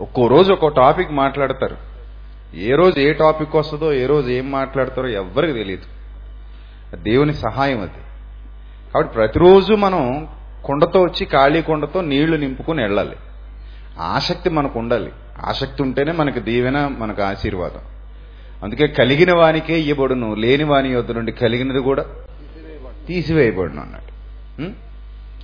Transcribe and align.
ఒక్కో 0.00 0.26
రోజు 0.26 0.52
ఒక్కో 0.52 0.68
టాపిక్ 0.68 1.12
మాట్లాడతారు. 1.12 1.76
ఏ 2.54 2.74
రోజు 2.74 3.00
ఏ 3.00 3.12
టాపిక్ 3.12 3.56
వస్తుందో 3.56 3.92
ఏ 3.92 4.06
రోజు 4.06 4.30
ఏం 4.30 4.50
మాట్లాడతారో 4.50 5.08
ఎవ్వరికి 5.08 5.52
తెలియదు 5.52 5.86
దేవుని 6.96 7.34
సహాయం 7.34 7.80
అది. 7.80 8.00
కాబట్టి 8.92 9.14
ప్రతిరోజు 9.14 9.72
మనం 9.72 10.28
కుండతో 10.64 11.02
వచ్చి 11.02 11.26
ఖాళీ 11.26 11.62
కుండతో 11.62 12.00
నీళ్ళు 12.00 12.36
నింపుకుని 12.36 12.82
వెళ్ళాలి. 12.82 13.16
ఆసక్తి 13.98 14.50
మనకు 14.50 14.78
ఉండాలి. 14.78 15.12
ఆసక్తి 15.46 15.82
ఉంటేనే 15.82 16.12
మనకు 16.12 16.38
దీవెన 16.38 16.90
మనకు 16.98 17.22
ఆశీర్వాదం. 17.22 17.80
అందుకే 18.64 18.86
కలిగిన 18.86 19.32
వానికే 19.34 19.80
ఇయ్యబడును 19.80 20.34
లేని 20.34 20.64
వాని 20.64 20.88
యొద్ద 20.88 21.12
నుండి 21.12 21.32
కలిగినది 21.32 21.78
కూడా 21.78 22.04
తీసివేయబడును 23.06 23.80
అన్నాడు 23.80 24.08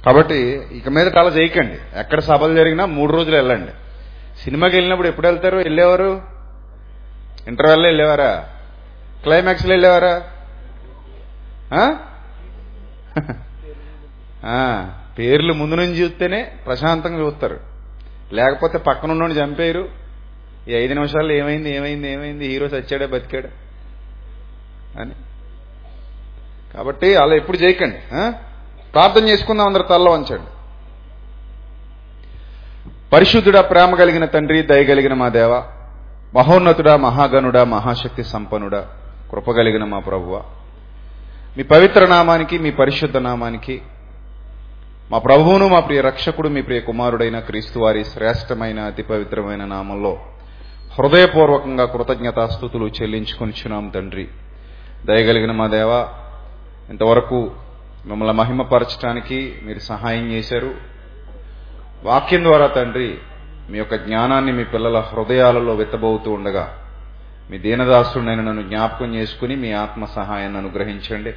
కాబట్టి 0.05 0.61
ఇక 0.73 0.89
మీద 0.89 1.09
అలా 1.19 1.31
చేయకండి. 1.31 1.99
ఎక్కడ 1.99 2.21
సభలు 2.21 2.55
జరిగినా 2.55 2.87
మూడు 2.87 3.13
రోజులు 3.13 3.37
వెళ్ళండి. 3.37 3.71
సినిమాకి 4.45 4.77
వెళ్ళినప్పుడు 4.77 5.09
ఎప్పుడు 5.09 5.27
వెళ్తారు? 5.27 5.57
వెళ్ళేవారు? 5.57 6.23
ఇంటర్వెల్లో 7.49 7.89
వెళ్ళేవారా? 7.89 8.49
క్లైమాక్స్లో 9.23 9.71
వెళ్ళేవారా? 9.71 10.23
పేర్లు 15.19 15.53
ముందు 15.53 15.75
నుంచి 15.75 15.95
చూస్తేనే 15.95 16.53
ప్రశాంతంగా 16.67 17.19
చూస్తారు. 17.19 17.61
లేకపోతే 18.33 18.79
పక్కన 18.79 19.11
ఉన్నోడిని 19.11 19.41
చంపేయరు. 19.41 19.89
ఈ 20.69 20.75
ఐదు 20.75 20.95
నిమిషాల్లో 20.95 21.35
ఏమైంది 21.35 21.77
ఏమైంది 21.77 22.13
ఏమైంది? 22.13 22.47
హీరో 22.47 22.67
చచ్చాడే 22.67 23.07
బతికాడు? 23.07 23.49
అని. 25.01 25.11
కాబట్టి 26.75 27.17
అలా 27.17 27.35
ఎప్పుడు 27.35 27.57
చేయకండి 27.57 27.97
ప్రార్థన 28.93 29.29
చేసుకుందాం 29.29 29.67
అందరు 29.67 29.83
తల్ల 29.83 30.09
వంచండి 30.09 30.56
పరిశుద్ధుడా 33.13 33.61
ప్రేమ 33.61 33.95
కలిగిన 33.95 34.25
తండ్రి 34.25 34.63
దయగలిగిన 34.63 35.15
మా 35.15 35.29
దేవ 35.29 35.63
మహోన్నతుడా 36.35 36.97
మహాగణుడా 36.97 37.65
మహాశక్తి 37.65 38.25
సంపన్నుడా 38.25 38.87
కృపగలిగిన 39.33 39.85
మా 39.85 39.99
ప్రభువ. 39.99 40.43
మీ 41.57 41.63
పవిత్ర 41.63 42.07
నామానికి 42.07 42.59
మీ 42.59 42.71
పరిశుద్ధ 42.71 43.17
నామానికి 43.17 43.83
మా 45.11 45.19
ప్రభువును 45.19 45.69
మా 45.69 45.81
ప్రియ 45.81 46.01
రక్షకుడు 46.01 46.49
మీ 46.49 46.63
ప్రియ 46.63 46.81
కుమారుడైన 46.81 47.39
క్రీస్తు 47.39 47.79
వారి 47.79 48.05
శ్రేష్టమైన 48.05 48.81
అతి 48.81 49.03
పవిత్రమైన 49.03 49.65
నామంలో 49.65 50.19
హృదయపూర్వకంగా 50.99 51.85
కృతజ్ఞతాస్థుతులు 51.85 52.87
చెల్లించుకొనిచున్నాం 52.87 53.89
తండ్రి. 53.89 54.29
దయగలిగిన 55.05 55.53
మా 55.53 55.67
దేవ 55.67 56.09
ఇంతవరకు 56.91 57.51
మిమ్మల్ని 58.07 58.35
మహిమపరచడానికి 58.35 59.55
మీరు 59.63 59.79
సహాయం 59.79 60.33
చేశారు. 60.33 60.96
వాక్యం 62.05 62.45
ద్వారా 62.45 62.67
తండ్రి 62.67 63.19
మీ 63.71 63.79
యొక్క 63.79 63.95
జ్ఞానాన్ని 63.95 64.53
మీ 64.53 64.65
పిల్లల 64.65 64.99
హృదయాలలో 64.99 65.75
వెత్తబోతూ 65.75 66.31
ఉండగా 66.31 66.79
మీ 67.51 67.59
దీనదాసుడినైన 67.59 68.41
నన్ను 68.41 68.63
జ్ఞాపకం 68.63 69.15
చేసుకుని 69.15 69.57
మీ 69.57 69.73
ఆత్మ 69.73 70.05
సహాయాన్ని 70.05 70.59
అనుగ్రహించండి. 70.59 71.35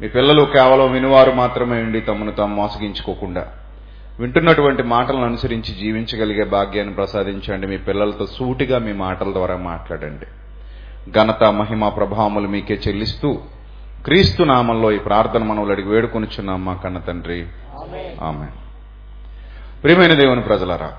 మీ 0.00 0.08
పిల్లలు 0.08 0.44
కేవలం 0.44 0.92
వినువారు 0.92 1.30
మాత్రమే 1.30 1.82
ఉండి 1.82 2.00
తమను 2.00 2.30
తాము 2.30 2.54
మోసగించుకోకుండా 2.54 3.46
వింటున్నటువంటి 4.20 4.82
మాటలను 4.82 5.24
అనుసరించి 5.24 5.74
జీవించగలిగే 5.74 6.44
భాగ్యాన్ని 6.44 6.94
ప్రసాదించండి. 6.94 7.66
మీ 7.66 7.78
పిల్లలతో 7.78 8.26
సూటిగా 8.26 8.78
మీ 8.78 8.92
మాటల 8.92 9.32
ద్వారా 9.32 9.56
మాట్లాడండి. 9.56 10.26
ఘనత 11.10 11.44
మహిమ 11.44 11.88
ప్రభావములు 11.88 12.48
మీకే 12.48 12.80
చెల్లిస్తూ 12.88 13.38
క్రీస్తు 14.04 14.42
నామంలో 14.42 14.92
ఈ 14.92 14.98
ప్రార్థన 14.98 15.44
మనవులు 15.44 15.72
అడిగి 15.72 15.88
వేడుకొనిచున్నాం 15.88 16.64
మా 16.64 16.74
కన్న 16.74 16.98
తండ్రి. 16.98 17.46
ఆమె 18.22 18.46
ప్రియమైన 19.82 20.14
దేవుని 20.14 20.40
ప్రజలరా 20.40 20.92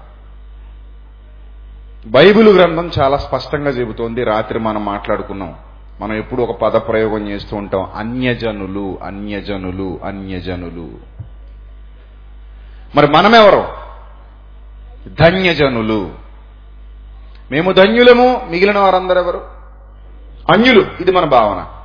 బైబిల్ 2.06 2.60
గ్రంథం 2.60 2.92
చాలా 3.00 3.18
స్పష్టంగా 3.18 3.70
చెబుతోంది. 3.70 4.24
రాత్రి 4.24 4.60
మనం 4.60 4.86
మాట్లాడుకున్నాం. 4.86 5.56
మనం 6.02 6.16
ఎప్పుడు 6.16 6.42
ఒక 6.42 6.58
పద 6.62 6.72
ప్రయోగం 6.72 7.28
చేస్తూ 7.28 7.56
ఉంటాం. 7.58 7.92
అన్యజనులు 7.96 9.00
అన్యజనులు 9.04 10.00
అన్యజనులు. 10.06 10.92
మరి 12.96 13.08
మనమెవరు? 13.08 13.68
ధన్యజనులు. 15.10 16.12
మేము 17.52 17.72
ధన్యులము 17.72 18.48
మిగిలిన 18.52 18.80
వారందరెవరు? 18.80 19.42
అన్యులు. 20.54 20.86
ఇది 21.02 21.12
మన 21.12 21.26
భావన. 21.26 21.81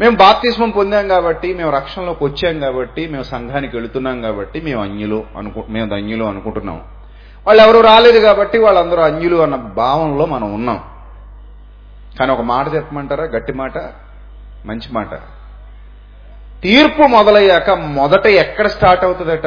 మేము 0.00 0.16
బాప్తిస్మం 0.16 0.70
పొందాం 0.70 1.08
కాబట్టి 1.08 1.54
మేము 1.54 1.70
రక్షణలోకి 1.70 2.24
వచ్చాం 2.24 2.60
కాబట్టి 2.60 3.06
మేము 3.06 3.22
సంఘానికి 3.22 3.76
వెళుతున్నాం 3.76 4.22
కాబట్టి 4.22 4.60
మేము 4.60 4.82
అన్యులు 4.82 5.24
అనుకు 5.38 5.64
మేము 5.68 5.90
ధన్యులు 5.90 6.24
అనుకుంటున్నాం. 6.24 6.84
వాళ్ళు 7.46 7.62
ఎవరు 7.62 7.80
రాలేదు 7.80 8.20
కాబట్టి 8.20 8.58
వాళ్ళందరూ 8.58 9.02
అన్యులు 9.02 9.36
అన్న 9.36 9.56
భావంలో 9.56 10.26
మనం 10.26 10.54
ఉన్నాం. 10.54 10.84
కానీ 12.18 12.32
ఒక 12.32 12.40
మాట 12.40 12.74
చెప్పమంటారా? 12.74 13.24
గట్టి 13.24 13.52
మాట? 13.52 13.78
మంచి 14.66 14.92
మాట. 14.92 15.14
తీర్పు 16.62 17.02
మొదలయ్యాక 17.02 17.70
మొదట 17.70 18.26
ఎక్కడ 18.26 18.66
స్టార్ట్ 18.66 19.04
అవుతుందట? 19.04 19.46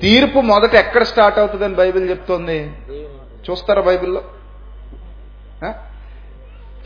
తీర్పు 0.00 0.40
మొదట 0.40 0.74
ఎక్కడ 0.74 1.02
స్టార్ట్ 1.02 1.38
అవుతుందని 1.38 1.74
బైబిల్ 1.74 2.10
చెప్తోంది? 2.10 2.72
చూస్తారా 3.50 3.82
బైబిల్లో? 3.82 4.22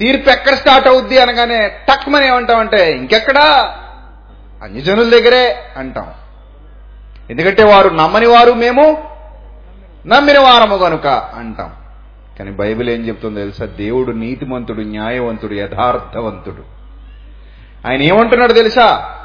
తీర్పు 0.02 0.30
ఎక్కడ 0.30 0.54
స్టార్ట్ 0.54 0.88
అవుద్ది 0.88 1.18
అనగానే 1.18 1.68
టక్మని 1.68 2.26
ఏమంటామంటే 2.26 2.92
ఇంకెక్కడా? 2.92 3.76
అన్యజనుల 4.62 5.10
దగ్గరే 5.10 5.56
అంటాం. 5.76 6.10
ఎందుకంటే 7.30 7.64
వారు 7.64 7.88
నమ్మని 7.88 8.26
వారు 8.26 8.52
మేము 8.52 9.08
నమ్మిన 10.06 10.38
వారము 10.38 10.76
కనుక 10.76 11.06
అంటాం. 11.06 11.72
కానీ 12.38 12.50
బైబిల్ 12.50 12.90
ఏం 12.90 13.08
చెప్తుందో 13.08 13.40
తెలుసా? 13.40 13.66
దేవుడు 13.66 14.12
నీతిమంతుడు 14.12 14.80
న్యాయవంతుడు 14.80 15.54
యథార్థవంతుడు. 15.54 16.62
ఆయన 17.88 18.02
ఏమంటున్నాడు 18.02 18.52
తెలుసా? 18.52 19.18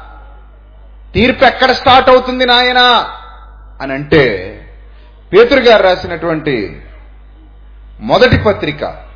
తీర్పు 1.14 1.44
ఎక్కడ 1.44 1.72
స్టార్ట్ 1.72 2.10
అవుతుంది 2.10 2.46
నాయనా? 2.46 3.10
అని 3.80 3.92
అంటే 3.92 4.54
పేతురు 5.32 5.60
గారు 5.60 5.82
రాసినటువంటి 5.82 6.82
మొదటి 8.00 8.38
పత్రిక 8.38 9.07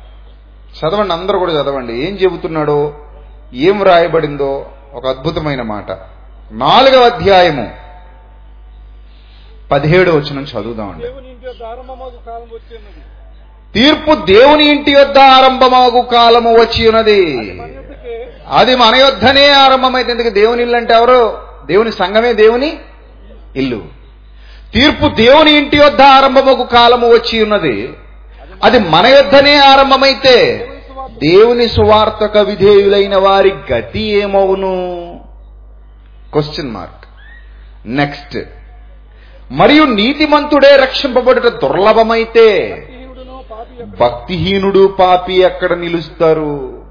చదవండి 0.79 1.13
అందరూ 1.13 1.39
కూడా 1.39 1.51
చదవండి. 1.53 1.93
ఏం 1.93 2.13
చెబుతున్నాడో 2.15 2.93
ఏం 3.53 3.83
రాయబడిందో 3.83 4.65
ఒక 4.93 5.07
అద్భుతమైన 5.07 5.61
మాట. 5.61 5.91
నాలుగవ 6.51 7.03
అధ్యాయము. 7.03 7.71
పదిహేడు 9.71 10.11
వచ్చిన 10.11 10.39
చదువుదామండి 10.39 11.03
తీర్పు 13.73 14.25
దేవుని 14.25 14.65
ఇంటి 14.65 14.91
యొద్ద 14.91 15.17
ఆరంభమగు 15.17 16.01
కాలము 16.01 16.53
వచ్చి 16.53 16.87
ఉన్నది 16.87 17.19
అది 18.47 18.75
మన 18.75 18.95
యొద్దనే 18.95 19.49
ఆరంభమైతే 19.49 20.11
ఎందుకు 20.11 20.29
దేవుని 20.29 20.61
ఇల్లు 20.61 20.77
అంటే 20.77 20.93
ఎవరు? 20.93 21.37
దేవుని 21.65 21.91
సంఘమే 21.91 22.33
దేవుని 22.33 22.77
ఇల్లు. 23.55 23.81
తీర్పు 24.73 25.07
దేవుని 25.15 25.51
ఇంటి 25.51 25.77
యొద్ద 25.77 26.01
ఆరంభమగు 26.01 26.63
కాలము 26.63 27.07
వచ్చి 27.07 27.43
ఉన్నది 27.43 27.93
అది 28.63 28.79
మన 28.79 29.05
యొద్దనే 29.05 29.55
ఆరంభమైతే 29.55 30.69
దేవుని 31.23 31.67
సువార్తక 31.67 32.37
విధేయులైన 32.37 33.15
వారి 33.15 33.53
గతి 33.71 33.99
ఏమవును? 33.99 34.73
క్వశ్చన్ 36.31 36.71
మార్క్ 36.71 37.05
నెక్స్ట్ 37.85 38.37
మరియు 39.51 39.83
నీతిమంతుడే 39.83 40.75
రక్షింపబడుట 40.75 41.47
దుర్లభమైతే 41.47 42.47
భక్తిహీనుడు 43.99 44.95
పాపి 44.99 45.33
ఎక్కడ 45.33 45.73
నిలుస్తారు? 45.73 46.83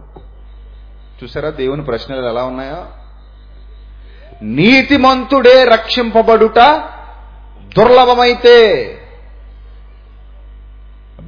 చూసారా 1.25 1.51
దేవుని 1.51 1.85
ప్రశ్నలు 1.85 2.29
ఎలా 2.29 2.45
ఉన్నాయో? 2.45 2.85
నీతిమంతుడే 4.43 5.65
రక్షింపబడుట 5.65 6.59
దుర్లభమైతే 7.79 8.59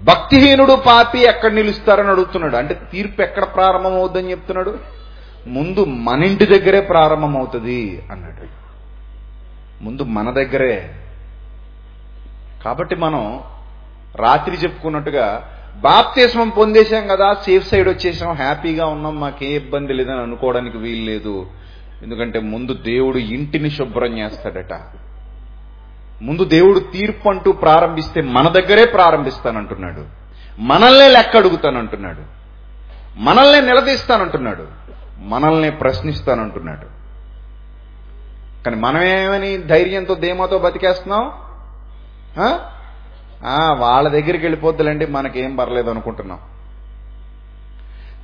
భక్తిహీనుడు 0.04 0.74
పాపి 0.74 1.18
ఎక్కడ 1.18 1.52
నిలుస్తారని 1.52 2.08
అడుగుతున్నాడు. 2.08 2.56
అంటే 2.56 2.80
తీర్పు 2.92 3.22
ఎక్కడ 3.22 3.44
ప్రారంభమవుద్దని 3.44 4.30
చెప్తున్నాడు? 4.30 4.78
ముందు 5.46 5.84
మన 5.84 6.24
ఇంటి 6.24 6.46
దగ్గరే 6.46 6.80
ప్రారంభమవుతుంది 6.80 8.02
అన్నాడు. 8.10 8.64
ముందు 9.84 10.02
మన 10.02 10.30
దగ్గరే. 10.30 10.94
కాబట్టి 12.64 12.96
మనం 12.96 13.40
రాత్రి 14.16 14.56
చెప్పుకున్నట్టుగా 14.56 15.50
బాప్తిస్మం 15.76 16.48
పొందేశాం 16.48 17.06
కదా 17.06 17.34
సేఫ్ 17.34 17.68
సైడ్ 17.68 17.88
వచ్చేసాం 17.88 18.32
హ్యాపీగా 18.32 18.86
ఉన్నాం 18.86 19.20
మాకే 19.20 19.46
ఇబ్బంది 19.46 19.92
లేదని 19.92 20.20
అనుకోవడానికి 20.20 20.78
వీలు 20.78 21.04
లేదు 21.04 21.46
ఎందుకంటే 22.02 22.40
ముందు 22.40 22.72
దేవుడు 22.72 23.18
ఇంటిని 23.18 23.70
శుభ్రం 23.70 24.18
చేస్తాడట. 24.18 24.72
ముందు 26.24 26.44
దేవుడు 26.44 26.78
తీర్పు 26.78 27.28
అంటూ 27.28 27.52
ప్రారంభిస్తే 27.52 28.20
మన 28.20 28.48
దగ్గరే 28.48 28.84
ప్రారంభిస్తానంటున్నాడు. 28.84 30.04
మనల్నే 30.58 31.08
లెక్క 31.08 31.36
అడుగుతానంటున్నాడు 31.36 32.22
మనల్నే 33.16 33.60
నిలదీస్తానంటున్నాడు. 33.60 34.66
మనల్ని 35.18 35.70
ప్రశ్నిస్తానంటున్నాడు. 35.70 37.04
కానీ 38.64 38.76
మనమేమని 38.76 39.58
ధైర్యంతో 39.58 40.14
ధీమాతో 40.14 40.58
బతికేస్తున్నాం? 40.58 41.32
ఆ? 42.38 42.58
ఆ, 43.46 43.72
వాళ్ళ 43.72 44.08
దగ్గరికి 44.08 44.46
వెళ్ళిపోద్దులండి 44.46 45.06
మనకేం 45.06 45.56
పర్లేదు 45.56 45.90
అనుకుంటున్నాం. 45.90 46.38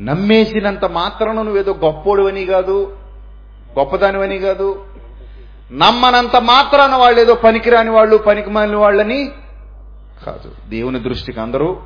నమ్మేసినంత 0.02 0.84
మాత్రం 0.84 1.36
నువ్వేదో 1.36 1.72
గొప్పోడువని 1.72 2.46
కాదు 2.46 2.96
గొప్పదానివని 3.78 4.38
కాదు 4.38 4.84
నమ్మనంత 5.72 6.36
మాత్రాన 6.36 6.94
వాళ్ళు 6.94 7.20
ఏదో 7.20 7.34
పనికిరాని 7.34 7.90
వాళ్ళు 7.90 8.16
పనికిమాలిన 8.16 8.76
వాళ్ళని 8.76 9.32
కాదు. 10.26 10.52
దేవుని 10.68 11.00
దృష్టికి 11.00 11.40
అందరూ 11.40 11.80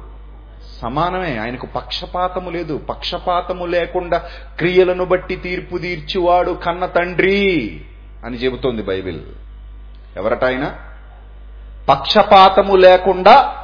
సమానమే. 0.82 1.38
ఆయనకు 1.38 1.66
పక్షపాతము 1.66 2.50
లేదు. 2.50 2.78
పక్షపాతము 2.78 3.66
లేకుండా 3.66 4.18
క్రియలను 4.58 5.04
బట్టి 5.04 5.36
తీర్పు 5.36 5.78
తీర్చివాడు 5.78 6.52
కన్న 6.52 6.86
తండ్రి 6.86 7.80
అని 8.24 8.36
చెబుతోంది 8.36 8.82
బైబిల్. 8.82 9.20
ఎవరట 10.16 10.44
ఆయన? 10.44 10.74
పక్షపాతము 11.88 12.76
లేకుండా 12.76 13.56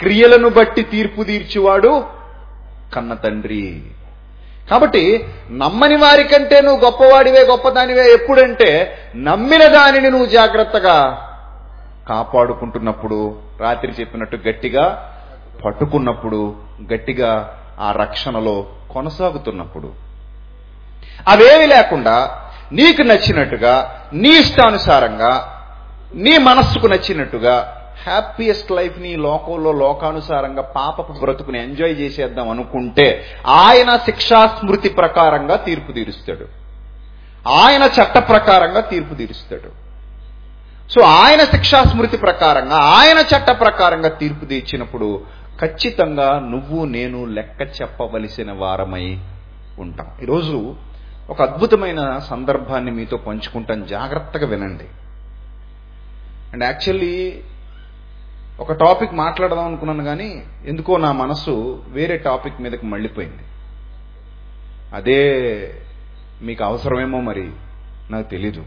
క్రియలను 0.00 0.48
బట్టి 0.48 0.82
తీర్పు 0.82 1.22
తీర్చివాడు 1.22 2.04
కన్న 2.94 3.14
తండ్రి. 3.14 3.82
కాబట్టి 4.70 5.26
నమ్మని 5.50 5.96
వారికంటే 5.96 6.60
నువ్వు 6.60 6.84
గొప్పవాడివే 6.84 7.42
గొప్పదానివే 7.44 8.12
ఎప్పుడంటే 8.12 8.98
నమ్మిన 9.16 9.66
దానిని 9.66 10.10
నువ్వు 10.10 10.26
జాగ్రత్తగా 10.26 11.28
కాపాడుకుంటున్నప్పుడు 12.08 13.38
రాత్రి 13.60 13.92
చెప్పినట్టు 14.00 14.36
గట్టిగా 14.36 15.14
పట్టుకున్నప్పుడు 15.64 16.56
గట్టిగా 16.92 17.58
ఆ 17.80 17.92
రక్షణలో 17.92 18.66
కొనసాగుతున్నప్పుడు. 18.90 19.92
అవేవి 21.28 21.66
లేకుండా 21.66 22.40
నీకు 22.72 23.02
నచ్చినట్టుగా 23.02 24.02
నీ 24.12 24.28
ఇష్టానుసారంగా 24.28 25.58
నీ 26.14 26.38
మనస్సుకు 26.38 26.86
నచ్చినట్టుగా 26.86 27.81
హ్యాపీయెస్ట్ 28.06 28.72
లైఫ్ని 28.72 29.16
లోకంలో 29.16 29.72
లోకానుసారంగా 29.72 30.62
పాపపు 30.62 31.12
బ్రతుకుని 31.12 31.62
ఎంజాయ్ 31.62 31.92
చేసేద్దాం 31.92 32.50
అనుకుంటే 32.50 33.24
ఆయన 33.46 33.96
శిక్షా 33.96 34.46
స్మృతి 34.46 34.88
ప్రకారంగా 34.88 35.56
తీర్పు 35.56 35.92
తీరుస్తాడు. 35.92 36.46
ఆయన 37.48 37.82
చట్ట 37.82 38.18
ప్రకారంగా 38.18 38.80
తీర్పు 38.80 39.14
తీరుస్తాడు. 39.14 39.82
సో 40.90 41.00
ఆయన 41.00 41.40
శిక్షా 41.40 41.82
స్మృతి 41.82 42.16
ప్రకారంగా 42.16 42.76
ఆయన 42.76 43.18
చట్ట 43.18 43.50
ప్రకారంగా 43.50 44.08
తీర్పు 44.08 44.44
తీర్చినప్పుడు 44.44 45.22
ఖచ్చితంగా 45.60 46.38
నువ్వు 46.38 46.84
నేను 46.84 47.24
లెక్క 47.24 47.62
చెప్పవలసిన 47.82 48.52
వారమై 48.52 49.18
ఉంటాం. 49.78 50.06
ఈరోజు 50.22 50.74
ఒక 51.30 51.42
అద్భుతమైన 51.42 52.18
సందర్భాన్ని 52.18 52.90
మీతో 52.90 53.16
పంచుకుంటాను. 53.16 53.86
జాగ్రత్తగా 53.86 54.46
వినండి. 54.46 54.84
అండ్ 56.52 56.64
యాక్చువల్లీ 56.64 57.40
ఒక 58.62 58.72
టాపిక్ 58.72 59.14
మాట్లాడదాం 59.14 59.64
అనుకున్నాను 59.64 60.04
కానీ 60.04 60.42
ఎందుకో 60.66 60.96
నా 60.96 61.12
మనసు 61.12 61.82
వేరే 61.88 62.16
టాపిక్ 62.16 62.60
మీదకి 62.60 62.86
మళ్ళీపోయింది. 62.86 63.42
అదే 64.94 65.20
మీకు 66.42 66.64
అవసరమేమో 66.64 67.20
మరి 67.20 67.50
నాకు 68.10 68.30
తెలీదు. 68.30 68.64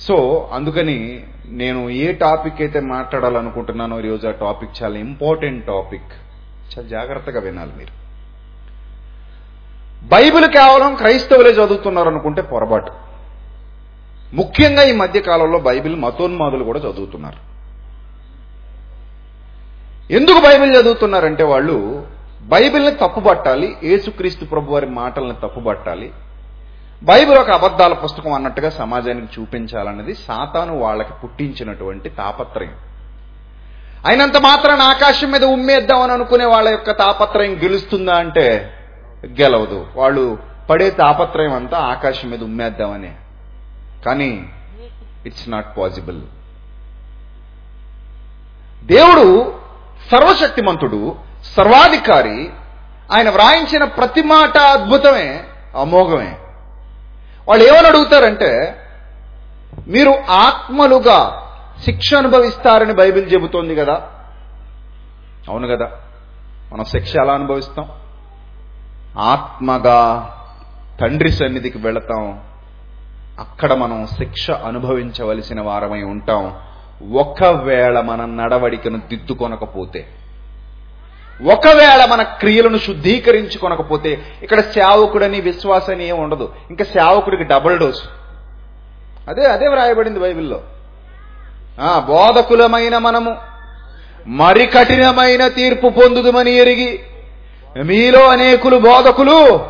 సో 0.00 0.48
అందుకని 0.52 1.24
నేను 1.46 1.90
ఏ 1.90 2.12
టాపిక్ 2.12 2.60
అయితే 2.60 2.80
మాట్లాడాలనుకుంటున్నానో 2.80 4.00
ఈరోజు 4.00 4.28
ఆ 4.28 4.30
టాపిక్ 4.30 4.82
చాలా 4.82 4.98
ఇంపార్టెంట్ 4.98 5.66
టాపిక్. 5.66 6.12
చాలా 6.72 6.88
జాగ్రత్తగా 6.88 7.40
వినాలి 7.40 7.72
మీరు. 7.78 7.92
బైబిల్ 10.06 10.52
కేవలం 10.52 10.94
క్రైస్తవులే 10.94 11.50
చదువుతున్నారు 11.50 12.08
అనుకుంటే 12.08 12.42
పొరపాటు. 12.42 12.92
ముఖ్యంగా 14.34 14.82
ఈ 14.82 14.92
మధ్య 14.92 15.20
కాలంలో 15.20 15.58
బైబిల్ 15.58 15.96
మతోన్మాదులు 15.96 16.64
కూడా 16.64 16.78
చదువుతున్నారు. 16.78 17.55
ఎందుకు 20.10 20.40
బైబిల్ 20.40 20.76
చదువుతున్నారంటే 20.76 21.44
వాళ్ళు 21.44 22.06
బైబిల్ని 22.42 22.90
తప్పుపట్టాలి 22.90 23.76
యేసుక్రీస్తు 23.84 24.44
ప్రభు 24.44 24.72
వారి 24.72 24.86
మాటల్ని 24.86 25.34
తప్పుపట్టాలి. 25.34 26.12
బైబిల్ 27.02 27.38
ఒక 27.38 27.50
అబద్ధాల 27.50 27.92
పుస్తకం 27.92 28.32
అన్నట్టుగా 28.32 28.70
సమాజానికి 28.70 29.40
చూపించాలన్నది 29.40 30.14
సాతాను 30.14 30.78
వాళ్ళకి 30.78 31.12
పుట్టించినటువంటి 31.22 32.08
తాపత్రయం. 32.08 32.74
అయినంత 34.06 34.36
మాత్రాన 34.36 34.82
ఆకాశం 34.82 35.30
మీద 35.30 35.44
ఉమ్మేద్దామని 35.44 36.12
అనుకునే 36.12 36.44
వాళ్ళ 36.44 36.68
యొక్క 36.68 36.90
తాపత్రయం 36.90 37.62
గెలుస్తుందా 37.64 38.14
అంటే 38.14 38.74
గెలవదు. 39.26 39.86
వాళ్ళు 39.96 40.38
పడే 40.70 40.90
తాపత్రయం 40.90 41.52
అంతా 41.52 41.78
ఆకాశం 41.78 42.30
మీద 42.30 42.42
ఉమ్మేద్దామని. 42.42 43.14
కానీ 44.06 44.48
ఇట్స్ 45.26 45.48
నాట్ 45.48 45.78
పాసిబుల్ 45.78 46.20
దేవుడు 48.84 49.65
సర్వశక్తిమంతుడు 50.12 51.16
సర్వాధికారి 51.56 52.50
ఆయన 53.12 53.30
వ్రాయించిన 53.30 53.84
ప్రతి 53.84 54.22
మాట 54.22 54.58
అద్భుతమే 54.58 55.44
అమోఘమే. 55.76 56.38
వాళ్ళు 57.48 57.64
ఏమని 57.64 57.86
అడుగుతారంటే 57.86 58.80
మీరు 59.88 60.14
ఆత్మలుగా 60.30 61.42
శిక్ష 61.84 62.14
అనుభవిస్తారని 62.14 62.92
బైబిల్ 62.92 63.34
చెబుతోంది 63.34 63.76
కదా. 63.76 64.02
అవును 65.48 65.76
కదా. 65.76 65.90
మనం 66.72 66.84
శిక్ష 66.84 67.16
ఎలా 67.22 67.32
అనుభవిస్తాం? 67.32 67.88
ఆత్మగా 69.18 70.30
తండ్రి 71.00 71.32
సన్నిధికి 71.32 71.78
వెళతాం. 71.78 72.40
అక్కడ 73.40 73.72
మనం 73.72 74.06
శిక్ష 74.06 74.50
అనుభవించవలసిన 74.50 75.60
వారమై 75.60 76.02
ఉంటాం. 76.02 76.54
ఒకవేళ 77.12 78.00
మన 78.00 78.24
నడవడికను 78.24 79.00
దిద్దుకొనకపోతే 79.08 80.06
ఒకవేళ 81.52 82.04
మన 82.04 82.22
క్రియలను 82.22 82.78
శుద్ధీకరించుకొనకపోతే 82.78 84.18
ఇక్కడ 84.42 84.60
సేవకుడని 84.60 85.40
విశ్వాసని 85.40 86.08
ఏమి 86.08 86.18
ఉండదు. 86.18 86.52
ఇంకా 86.70 86.84
సేవకుడికి 86.84 87.44
డబుల్ 87.44 87.78
డోస్. 87.78 88.02
అదే 89.28 89.44
అదే 89.44 89.66
వ్రాయబడింది 89.68 90.18
బైబిల్లో. 90.18 90.60
ఆ 91.80 91.98
బోధకులమైన 92.08 92.98
మనము 92.98 93.36
మరి 94.26 94.66
కఠినమైన 94.66 95.48
తీర్పు 95.48 95.88
పొందుదుమని 95.88 96.50
ఎరిగి 96.50 97.00
మీలో 97.84 98.28
అనేకులు 98.28 98.76
బోధకులు 98.76 99.60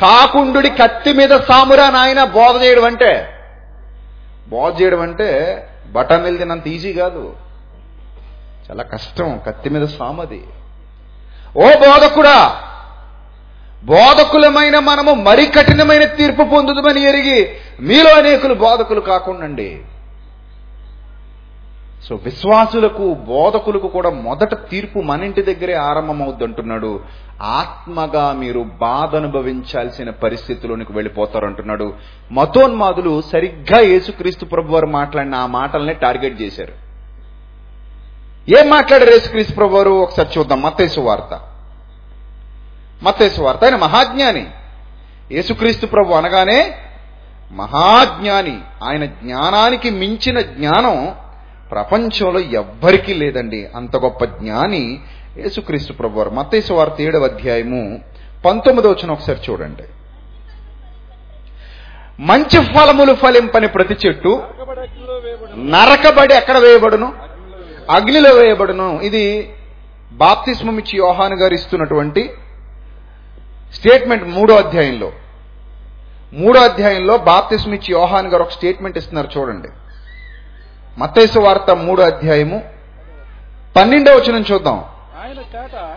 కాకుండుడి 0.00 0.70
కత్తి 0.70 1.12
మీద 1.12 1.30
సామురా 1.30 1.90
నాయన 1.90 2.24
బోధ 2.24 2.62
చేయడం 2.62 2.84
అంటే 2.84 3.28
బోధ 4.48 4.82
చేయడం 4.82 5.00
అంటే 5.00 5.28
బటన్ 5.92 6.22
వెళ్తినంత 6.22 6.68
ఈజీ 6.68 6.92
కాదు. 6.92 7.36
చాలా 8.70 8.82
కష్టం 8.82 9.40
కత్తి 9.46 9.70
మీద 9.70 9.86
సామది. 9.86 10.44
ఓ 11.56 11.66
బోధకుడా 11.66 12.62
బోధకులమైన 13.84 14.78
మనము 14.78 15.14
మరి 15.14 15.46
కఠినమైన 15.46 16.04
తీర్పు 16.04 16.42
పొందుదమని 16.42 17.00
ఎరిగి 17.00 17.48
మీలో 17.80 18.10
అనేకులు 18.10 18.54
బోధకులు 18.54 19.00
కాకుండండి. 19.00 19.82
సో 22.08 22.14
విశ్వాసులకు 22.14 23.14
బోధకులకు 23.14 23.88
కూడా 23.88 24.10
మొదట 24.10 24.54
తీర్పు 24.54 24.98
మన 24.98 25.24
ఇంటి 25.24 25.42
దగ్గరే 25.42 25.74
ఆరంభమవుద్ది 25.74 26.44
అంటున్నాడు 26.44 27.00
ఆత్మగా 27.42 28.32
మీరు 28.32 28.60
బాధ 28.60 29.16
అనుభవించాల్సిన 29.16 30.10
పరిస్థితిలోనికి 30.10 30.92
వెళ్ళిపోతారు 30.92 31.46
అంటున్నాడు 31.46 31.94
మతోన్మాదులు 32.32 33.22
సరిగ్గా 33.22 33.80
యేసుక్రీస్తు 33.80 34.44
ప్రభు 34.44 34.72
వారు 34.72 34.86
మాట్లాడిన 34.86 35.34
ఆ 35.34 35.46
మాటలనే 35.46 35.92
టార్గెట్ 35.92 36.42
చేశారు. 36.42 36.72
ఏం 38.58 38.70
మాట్లాడారు 38.70 39.10
యేసుక్రీస్తు 39.10 39.54
ప్రభు 39.54 39.76
వారు? 39.76 39.90
ఒకసారి 39.90 40.28
చూద్దాం. 40.38 40.62
మతేసు 40.62 41.00
వార్త. 41.00 41.40
మతేసు 43.02 43.42
వార్త. 43.42 43.64
ఆయన 43.64 43.76
మహాజ్ఞాని. 43.76 44.46
యేసుక్రీస్తు 45.32 45.86
ప్రభు 45.86 46.12
అనగానే 46.12 46.74
మహాజ్ఞాని. 47.52 48.58
ఆయన 48.84 49.04
జ్ఞానానికి 49.04 49.90
మించిన 49.90 50.40
జ్ఞానం 50.40 51.14
ప్రపంచంలో 51.70 52.40
ఎవ్వరికీ 52.40 53.14
లేదండి. 53.14 53.68
అంత 53.76 53.96
గొప్ప 53.96 54.24
జ్ఞాని 54.24 55.00
యేసుక్రీస్తు 55.38 55.92
ప్రభు 55.92 56.18
వారు 56.18 56.30
మత్తేసు 56.30 56.72
వార్త 56.72 57.00
ఏడవ 57.00 57.24
అధ్యాయము 57.24 58.00
పంతొమ్మిదో 58.44 58.90
వచ్చిన 58.90 59.10
ఒకసారి 59.10 59.40
చూడండి. 59.50 59.82
మంచి 62.20 62.58
ఫలములు 62.64 63.14
ఫలింపని 63.14 63.68
ప్రతి 63.68 63.96
చెట్టు 64.06 64.42
నరకబడి 65.56 66.34
ఎక్కడ 66.34 66.58
వేయబడును? 66.58 67.12
అగ్నిలో 67.90 68.30
వేయబడును. 68.30 69.00
ఇది 69.00 69.24
బాప్తిస్మం 70.12 70.78
ఇచ్చి 70.78 70.98
యోహాన్ 70.98 71.34
గారు 71.34 71.54
ఇస్తున్నటువంటి 71.54 72.30
స్టేట్మెంట్ 73.74 74.28
మూడో 74.28 74.56
అధ్యాయంలో. 74.56 75.12
మూడో 76.32 76.60
అధ్యాయంలో 76.60 77.16
బాప్తిస్మిచ్చి 77.16 77.90
యోహాన్ 77.90 78.28
గారు 78.28 78.42
ఒక 78.42 78.50
స్టేట్మెంట్ 78.50 78.98
ఇస్తున్నారు 78.98 79.28
చూడండి. 79.36 79.68
మత్తైసు 80.98 81.38
వార్త 81.38 81.70
మూడో 81.70 82.02
అధ్యాయము. 82.02 82.62
పన్నెండో 83.76 84.12
వచనం 84.12 84.44
చూద్దాం. 84.52 84.84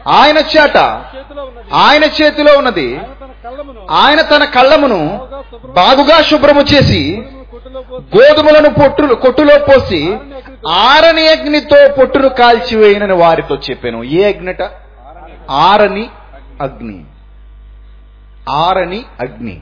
ఆయన 0.08 0.38
చేట 0.38 0.78
ఆయన 1.74 2.04
చేతిలో 2.04 2.58
ఉన్నది. 2.58 3.00
ఆయన 3.92 4.22
తన 4.22 4.44
కళ్ళమును 4.44 5.08
బాగుగా 5.08 5.42
శుభ్రం 5.42 5.74
బాగుగా 5.74 6.22
శుభ్రము 6.22 6.62
చేసి 6.62 7.24
గోధుమలను 8.00 8.70
పొట్టులు 8.70 9.16
కొట్టులో 9.16 9.60
పోసి 9.60 10.18
ఆరని 10.70 11.28
అగ్నితో 11.28 11.94
పొట్టును 12.00 12.30
కాల్చివేయనని 12.30 13.14
వారితో 13.14 13.56
చెప్పాను. 13.56 14.04
ఏ 14.04 14.34
అగ్నిట? 14.34 14.62
ఆరని 15.52 16.10
అగ్ని. 16.62 17.06
ఆరని 18.50 19.06
అగ్ని. 19.20 19.62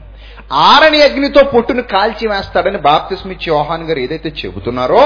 ఆరని 0.52 1.02
అగ్నితో 1.02 1.40
పొట్టును 1.54 1.82
కాల్చి 1.82 2.28
వేస్తాడని 2.28 2.78
బాప్తిస్మిచ్చి 2.88 3.48
యోహాన్ 3.48 3.86
గారు 3.88 3.98
ఏదైతే 3.98 4.30
చెబుతున్నారో 4.40 5.04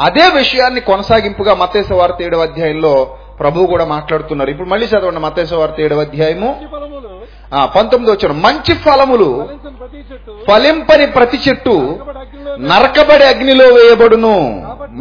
అదే 0.00 0.24
విషయాన్ని 0.40 0.80
కొనసాగింపుగా 0.90 1.54
మతేశ 1.54 1.92
వార్త 1.92 2.22
ఏడవ 2.22 2.42
అధ్యాయంలో 2.42 2.94
ప్రభు 3.40 3.66
కూడా 3.66 3.84
మాట్లాడుతున్నారు. 3.84 4.50
ఇప్పుడు 4.50 4.68
మళ్ళీ 4.68 4.86
చదవండి 4.86 5.20
మతేశ 5.20 5.52
వార్త 5.60 5.80
ఏడవ 5.80 6.00
అధ్యాయము. 6.00 6.50
పంతొమ్మిది 7.76 8.10
వచ్చిన 8.12 8.32
మంచి 8.46 8.74
ఫలములు 8.84 9.30
ఫలింపని 10.48 11.06
ప్రతి 11.16 11.38
చెట్టు 11.46 11.74
నరకబడి 11.78 12.18
అగ్నిలో 12.24 12.52
నరకబడి 12.70 13.24
అగ్నిలో 13.24 13.66
వేయబడును. 13.74 14.34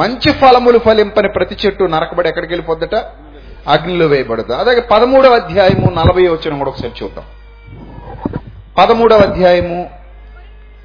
మంచి 0.02 0.32
ఫలములు 0.42 0.80
ఫలింపని 0.80 1.30
ప్రతి 1.38 1.56
చెట్టు 1.66 1.84
నరకబడి 1.96 2.30
ఎక్కడికి 2.30 2.54
వెళ్ళిపోద్దట? 2.54 2.96
అగ్నిలో 3.76 4.06
వేయబడదు 4.14 4.54
అలాగే 4.54 4.82
పదమూడవ 4.92 5.36
అధ్యాయము 5.42 5.88
నలభై 6.00 6.28
వచ్చిన 6.28 6.58
కూడా 6.58 6.70
ఒకసారి 6.70 6.94
చూద్దాం. 7.04 7.26
పదమూడవ 8.78 9.20
అధ్యాయము 9.20 9.80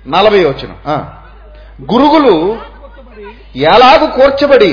నలభై 0.09 0.45
వచ్చిన 0.45 0.73
గురుగులు 1.93 2.35
ఎలాగు 3.57 4.07
కూర్చబడి 4.16 4.73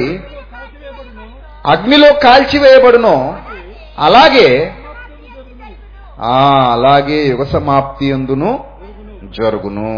అగ్నిలో 1.74 2.10
కాల్చివేయబడునో 2.24 3.16
అలాగే 4.00 4.48
ఆ 6.20 6.38
అలాగే 6.74 7.18
యుగ 7.28 7.44
సమాప్తి 7.44 8.08
అందును 8.14 8.52
జరుగును. 9.38 9.92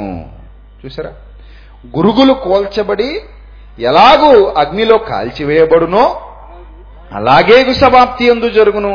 చూసారా 0.82 1.12
గురుగులు 1.98 2.34
కోల్చబడి 2.34 3.10
ఎలాగూ 3.80 4.32
అగ్నిలో 4.64 4.98
కాల్చివేయబడునో 4.98 6.06
అలాగే 7.12 7.58
యుగ 7.62 7.72
సమాప్తి 7.72 8.30
అందు 8.32 8.50
జరుగును. 8.50 8.94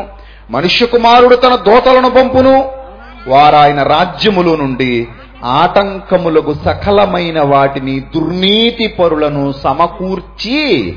మనుష్య 0.49 0.85
కుమారుడు 0.85 1.35
తన 1.35 1.55
దోతలను 1.55 2.09
పంపును. 2.09 2.55
వారాయన 3.27 3.83
రాజ్యములో 3.83 4.55
నుండి 4.55 5.07
ఆటంకములకు 5.43 6.53
సకలమైన 6.53 7.41
వాటిని 7.41 7.99
దుర్నీతి 7.99 8.87
పరులను 8.87 9.51
సమకూర్చి 9.51 10.95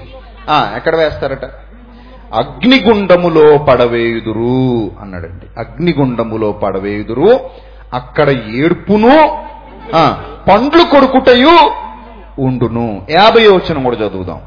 ఎక్కడ 0.53 0.97
వేస్తారట? 0.97 1.45
అగ్నిగుండములో 2.35 3.59
పడవేయుదురు 3.59 4.91
అన్నాడండి. 5.01 5.47
అగ్నిగుండములో 5.59 6.53
పడవేయుదురు. 6.53 7.41
అక్కడ 7.95 8.31
ఏడుపును 8.31 9.45
ఆ, 9.95 10.23
పండ్లు 10.49 10.83
కొడుకుటయు 10.83 11.71
ఉండును. 12.41 13.07
యాభై 13.11 13.47
వచనం 13.47 13.83
కూడా 13.85 13.97
చదువుదాం. 13.97 14.41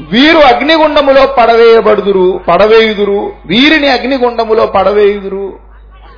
వీరు 0.00 0.38
అగ్నిగుండములో 0.38 1.26
పడవేయబడుదురు 1.26 2.40
పడవేయుదురు. 2.48 3.32
వీరిని 3.46 3.88
అగ్నిగుండములో 3.88 4.66
పడవేయుదురు. 4.66 5.58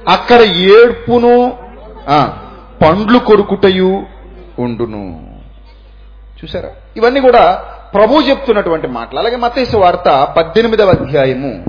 అక్కడ 0.08 0.40
ఏడ్పును 0.42 1.58
పండ్లు 2.82 3.18
కొరుకుటయు 3.18 4.02
ఉండును. 4.58 5.36
చూసారా 6.44 6.68
ఇవన్నీ 6.96 7.20
కూడా 7.20 7.64
ప్రభు 7.94 8.20
చెప్తున్నటువంటి 8.20 8.86
మాటలు. 8.86 9.18
అలాగే 9.18 9.36
మతేశ 9.36 9.74
వార్త 9.74 10.34
పద్దెనిమిదవ 10.36 10.88
అధ్యాయము. 10.90 11.64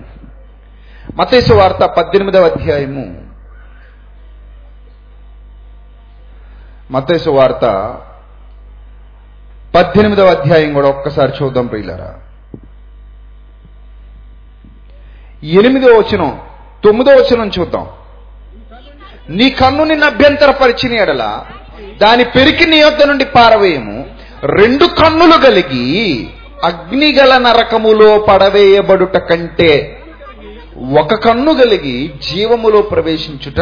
మతేశ 1.16 1.52
వార్త 1.52 1.86
పద్దెనిమిదవ 1.86 2.46
అధ్యాయము. 2.46 3.28
మతేశ 6.92 7.28
వార్త 7.28 7.96
పద్దెనిమిదవ 9.78 10.26
అధ్యాయం 10.26 10.74
కూడా 10.74 10.90
ఒక్కసారి 10.90 11.32
చూద్దాం 11.44 11.68
ప్రియులరా. 11.68 12.16
ఎనిమిదో 15.44 15.88
వచనం 15.88 16.40
తొమ్మిదో 16.84 17.12
వచనం 17.12 17.52
చూద్దాం. 17.60 17.88
నీ 19.30 19.50
కన్ను 19.50 19.84
నిన్ను 19.84 20.06
అభ్యంతరపరిచిన 20.06 20.94
ఎడల 20.94 21.46
దాని 22.02 22.24
పెరికి 22.24 22.66
నీ 22.66 22.78
యొద్ద 22.78 23.04
నుండి 23.04 23.26
పారవేయము. 23.26 24.06
రెండు 24.44 24.86
కన్నులు 24.86 25.46
కలిగి 25.46 26.28
అగ్నిగల 26.64 27.38
నరకములో 27.38 28.20
పడవేయబడుట 28.20 29.18
కంటే 29.18 30.04
ఒక 31.00 31.14
కన్ను 31.14 31.54
కలిగి 31.54 32.14
జీవములో 32.32 32.82
ప్రవేశించుట 32.82 33.60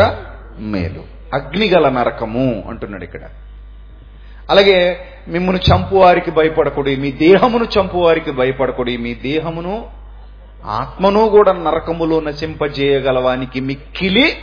మేలు. 0.59 1.03
అగ్నిగల 1.33 1.89
నరకము 1.89 2.63
అంటున్నాడు 2.69 3.03
ఇక్కడ. 3.03 3.21
అలాగే 4.49 4.99
మిమ్మల్ని 5.27 5.61
చంపువారికి 5.61 6.31
భయపడకుడి 6.31 6.95
మీ 6.95 7.11
దేహమును 7.11 7.65
చంపువారికి 7.79 8.31
భయపడకుడి 8.31 8.97
మీ 8.97 9.13
దేహమును 9.13 9.85
ఆత్మను 10.65 11.29
కూడా 11.29 11.53
నరకములో 11.53 12.19
నశింపజేయగలవానికి 12.19 13.59
మిక్కిలి 13.59 14.37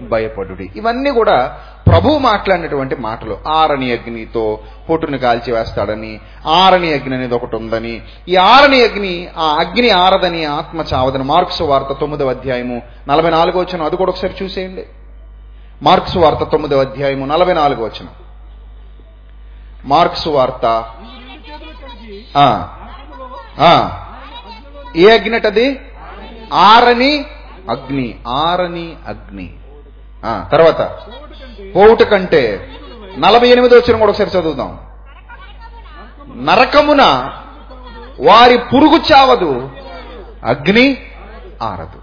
భయపడుడి. 0.00 0.70
ఇవన్నీ 0.76 1.10
కూడా 1.10 1.58
ప్రభు 1.86 2.18
మాట్లాడినటువంటి 2.18 2.96
మాటలు. 2.96 3.38
ఆరని 3.48 3.92
అగ్నితో 3.92 4.60
పొట్టును 4.90 5.18
కాల్చి 5.18 5.52
వేస్తాడని 5.52 6.20
ఆరని 6.46 6.92
అగ్ని 6.92 7.14
అనేది 7.14 7.34
ఒకటి 7.34 7.56
ఉందని. 7.56 8.02
ఈ 8.28 8.36
ఆరని 8.36 8.82
అగ్ని 8.82 9.28
ఆ 9.38 9.46
అగ్ని 9.60 9.90
ఆరదని 9.90 10.44
ఆత్మ 10.44 10.84
చావదని 10.94 11.24
మార్క్స్ 11.24 11.62
వార్త 11.62 11.92
తొమ్మిదవ 11.92 12.28
అధ్యాయము 12.28 12.82
నలభై 13.08 13.30
నాలుగో 13.30 13.60
వచ్చిన 13.60 13.82
అది 13.82 13.96
కూడా 13.96 14.10
ఒకసారి 14.10 14.44
చూసేయండి. 14.44 14.86
మార్క్స్ 15.82 16.16
వార్త 16.16 16.44
తొమ్మిదవ 16.44 16.80
అధ్యాయము 16.80 17.26
నలభై 17.26 17.54
నాలుగో 17.54 17.84
వచ్చినాం 17.84 18.14
మార్క్స్ 19.84 20.28
వార్త. 20.28 20.84
ఆ, 22.36 22.68
ఆ, 23.60 23.90
ఏ 24.96 25.18
అగ్ని 25.18 25.36
అది 25.36 25.80
ఆరని 26.52 27.24
అగ్ని 27.70 28.18
ఆరని 28.28 28.96
అగ్ని. 29.08 29.54
ఆ, 30.24 30.48
తర్వాత 30.52 30.80
పోవుట 31.76 32.02
కంటే 32.02 32.02
కంటే 32.02 32.70
నలభై 33.18 33.48
ఎనిమిది 33.48 33.74
వచ్చిన 33.74 33.98
కూడా 33.98 34.10
ఒకసారి 34.10 34.30
చదువుదాం. 34.30 34.78
నరకమున 36.36 37.02
వారి 38.20 38.58
పురుగు 38.58 38.96
చావదు 38.96 39.70
అగ్ని 40.44 41.06
ఆరదు. 41.62 42.00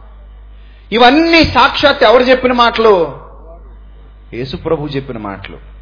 ఇవన్నీ 0.91 1.43
సాక్షాత్ 1.43 2.03
ఎవరు 2.03 2.23
చెప్పిన 2.23 2.53
మాటలు? 2.53 3.21
యేసు 4.33 4.57
ప్రభు 4.57 4.87
చెప్పిన 4.87 5.17
మాటలు. 5.17 5.76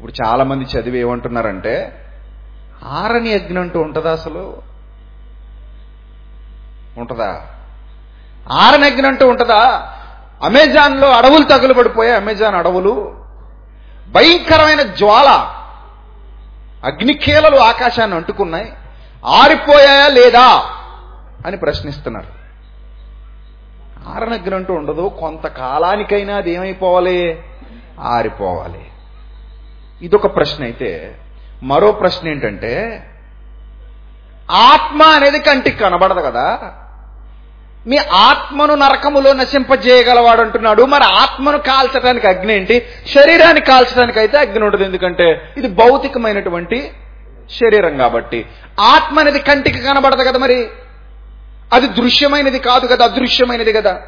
ఇప్పుడు 0.00 0.26
చాలా 0.26 0.44
మంది 0.44 0.64
చదివి 0.64 0.98
ఏమంటున్నారంటే 0.98 2.04
ఆరని 2.84 3.32
అగ్ని 3.32 3.58
అంటూ 3.58 3.80
ఉంటుందా 3.80 4.12
అసలు? 4.12 4.62
ఉంటుందా? 6.98 7.46
ఆరని 8.52 8.84
అగ్ని 8.84 9.06
అంటూ 9.06 9.28
ఉంటదా? 9.28 9.92
అమెజాన్లో 10.44 11.10
అడవులు 11.10 11.44
తగులుబడిపోయాయి 11.44 12.20
అమెజాన్ 12.20 12.54
అడవులు. 12.54 13.24
భయంకరమైన 14.08 14.82
జ్వాల 14.82 15.28
అగ్నికేలలు 16.84 17.56
ఆకాశాన్ని 17.56 18.16
అంటుకున్నాయి. 18.16 18.72
ఆరిపోయాయా 19.26 20.08
లేదా 20.08 20.64
అని 21.46 21.56
ప్రశ్నిస్తున్నారు. 21.56 22.26
ఆరనగ్నంటూ 24.08 24.74
ఉండదు 24.74 25.10
కొంతకాలానికైనా 25.20 26.36
అది 26.36 26.50
ఏమైపోవాలి? 26.50 27.42
ఆరిపోవాలి. 28.00 28.89
ఇదొక 30.02 30.36
ప్రశ్న 30.36 30.64
అయితే 30.64 31.14
మరో 31.62 31.92
ప్రశ్న 31.92 32.28
ఏంటంటే 32.28 33.02
ఆత్మ 34.50 35.02
అనేది 35.02 35.38
కంటికి 35.38 35.76
కనబడదు 35.76 36.20
కదా. 36.20 36.58
మీ 37.86 37.96
ఆత్మను 37.96 38.74
నరకములో 38.74 39.32
నశింపజేయగలవాడు 39.32 40.40
అంటున్నాడు. 40.40 40.82
మరి 40.82 41.04
ఆత్మను 41.04 41.58
కాల్చడానికి 41.58 42.26
అగ్ని 42.26 42.56
ఏంటి? 42.56 42.86
శరీరాన్ని 43.14 43.60
కాల్చడానికి 43.60 44.18
అయితే 44.18 44.38
అగ్ని 44.38 44.64
ఉండదు 44.64 44.84
ఎందుకంటే 44.84 45.54
ఇది 45.56 45.68
భౌతికమైనటువంటి 45.68 46.90
శరీరం 47.50 47.96
కాబట్టి. 47.96 48.46
ఆత్మ 48.80 49.20
అనేది 49.20 49.38
కంటికి 49.38 49.78
కనబడదు 49.78 50.22
కదా 50.22 50.38
మరి. 50.38 50.68
అది 51.72 51.86
దృశ్యమైనది 51.86 52.58
కాదు 52.58 52.86
కదా 52.86 53.04
అదృశ్యమైనది 53.04 53.72
కదా. 53.72 54.02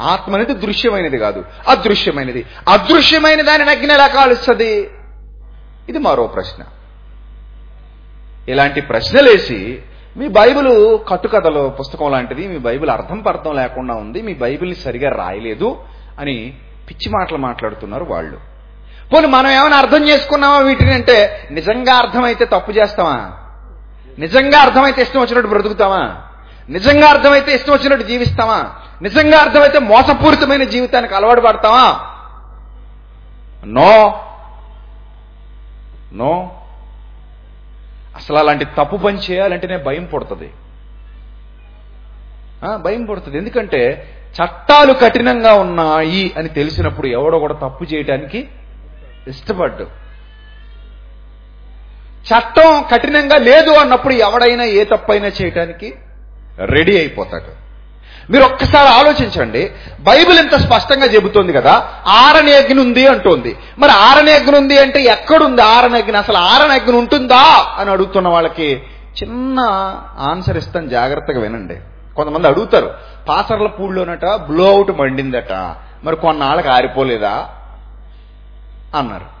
ఆత్మ 0.00 0.34
అనేది 0.34 0.52
దృశ్యమైనది 0.52 1.18
కాదు 1.18 1.44
అదృశ్యమైనది. 1.68 2.46
అదృశ్యమైన 2.68 3.42
దానిని 3.42 3.70
అగ్ని 3.70 3.94
ఎలా 3.94 4.06
కాలుస్తుంది? 4.06 4.90
ఇది 5.88 5.98
మరో 5.98 6.26
ప్రశ్న. 6.26 6.64
ఇలాంటి 8.48 8.80
ప్రశ్నలేసి 8.80 9.82
మీ 10.16 10.28
బైబిల్ 10.28 10.98
కట్టుకథలు 11.08 11.72
పుస్తకం 11.80 12.10
లాంటిది 12.10 12.48
మీ 12.48 12.58
బైబిల్ 12.58 12.90
అర్థం 12.90 13.20
పర్థం 13.20 13.56
లేకుండా 13.56 13.94
ఉంది 13.94 14.22
మీ 14.22 14.34
బైబిల్ని 14.34 14.76
సరిగా 14.76 15.10
రాయలేదు 15.10 15.78
అని 16.18 16.58
పిచ్చి 16.90 17.12
మాటలు 17.12 17.36
మాట్లాడుతున్నారు 17.36 18.04
వాళ్ళు. 18.04 18.38
పోనీ 19.14 19.26
మనం 19.26 19.50
ఏమైనా 19.50 19.76
అర్థం 19.76 20.08
చేసుకున్నామా 20.08 20.58
వీటిని 20.58 20.94
అంటే 20.94 21.48
నిజంగా 21.50 21.94
అర్థమైతే 21.94 22.44
తప్పు 22.44 22.70
చేస్తామా? 22.70 23.32
నిజంగా 24.18 24.58
అర్థమైతే 24.58 25.02
ఇష్టం 25.02 25.20
వచ్చినట్టు 25.20 25.48
బ్రతుకుతామా? 25.48 26.22
నిజంగా 26.70 27.08
అర్థమైతే 27.08 27.54
ఇష్టం 27.54 27.72
వచ్చినట్టు 27.72 28.06
జీవిస్తామా? 28.06 28.74
నిజంగా 29.02 29.38
అర్థమైతే 29.38 29.78
మోసపూరితమైన 29.78 30.64
జీవితానికి 30.64 31.14
అలవాటు 31.14 31.40
పడతామా? 31.40 32.00
నో. 33.64 34.24
నో? 36.12 36.56
అసలు 38.16 38.36
అలాంటి 38.36 38.64
తప్పు 38.64 38.96
పని 38.96 39.18
చేయాలంటేనే 39.18 39.76
భయం 39.76 40.04
పుడుతుంది. 40.04 40.50
భయం 42.76 43.04
పుడుతుంది. 43.04 43.38
ఎందుకంటే 43.38 44.12
చట్టాలు 44.32 44.92
కఠినంగా 44.92 45.54
ఉన్నాయి 45.54 46.32
అని 46.38 46.48
తెలిసినప్పుడు 46.48 47.06
ఎవడో 47.06 47.38
కూడా 47.38 47.54
తప్పు 47.54 47.84
చేయడానికి 47.84 48.48
ఇష్టపడ్డు. 49.28 49.86
చట్టం 52.28 52.84
కఠినంగా 52.92 53.36
లేదు 53.36 53.70
అన్నప్పుడు 53.70 54.14
ఎవడైనా 54.14 54.64
ఏ 54.64 54.84
తప్పైనా 54.84 55.26
చేయటానికి 55.26 55.94
రెడీ 56.64 56.98
అయిపోతాడు. 56.98 57.67
మీరు 58.30 58.44
ఒక్కసారి 58.44 58.88
ఆలోచించండి. 58.88 59.70
బైబిల్ 60.00 60.38
ఇంత 60.38 60.54
స్పష్టంగా 60.54 61.06
చెబుతోంది 61.06 61.52
కదా 61.52 61.88
ఆరని 62.06 62.52
అగ్ని 62.52 62.80
ఉంది 62.80 63.06
అంటోంది. 63.06 63.56
మరి 63.78 63.90
ఆరని 63.90 64.32
అగ్ని 64.32 64.56
ఉంది 64.56 64.78
అంటే 64.78 65.02
ఎక్కడుంది? 65.02 65.62
ఆరని 65.62 65.96
అగ్ని 65.96 66.16
అసలు 66.16 66.36
ఆరని 66.36 66.72
అగ్ని 66.72 66.96
ఉంటుందా? 66.96 67.74
అని 67.78 67.90
అడుగుతున్న 67.90 68.28
వాళ్ళకి 68.28 68.82
చిన్న 69.22 69.60
ఆన్సర్ 70.18 70.56
ఇస్తాను 70.56 70.88
జాగ్రత్తగా 70.88 71.40
వినండి. 71.40 71.76
కొంతమంది 72.16 72.48
అడుగుతారు 72.48 72.94
పాసర్ల 73.28 73.66
పూడిలోనట 73.66 74.24
బ్లో 74.24 74.70
అవుట్ 74.70 74.90
మండిందట 74.90 75.52
మరి 76.04 76.16
కొన్నాళ్ళకి 76.16 76.68
ఆరిపోలేదా? 76.68 77.48
అన్నారు. 78.94 79.38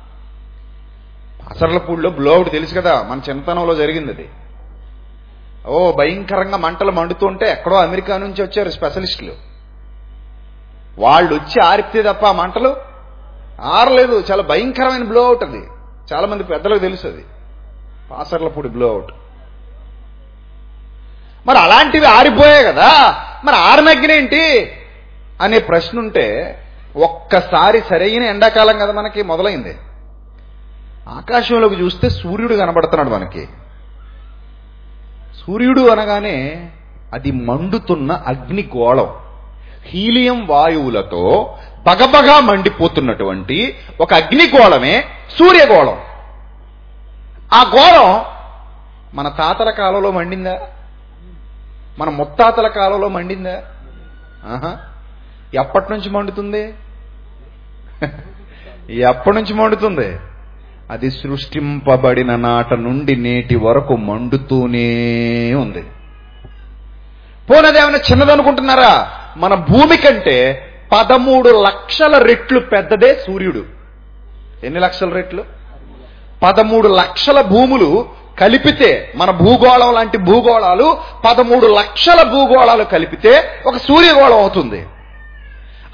పాసర్లపూడిలో 1.48 2.10
బ్లో 2.10 2.34
అవుట్ 2.34 2.50
తెలుసు 2.50 2.74
కదా 2.74 3.04
మన 3.08 3.20
చిన్నతనంలో 3.28 3.74
జరిగింది 3.74 4.12
అది. 4.12 4.28
ఓ 5.66 5.92
భయంకరంగా 5.92 6.56
మంటలు 6.56 6.90
మండుతుంటే 6.90 7.50
ఎక్కడో 7.50 7.76
అమెరికా 7.76 8.18
నుంచి 8.18 8.42
వచ్చారు 8.42 8.70
స్పెషలిస్టులు. 8.70 9.32
వాళ్ళు 10.98 11.34
వచ్చి 11.34 11.62
ఆరిపితే 11.62 12.02
తప్ప 12.02 12.26
ఆ 12.26 12.32
మంటలు 12.32 12.76
ఆరలేదు. 13.60 14.24
చాలా 14.30 14.42
భయంకరమైన 14.42 15.02
బ్లో 15.02 15.26
అవుట్ 15.26 15.44
అది. 15.44 15.62
చాలా 16.12 16.26
మంది 16.26 16.44
పెద్దలకు 16.44 16.78
తెలుసు 16.78 17.06
అది 17.06 17.24
పాసర్లపూడి 18.10 18.68
బ్లో 18.68 18.88
అవుట్ 18.88 19.12
మరి 21.46 21.58
అలాంటివి 21.58 22.06
ఆరిపోయాయి 22.06 22.64
కదా. 22.64 22.88
మరి 23.44 23.56
ఆరనగ్గినేంటి 23.56 24.72
అనే 25.40 25.58
ప్రశ్న 25.58 25.98
ఉంటే 25.98 26.58
ఒక్కసారి 26.96 27.80
సరైన 27.80 28.22
ఎండాకాలం 28.22 28.78
కదా 28.78 28.92
మనకి 28.92 29.22
మొదలైంది. 29.22 29.78
ఆకాశంలోకి 31.08 31.74
చూస్తే 31.74 32.10
సూర్యుడు 32.10 32.54
కనబడుతున్నాడు 32.54 33.08
మనకి. 33.08 33.48
సూర్యుడు 35.46 35.80
అనగానే 35.80 36.70
అది 37.14 37.30
మండుతున్న 37.32 38.12
అగ్నిగోళం 38.26 39.08
హీలియం 39.84 40.46
వాయువులతో 40.46 41.56
బగబగా 41.86 42.40
మండిపోతున్నటువంటి 42.40 43.76
ఒక 44.00 44.14
అగ్నిగోళమే 44.14 45.04
సూర్యగోళం 45.38 45.98
ఆ 47.54 47.62
గోళం 47.76 48.24
మన 49.14 49.28
తాతల 49.28 49.70
కాలంలో 49.70 50.12
మండిందా? 50.12 50.58
మన 51.98 52.08
ముత్తాతల 52.08 52.68
కాలంలో 52.68 53.08
మండిందా? 53.08 53.62
ఆహా. 54.44 54.78
ఎప్పటి 55.54 55.92
నుంచి 55.92 56.10
మండుతుంది? 56.10 56.74
ఎప్పటి 58.92 59.36
నుంచి 59.36 59.54
మండుతుంది? 59.54 60.18
అది 60.90 61.10
సృష్టింపబడిన 61.10 62.36
నాట 62.36 62.74
నుండి 62.74 63.16
నేటి 63.16 63.56
వరకు 63.56 63.96
మండుతూనే 63.96 64.88
ఉంది. 65.54 65.82
పోనదేమైనా 67.50 67.96
చిన్నదనుకుంటున్నారా? 67.96 69.10
మన 69.36 69.54
భూమి 69.54 69.96
కంటే 69.96 70.66
పదమూడు 70.92 71.64
లక్షల 71.66 72.18
రెట్లు 72.18 72.60
పెద్దదే 72.60 73.14
సూర్యుడు. 73.26 73.64
ఎన్ని 74.64 74.80
లక్షల 74.80 75.08
రెట్లు? 75.08 75.44
పదమూడు 76.42 76.88
లక్షల 76.88 77.40
భూములు 77.40 78.06
కలిపితే 78.40 79.12
మన 79.16 79.30
భూగోళం 79.30 79.94
లాంటి 79.94 80.18
భూగోళాలు 80.18 80.98
పదమూడు 81.28 81.66
లక్షల 81.66 82.22
భూగోళాలు 82.22 82.84
కలిపితే 82.84 83.62
ఒక 83.66 83.76
సూర్యగోళం 83.76 84.38
అవుతుంది. 84.38 84.86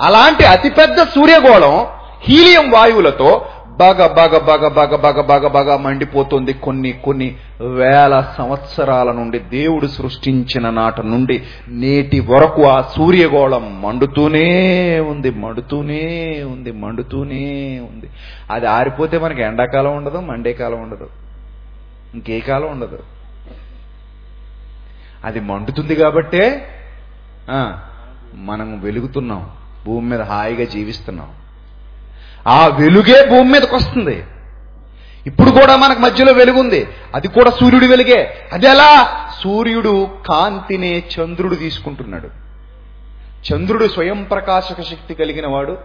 అలాంటి 0.01 0.45
అతిపెద్ద 0.45 1.03
సూర్యగోళం 1.03 1.87
హీలియం 2.23 2.71
వాయువులతో 2.71 3.47
బాగా 3.79 4.07
బాగా 4.07 4.39
బాగా 4.39 4.69
బాగా 4.69 4.97
బాగా 4.97 5.23
బాగా 5.23 5.49
బాగా 5.49 5.77
మండిపోతుంది 5.77 6.53
కొన్ని 6.53 6.93
కొన్ని 7.05 7.29
వేల 7.79 8.15
సంవత్సరాల 8.39 9.13
నుండి 9.13 9.39
దేవుడు 9.39 9.87
సృష్టించిన 9.87 10.71
నాట 10.71 11.01
నుండి 11.01 11.37
నేటి 11.83 12.21
వరకు 12.21 12.63
ఆ 12.65 12.77
సూర్యగోళం 12.97 13.65
మండుతూనే 13.83 14.47
ఉంది 15.01 15.31
మండుతూనే 15.45 16.03
ఉంది 16.53 16.73
మండుతూనే 16.73 17.45
ఉంది. 17.91 18.11
అది 18.51 18.67
ఆరిపోతే 18.67 19.19
మనకి 19.19 19.43
ఎండాకాలం 19.43 19.97
ఉండదు 19.97 20.21
మండే 20.31 20.53
కాలం 20.53 20.83
ఉండదు. 20.83 21.09
ఇంకే 22.15 22.41
కాలం 22.41 22.71
ఉండదు. 22.71 22.99
అది 25.25 25.41
మండుతుంది 25.41 25.95
కాబట్టే 25.95 26.45
మనం 28.35 28.69
వెలుగుతున్నాం 28.81 29.43
భూమి 29.87 30.07
మీద 30.11 30.23
హాయిగా 30.23 30.65
జీవిస్తున్నాం. 30.65 31.31
ఆ 32.49 32.67
వెలుగే 32.67 33.27
భూమి 33.27 33.53
మీదకి 33.53 33.75
వస్తుంది. 33.75 34.25
ఇప్పుడు 35.27 35.51
కూడా 35.51 35.77
మనకు 35.77 35.99
మధ్యలో 35.99 36.33
వెలుగుంది. 36.33 36.89
అది 37.15 37.29
కూడా 37.29 37.51
సూర్యుడు 37.51 37.87
వెలుగే. 37.87 38.49
అది 38.53 38.67
ఎలా? 38.67 39.21
సూర్యుడు 39.45 40.09
కాంతినే 40.29 40.99
చంద్రుడు 40.99 41.55
తీసుకుంటున్నాడు. 41.55 42.29
చంద్రుడు 43.53 43.89
స్వయం 43.89 44.23
ప్రకాశక 44.23 44.83
శక్తి 44.83 45.15
కలిగిన 45.15 45.47
వాడు 45.47 45.79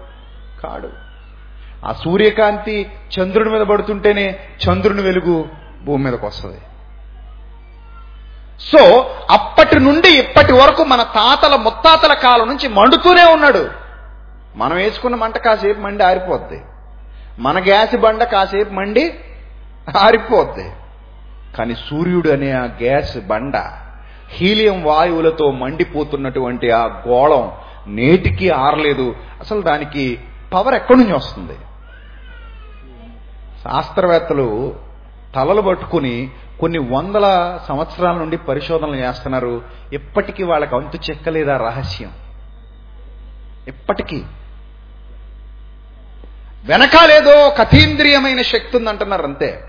కాడు. 0.63 0.89
ఆ 1.85 1.93
సూర్యకాంతి 1.93 2.89
చంద్రుడి 3.19 3.49
మీద 3.49 3.61
పడుతుంటేనే 3.61 4.39
చంద్రుని 4.69 5.01
వెలుగు 5.01 5.45
భూమి 5.83 6.03
మీదకి 6.03 6.25
వస్తుంది. 6.25 6.57
సో 8.59 9.09
అప్పటి 9.31 9.79
నుండి 9.79 10.09
ఇప్పటి 10.09 10.53
వరకు 10.53 10.83
మన 10.83 11.03
తాతల 11.03 11.55
ముత్తాతల 11.55 12.13
కాలం 12.13 12.47
నుంచి 12.47 12.67
మండుతూనే 12.67 13.23
ఉన్నాడు. 13.23 13.88
మనం 14.59 14.75
వేసుకున్న 14.75 15.15
మంట 15.15 15.37
కాసేపు 15.37 15.79
మండి 15.79 16.03
ఆరిపోద్ది. 16.03 16.61
మన 17.39 17.63
గ్యాస్ 17.63 17.95
బండ 17.95 18.23
కాసేపు 18.23 18.73
మండి 18.73 19.13
ఆరిపోద్ది. 19.97 20.71
కానీ 21.57 21.75
సూర్యుడు 21.75 22.29
అనే 22.29 22.51
ఆ 22.51 22.63
గ్యాస్ 22.63 23.17
బండ 23.17 23.57
హీలియం 24.29 24.83
వాయువులతో 24.83 25.51
మండిపోతున్నటువంటి 25.51 26.71
ఆ 26.71 26.85
గోళం 26.85 27.51
నేటికి 27.87 28.49
ఆరలేదు. 28.49 29.15
అసలు 29.39 29.61
దానికి 29.61 30.19
పవర్ 30.53 30.75
ఎక్కడి 30.75 30.99
నుంచి 30.99 31.13
వస్తుంది? 31.13 31.53
శాస్త్రవేత్తలు 33.63 34.75
తలలు 35.35 35.61
పట్టుకుని 35.61 36.29
కొన్ని 36.59 36.79
వందల 36.79 37.59
సంవత్సరాల 37.67 38.17
నుండి 38.17 38.37
పరిశోధనలు 38.37 38.95
చేస్తున్నారు. 38.95 39.61
ఇప్పటికీ 39.93 40.43
వాళ్ళకి 40.43 40.75
అంతు 40.75 41.11
చెక్కలేదా 41.11 41.57
రహస్యం? 41.57 42.11
ఇప్పటికీ. 43.67 44.23
వెనకాలేదో 46.65 47.49
కథీంద్రియమైన 47.49 48.41
శక్తి 48.41 48.77
ఉందంటున్నారు 48.77 49.23
అంతే. 49.23 49.63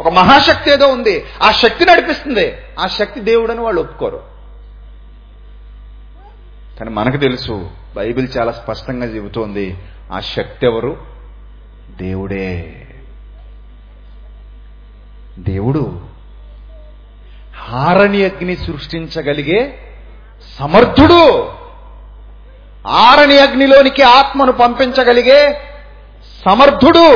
ఒక 0.00 0.08
మహాశక్తి 0.08 0.70
ఏదో 0.70 0.88
ఉంది. 0.88 1.24
ఆ 1.42 1.52
శక్తి 1.52 1.84
నడిపిస్తుంది. 1.84 2.54
ఆ 2.78 2.86
శక్తి 2.86 3.20
దేవుడని 3.20 3.60
వాళ్ళు 3.60 3.80
ఒప్పుకోరు. 3.80 4.22
కానీ 6.78 6.90
మనకు 6.90 7.16
తెలుసు 7.16 7.70
బైబిల్ 7.96 8.28
చాలా 8.38 8.52
స్పష్టంగా 8.52 9.06
చెబుతోంది 9.06 9.76
ఆ 10.12 10.20
శక్తి 10.20 10.66
ఎవరు? 10.66 10.96
దేవుడే. 12.02 12.82
దేవుడు 15.38 16.00
హారణి 17.58 18.24
అగ్ని 18.24 18.56
సృష్టించగలిగే 18.56 19.78
సమర్థుడు. 20.58 21.52
ఆరని 22.88 23.38
అగ్నిలోనికి 23.38 24.02
ఆత్మను 24.02 24.52
పంపించగలిగే 24.52 25.60
సమర్థుడు. 26.46 27.06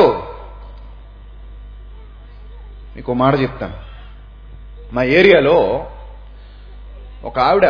మీకు 2.95 3.11
మాట 3.13 3.33
చెప్తాను 3.41 3.77
మా 4.95 5.03
ఏరియాలో 5.19 5.57
ఒక 7.27 7.37
ఆవిడ 7.39 7.67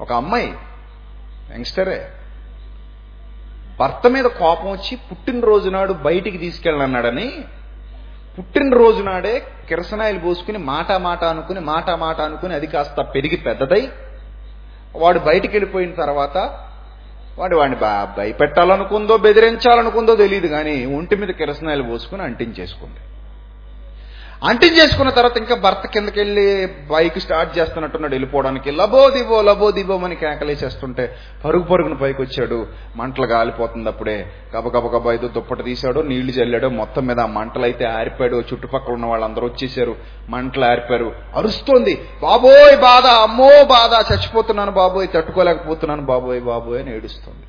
ఒక 0.00 0.10
అమ్మాయి 0.12 0.48
యంగ్స్టరే 1.54 2.00
భర్త 3.80 4.06
మీద 4.06 4.26
కోపం 4.40 4.68
వచ్చి 4.70 4.94
పుట్టినరోజు 5.08 5.68
నాడు 5.68 5.92
బయటికి 6.06 6.38
తీసుకెళ్ళన్నాడని 6.38 7.26
పుట్టినరోజు 8.36 9.02
నాడే 9.02 9.34
కిరసనాయిలు 9.68 10.20
పోసుకుని 10.20 10.58
మాట 10.72 10.92
మాట 11.06 11.22
అనుకుని 11.24 11.60
మాట 11.72 11.90
మాట 12.04 12.18
అనుకుని 12.20 12.54
అది 12.54 12.66
కాస్త 12.66 13.00
పెరిగి 13.14 13.38
పెద్దదై 13.46 13.82
వాడు 14.94 15.20
బయటికి 15.20 15.52
వెళ్ళిపోయిన 15.52 15.92
తర్వాత 15.94 16.36
వాడు 17.38 17.56
వాడిని 17.56 17.76
బా- 17.76 18.08
భయపెట్టాలనుకుందో 18.16 19.16
బెదిరించాలనుకుందో 19.18 20.14
తెలియదు 20.16 20.48
కానీ 20.48 20.74
ఒంటి 20.96 21.16
మీద 21.16 21.30
కిరసనాయిలు 21.30 21.82
పోసుకుని 21.82 22.22
అంటించేసుకుంది 22.22 23.00
అంటించేసుకున్న 24.44 25.10
తర్వాత 25.10 25.36
ఇంకా 25.36 25.54
భర్త 25.54 25.86
కిందకి 25.86 26.20
వెళ్ళి 26.20 26.66
బైక్ 26.66 27.18
స్టార్ట్ 27.18 27.58
చేస్తున్నట్టున్నాడు 27.58 28.12
వెళ్ళిపోవడానికి. 28.14 28.70
లబో 28.70 29.10
దిబో 29.10 29.42
లబో 29.42 29.70
దిబో 29.70 29.98
అని 29.98 30.16
కేకలేసేస్తుంటే 30.16 31.16
పరుగు 31.44 31.62
పరుగున 31.62 31.92
పైకి 31.92 32.22
వచ్చాడు 32.22 32.66
మంటలు 32.96 33.26
గాలిపోతుంది 33.26 33.88
అప్పుడే. 33.88 34.26
గబ 34.56 34.76
గబ 34.76 34.96
గబ 34.96 35.12
ఏదో 35.12 35.28
దుప్పట 35.28 35.64
తీశాడో 35.64 36.02
నీళ్ళు 36.02 36.32
చల్లాడు 36.32 36.66
మొత్తం 36.66 37.06
మీద 37.06 37.20
ఆ 37.20 37.26
మంటలు 37.26 37.62
అయితే 37.62 37.84
ఆరిపాడు 37.84 38.42
చుట్టుపక్కల 38.52 38.92
ఉన్న 38.92 39.06
వాళ్ళందరూ 39.06 39.46
వచ్చేసారు. 39.46 39.96
మంటలు 40.28 40.64
ఆరిపారు 40.64 41.12
అరుస్తోంది. 41.36 41.98
బాబోయ్ 42.22 42.76
బాధ 42.76 43.06
అమ్మో 43.06 43.64
బాధ 43.64 44.12
చచ్చిపోతున్నాను 44.12 44.70
బాబోయ్ 44.70 45.08
తట్టుకోలేకపోతున్నాను 45.14 46.02
బాబోయ్ 46.02 46.40
బాబోయ్ 46.40 46.80
అని 46.82 46.96
ఏడుస్తుంది. 46.96 47.46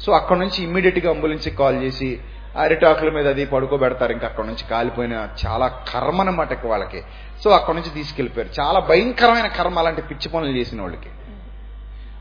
సో 0.00 0.12
అక్కడ 0.12 0.36
నుంచి 0.36 0.62
ఇమ్మీడియట్గా 0.62 1.10
అంబులెన్స్కి 1.10 1.56
కాల్ 1.56 1.82
చేసి 1.82 2.18
అరిటాకుల 2.58 3.10
మీద 3.10 3.28
అది 3.28 3.46
పడుకోబెడతారు. 3.46 4.12
ఇంకా 4.12 4.26
అక్కడ 4.26 4.44
నుంచి 4.44 4.68
కాలిపోయిన 4.70 5.28
చాలా 5.46 5.66
కర్మ 5.66 6.20
అనమాట 6.20 6.66
వాళ్ళకి. 6.66 7.02
సో 7.44 7.50
అక్కడ 7.50 7.74
నుంచి 7.74 7.90
తీసుకెళ్ళిపోయారు 7.90 8.60
చాలా 8.60 8.80
భయంకరమైన 8.80 9.46
కర్మ 9.46 9.78
అలాంటి 9.78 10.02
పిచ్చి 10.02 10.28
పనులు 10.28 10.56
చేసిన 10.56 10.82
వాళ్ళకి. 10.82 11.08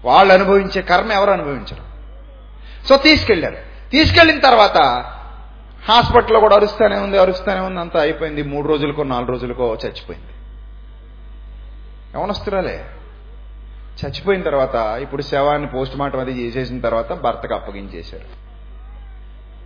వాళ్ళు 0.05 0.33
అనుభవించే 0.33 0.81
కర్మ 0.81 1.11
ఎవరు 1.11 1.31
అనుభవించరు. 1.31 1.91
సో 2.87 2.97
తీసుకెళ్ళారు 2.97 3.57
తీసుకెళ్ళిన 3.91 4.39
తర్వాత 4.39 4.77
హాస్పిటల్లో 5.89 6.39
కూడా 6.39 6.55
అరుస్తానే 6.55 6.95
ఉంది 6.95 7.17
అరుస్తానే 7.17 7.59
ఉంది. 7.59 7.79
అంతా 7.79 8.01
అయిపోయింది. 8.01 8.43
మూడు 8.43 8.67
రోజులకో 8.67 9.03
నాలుగు 9.03 9.31
రోజులకో 9.31 9.77
చచ్చిపోయింది. 9.85 10.27
యవనస్తురాలే. 12.15 12.85
చచ్చిపోయిన 14.05 14.41
తర్వాత 14.41 14.75
ఇప్పుడు 14.75 15.21
శవాన్ని 15.21 15.67
పోస్ట్ 15.67 15.97
మార్టం 15.97 16.19
అది 16.19 16.47
చేసేసిన 16.47 16.79
తర్వాత 16.79 17.13
భర్తకు 17.13 17.53
అప్పగించేశారు. 17.53 18.40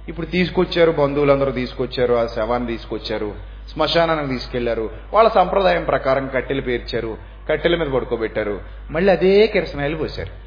ఇప్పుడు 0.07 0.25
తీసుకొచ్చారు 0.25 0.91
బంధువులందరూ 0.91 1.51
తీసుకొచ్చారు 1.51 2.13
ఆ 2.13 2.25
శవాన్ని 2.25 2.71
తీసుకొచ్చారు 2.71 3.35
శ్మశానానికి 3.73 4.33
తీసుకెళ్ళారు 4.33 4.89
వాళ్ళ 5.13 5.29
సంప్రదాయం 5.29 5.83
ప్రకారం 5.83 6.27
కట్టెలు 6.27 6.61
పేర్చారు 6.61 7.17
కట్టెల 7.49 7.75
మీద 7.75 7.87
పడుకోబెట్టారు. 7.87 8.61
మళ్ళీ 8.91 9.11
అదే 9.11 9.47
కిరసనాయలు 9.47 9.97
పోశారు. 9.97 10.45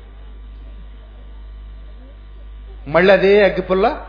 మళ్ళీ 2.91 3.13
అదే 3.13 3.45
అగ్గిపుల్ల 3.45 4.05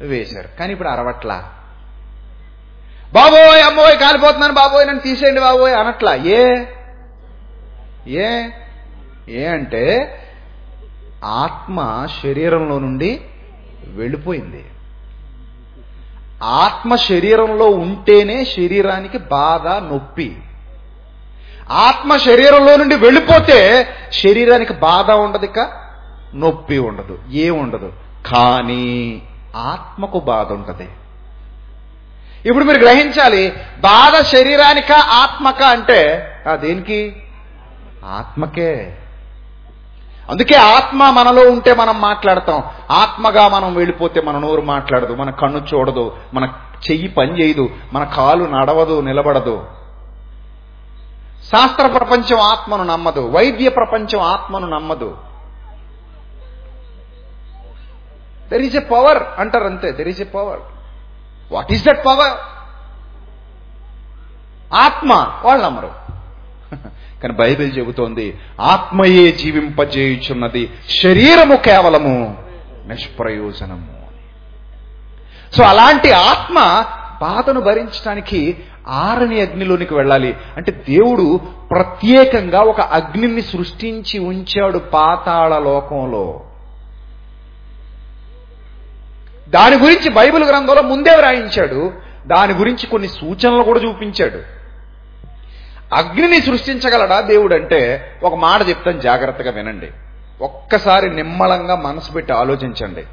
వేశారు. 0.00 0.48
కానీ 0.58 0.72
ఇప్పుడు 0.72 0.88
అరవట్లా. 0.88 1.52
బాబోయ్ 3.12 3.62
అమ్మోయ్ 3.62 3.98
కాలిపోతున్నాను 3.98 4.54
బాబోయ్ 4.54 4.86
నన్ను 4.86 5.02
తీసేయండి 5.02 5.40
బాబోయ్ 5.40 5.74
అనట్లా. 5.74 6.14
ఏ? 6.14 6.64
ఏ? 8.08 8.48
ఏ 9.28 9.46
అంటే 9.46 10.14
ఆత్మ 11.24 12.06
శరీరంలో 12.22 12.78
నుండి 12.78 13.20
వెళ్ళిపోయింది. 13.88 14.64
ఆత్మ 16.42 16.96
శరీరంలో 16.96 17.66
ఉంటేనే 17.66 18.44
శరీరానికి 18.44 19.18
బాధ 19.18 19.68
నొప్పి. 19.68 20.36
ఆత్మ 21.70 22.16
శరీరంలో 22.16 22.76
నుండి 22.76 22.96
వెళ్ళిపోతే 22.96 23.88
శరీరానికి 24.12 24.72
బాధ 24.72 25.10
ఉండదు 25.10 25.44
ఇక 25.44 25.70
నొప్పి 26.34 26.78
ఉండదు. 26.78 27.18
ఏ 27.30 27.50
ఉండదు? 27.50 27.92
కానీ 28.26 29.22
ఆత్మకు 29.56 30.20
బాధ 30.20 30.52
ఉంటుంది. 30.52 30.88
ఇప్పుడు 32.48 32.64
మీరు 32.64 32.78
గ్రహించాలి 32.78 33.52
బాధ 33.80 34.22
శరీరానిక 34.22 34.92
ఆత్మక 34.92 35.62
అంటే 35.62 36.32
దేనికి? 36.54 37.16
ఆత్మకే. 38.04 38.98
అందుకే 40.30 40.54
ఆత్మ 40.54 41.10
మనలో 41.10 41.42
ఉంటే 41.50 41.74
మనం 41.74 42.00
మాట్లాడతాం. 42.00 42.62
ఆత్మగా 42.90 43.48
మనం 43.48 43.74
వెళ్ళిపోతే 43.74 44.20
మన 44.20 44.38
నోరు 44.38 44.60
మాట్లాడదు 44.60 45.12
మన 45.12 45.30
కన్ను 45.30 45.66
చూడదు 45.74 46.16
మన 46.34 46.44
చెయ్యి 46.90 47.08
పని 47.08 47.40
చేయదు 47.40 47.70
మన 47.92 48.04
కాలు 48.04 48.44
నడవదు 48.44 49.00
నిలబడదు. 49.00 49.66
శాస్త్ర 51.52 51.86
ప్రపంచం 51.86 52.38
ఆత్మను 52.38 52.84
నమ్మదు 52.84 53.20
వైద్య 53.20 53.68
ప్రపంచం 53.68 54.20
ఆత్మను 54.20 54.66
నమ్మదు. 54.66 55.16
దెర్ 58.50 58.62
ఈజ్ 58.62 58.76
ఎ 58.76 58.80
పవర్ 58.80 59.22
అంటారు 59.38 59.64
అంతే 59.64 59.92
there 59.92 60.08
is 60.08 60.20
a 60.20 60.24
power 60.24 60.60
what 61.52 61.72
is 61.72 61.84
that 61.84 62.06
power 62.06 62.32
ఆత్మ 64.74 65.12
వాళ్ళు 65.42 65.64
నమ్మరు. 65.64 66.05
కానీ 67.22 67.34
బైబిల్ 67.34 67.78
చెబుతోంది 67.78 68.38
ఆత్మయే 68.60 69.32
జీవింపజేయుచున్నది 69.32 70.70
శరీరము 71.02 71.56
కేవలము 71.56 72.36
నిష్ప్రయోజనము. 72.86 73.96
సో 75.56 75.64
అలాంటి 75.64 76.12
ఆత్మ 76.12 76.84
బాధను 77.20 77.60
భరించడానికి 77.60 78.56
ఆరని 78.88 79.40
అగ్నిలోనికి 79.40 79.94
వెళ్ళాలి. 79.94 80.36
అంటే 80.56 80.72
దేవుడు 80.72 81.40
ప్రత్యేకంగా 81.70 82.60
ఒక 82.60 82.80
అగ్నిని 82.80 83.42
సృష్టించి 83.42 84.18
ఉంచాడు 84.18 84.78
పాతాళ 84.78 85.58
లోకంలో. 85.58 86.40
దాని 89.48 89.76
గురించి 89.76 90.10
బైబిల్ 90.10 90.44
గ్రంథంలో 90.44 90.82
ముందే 90.82 91.16
వ్రాయించాడు. 91.16 91.92
దాని 92.26 92.52
గురించి 92.52 92.86
కొన్ని 92.86 93.08
సూచనలు 93.08 93.62
కూడా 93.62 93.80
చూపించాడు. 93.80 94.55
అగ్నిని 95.94 96.42
సృష్టించగలడా 96.42 97.20
దేవుడు 97.20 97.54
అంటే 97.54 98.04
ఒక 98.22 98.34
మాట 98.34 98.68
చెప్తాను 98.68 99.00
జాగ్రత్తగా 99.00 99.50
వినండి. 99.50 99.86
ఒక్కసారి 100.40 101.16
నిమ్మలంగా 101.16 101.76
మనసు 101.76 102.12
పెట్టి 102.12 102.32
ఆలోచించండి. 102.32 103.04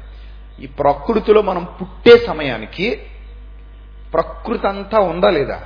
ఈ 0.64 0.66
ప్రకృతిలో 0.66 1.42
మనం 1.42 1.68
పుట్టే 1.80 2.18
సమయానికి 2.18 3.02
ప్రకృతి 4.14 4.66
అంతా 4.66 4.98
ఉందా 4.98 5.30
లేదా? 5.30 5.62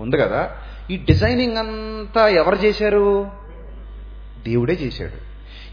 ఉంది 0.00 0.16
కదా. 0.16 0.50
ఈ 0.90 0.96
డిజైనింగ్ 0.96 1.56
అంతా 1.56 2.28
ఎవరు 2.28 2.54
చేశారు? 2.54 3.30
దేవుడే 4.44 4.72
చేశాడు. 4.72 5.28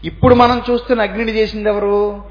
ఇప్పుడు 0.06 0.34
మనం 0.34 0.62
చూస్తున్న 0.70 1.02
అగ్నిని 1.02 1.32
చేసింది 1.32 1.68
ఎవరు? 1.68 2.24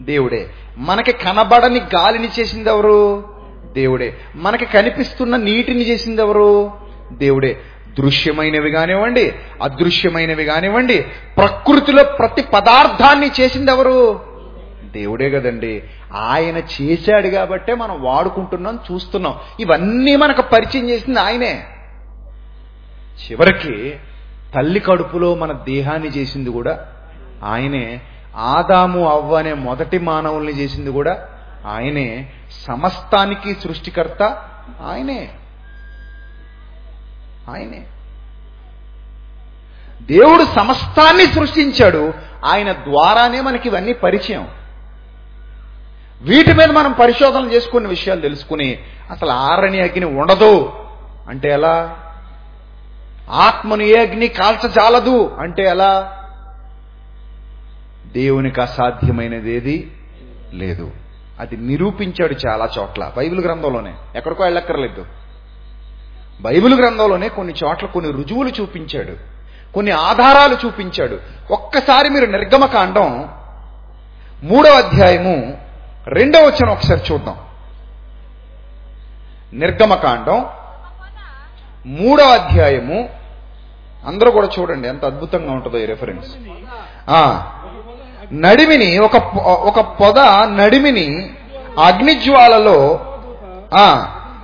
దేవుడే. 0.00 0.50
మనకి 0.78 1.12
కనబడని 1.12 1.80
గాలిని 1.80 2.28
చేసింది 2.40 2.70
ఎవరు? 2.70 3.24
దేవుడే. 3.72 4.16
మనకి 4.34 4.64
కనిపిస్తున్న 4.64 5.36
నీటిని 5.36 5.88
చేసింది 5.88 6.22
ఎవరు? 6.22 6.87
దేవుడే 7.12 7.60
దృశ్యమైనవి 7.98 8.70
కానివ్వండి 8.70 9.34
అదృశ్యమైనవి 9.62 10.44
కానివ్వండి 10.44 11.06
ప్రకృతిలో 11.36 12.04
ప్రతి 12.04 12.42
పదార్థాన్ని 12.42 13.30
చేసింది 13.40 13.70
ఎవరు? 13.70 14.20
దేవుడే 14.84 15.30
కదండి. 15.30 15.82
ఆయన 16.14 16.56
చేశాడు 16.56 17.28
కాబట్టే 17.28 17.74
మనం 17.74 18.02
వాడుకుంటున్నాం 18.02 18.78
చూస్తున్నాం. 18.92 19.34
ఇవన్నీ 19.60 20.16
మనకు 20.16 20.42
పరిచయం 20.42 20.90
చేసింది 20.90 21.20
ఆయనే. 21.20 21.64
చివరికి 23.30 23.96
తల్లి 24.54 24.80
కడుపులో 24.80 25.34
మన 25.34 25.52
దేహాన్ని 25.52 26.08
చేసింది 26.08 26.50
కూడా 26.50 26.86
ఆయనే. 27.44 28.00
ఆదాము 28.36 29.08
అవ్వ 29.08 29.34
అనే 29.34 29.52
మొదటి 29.52 29.98
మానవుల్ని 29.98 30.52
చేసింది 30.52 30.90
కూడా 30.90 31.28
ఆయనే. 31.66 32.30
సమస్తానికి 32.66 33.54
సృష్టికర్త 33.54 34.22
ఆయనే. 34.86 35.28
ఆయనే. 37.48 37.86
దేవుడు 40.02 40.44
సమస్తాన్ని 40.44 41.26
సృష్టించాడు. 41.26 42.14
ఆయన 42.44 42.72
ద్వారానే 42.72 43.40
మనకి 43.40 43.68
ఇవన్నీ 43.68 43.92
పరిచయం. 43.92 44.48
వీటి 46.22 46.52
మీద 46.52 46.70
మనం 46.70 46.92
పరిశోధన 46.92 47.44
చేసుకున్న 47.44 47.88
విషయాలు 47.88 48.20
తెలుసుకుని 48.20 48.78
అసలు 49.10 49.30
ఆరని 49.30 49.80
అగ్ని 49.80 50.04
ఉండదు. 50.04 50.72
అంటే 51.28 51.48
ఎలా? 51.48 51.96
ఆత్మను 53.30 53.82
ఏ 53.82 54.06
అగ్ని 54.06 54.28
కాల్చజాలదు 54.28 55.36
అంటే 55.38 55.62
ఎలా? 55.62 56.14
దేవునికి 58.12 58.60
అసాధ్యమైనది 58.60 59.56
ఏది? 59.56 59.92
లేదు. 60.52 60.90
అది 61.40 61.56
నిరూపించాడు 61.56 62.48
చాలా 62.48 62.68
చోట్ల. 62.78 63.12
బైబిల్ 63.16 63.44
గ్రంథంలోనే. 63.44 63.94
ఎక్కడికో 64.16 64.44
వెళ్ళక్కర్లేదు. 64.44 65.06
బైబిల్ 66.40 66.74
గ్రంథంలోనే 66.80 67.28
కొన్ని 67.28 67.54
చోట్ల 67.64 67.86
కొన్ని 67.86 68.12
రుజువులు 68.12 68.48
చూపించాడు. 68.48 69.14
కొన్ని 69.74 69.92
ఆధారాలు 69.92 70.56
చూపించాడు. 70.66 71.18
ఒక్కసారి 71.50 72.08
మీరు 72.08 72.26
నిర్గమకాండం 72.26 73.28
మూడవ 74.42 74.70
అధ్యాయము 74.70 75.58
రెండవ 76.06 76.40
వచ్చిన 76.40 76.68
ఒకసారి 76.70 77.00
చూద్దాం. 77.12 77.36
నిర్గమకాండం 79.52 80.46
మూడవ 81.86 82.24
అధ్యాయము 82.24 83.08
అందరూ 84.06 84.30
కూడా 84.30 84.48
చూడండి 84.58 84.88
ఎంత 84.88 85.04
అద్భుతంగా 85.04 85.52
ఉంటుందో 85.52 85.78
ఈ 85.78 85.86
రెఫరెన్స్ 85.86 86.28
నడిమిని 88.32 88.98
ఒక 88.98 89.16
ఒక 89.70 89.80
పొద 89.80 90.18
నడిమిని 90.60 91.06
అగ్నిజ్వాలలో 91.78 92.78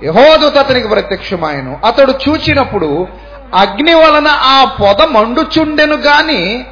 యహోదూత 0.03 0.57
అతనికి 0.57 0.87
ప్రత్యక్షమాయను. 0.87 1.81
అతడు 1.85 2.11
చూచినప్పుడు 2.11 3.07
అగ్ని 3.53 3.93
వలన 3.93 4.27
ఆ 4.27 4.77
పొద 4.81 5.05
మండుచుండెను 5.05 5.95
గాని 5.95 6.65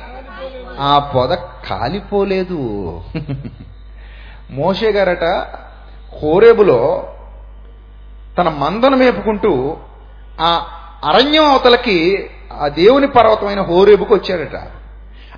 ఆ 0.79 1.12
పొద 1.15 1.33
కాలిపోలేదు. 1.69 2.59
మోషే 4.51 4.91
గారట 4.91 5.23
హోరేబులో 6.23 7.07
తన 8.38 8.49
మందను 8.49 8.97
మేపుకుంటూ 8.97 9.77
ఆ 10.41 10.65
అరణ్యం 11.03 11.45
అవతలకి 11.45 12.29
ఆ 12.62 12.67
దేవుని 12.67 13.07
పర్వతమైన 13.07 13.62
హోరేబుకు 13.62 14.15
వచ్చాడట. 14.15 14.55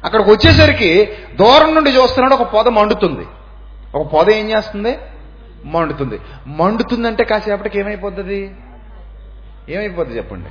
అక్కడికి 0.06 0.32
వచ్చేసరికి 0.32 1.10
దూరం 1.36 1.76
నుండి 1.76 1.90
చూస్తున్నాడు 1.90 2.34
ఒక 2.34 2.44
పొద 2.44 2.68
మండుతుంది. 2.68 3.26
ఒక 3.98 4.08
పొద 4.08 4.30
ఏం 4.30 4.50
చేస్తుంది? 4.50 4.98
మండుతుంది. 5.66 6.20
మండుతుందంటే 6.48 7.24
కాసేపటికి 7.24 7.80
ఏమైపోతుంది 7.80 8.56
ఏమైపోద్ది 9.70 10.18
చెప్పండి? 10.18 10.50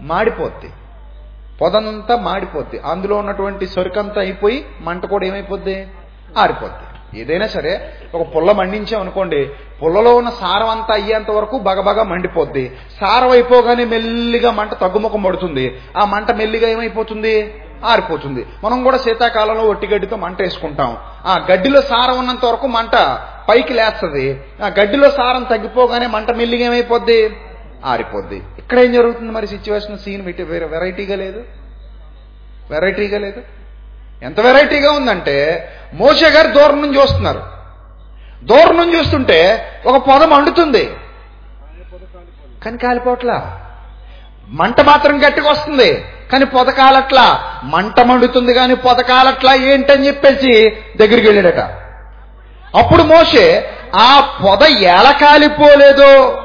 మాడిపోద్ది. 0.00 0.70
పొదంతా 1.60 2.16
మాడిపోద్ది. 2.16 2.78
అందులో 2.78 3.16
ఉన్నటువంటి 3.16 3.66
సరుకంతా 3.66 4.20
అయిపోయి 4.20 4.66
మంట 4.80 5.06
కూడా 5.06 5.26
ఏమైపోద్ది? 5.26 5.88
ఆరిపోద్ది. 6.38 6.92
ఏదైనా 7.20 7.46
సరే 7.46 7.92
ఒక 8.14 8.36
పుల్ల 8.36 8.52
మండించాం 8.52 9.00
అనుకోండి 9.00 9.50
పుల్లలో 9.84 10.16
ఉన్న 10.16 10.30
సారం 10.30 10.68
అంతా 10.68 10.94
అయ్యేంత 10.94 11.30
వరకు 11.30 11.58
బగబగా 11.58 12.02
మండిపోద్ది. 12.02 12.76
సారం 13.00 13.30
అయిపోగానే 13.30 13.84
మెల్లిగా 13.84 14.50
మంట 14.50 14.74
తగ్గుముఖం 14.74 15.22
పడుతుంది. 15.22 15.80
ఆ 15.96 16.04
మంట 16.04 16.30
మెల్లిగా 16.30 16.68
ఏమైపోతుంది? 16.68 17.54
ఆరిపోతుంది. 17.84 18.46
మనం 18.64 18.82
కూడా 18.82 18.98
శీతాకాలంలో 18.98 19.62
ఒట్టి 19.62 19.86
గడ్డితో 19.86 20.16
మంట 20.16 20.42
వేసుకుంటాం. 20.42 20.96
ఆ 21.26 21.46
గడ్డిలో 21.50 21.80
సారం 21.80 22.18
ఉన్నంత 22.18 22.44
వరకు 22.44 22.66
మంట 22.66 22.94
పైకి 23.48 23.72
లేస్తుంది. 23.72 24.40
ఆ 24.64 24.68
గడ్డిలో 24.68 25.10
సారం 25.10 25.42
తగ్గిపోగానే 25.42 26.06
మంట 26.06 26.30
మెల్లిగా 26.30 26.66
ఏమైపోద్ది? 26.66 27.36
ఆరిపోద్ది. 27.84 28.42
ఇక్కడ 28.58 28.78
ఏం 28.78 28.92
జరుగుతుంది 28.92 29.32
మరి 29.32 29.46
సిచ్యువేషన్ 29.46 29.98
సీన్ 29.98 30.26
పెట్టి 30.26 30.42
వేరే 30.42 30.66
వెరైటీగా 30.66 31.16
లేదు. 31.16 31.42
వెరైటీగా 32.70 33.18
లేదు. 33.18 33.40
ఎంత 34.22 34.40
వెరైటీగా 34.40 34.90
ఉందంటే 34.92 35.36
మోషే 35.94 36.28
గారు 36.28 36.48
దూరం 36.48 36.82
నుంచి 36.82 37.00
చూస్తున్నారు. 37.00 37.42
దూరం 38.44 38.76
నుంచి 38.76 38.98
చూస్తుంటే 38.98 39.66
ఒక 39.86 39.96
పొద 39.96 40.22
మండుతుంది. 40.22 40.84
కానీ 42.64 42.78
కాలిపోట్లా 42.78 43.58
మంట 44.48 44.80
మాత్రం 44.80 45.26
గట్టిగా 45.26 45.50
వస్తుంది 45.50 46.04
కానీ 46.32 46.44
పొదకాలట్లా 46.44 47.26
మంట 47.64 48.00
మండుతుంది 48.00 48.54
కానీ 48.54 48.74
పొదకాలట్లా 48.74 49.54
ఏంటని 49.54 50.06
చెప్పేసి 50.06 50.52
దగ్గరికి 50.96 51.28
వెళ్ళాడట. 51.28 51.81
అప్పుడు 52.78 53.02
మోషే 53.02 53.74
ఆ 53.94 54.38
పొద 54.44 54.62
ఎలా 54.62 55.12
కాలిపోలేదో? 55.12 56.42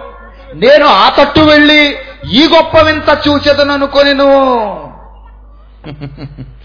నేను 0.53 0.85
ఆ 0.85 1.09
తట్టు 1.09 1.39
వెళ్ళి 1.39 1.97
ఈ 2.33 2.47
గొప్ప 2.47 2.77
వింత 2.77 3.09
చూచెదను 3.27 3.87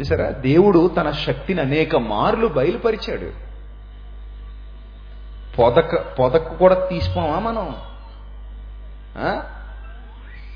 చూసారా? 0.00 0.30
దేవుడు 0.30 0.88
తన 0.88 1.10
శక్తిని 1.10 1.60
అనేక 1.60 1.96
మార్లు 1.96 2.46
బయలుపరిచాడు. 2.46 3.30
పొదక 5.58 5.94
పొదకు 6.18 6.54
కూడా 6.54 6.74
తీసుకోమా 6.74 7.38
మనం? 7.38 7.74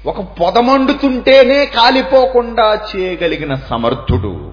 ఒక 0.07 0.21
పొద 0.21 0.59
మండుతుంటేనే 0.59 1.67
కాలిపోకుండా 1.67 2.75
చేయగలిగిన 2.91 3.55
సమర్థుడు. 3.55 4.52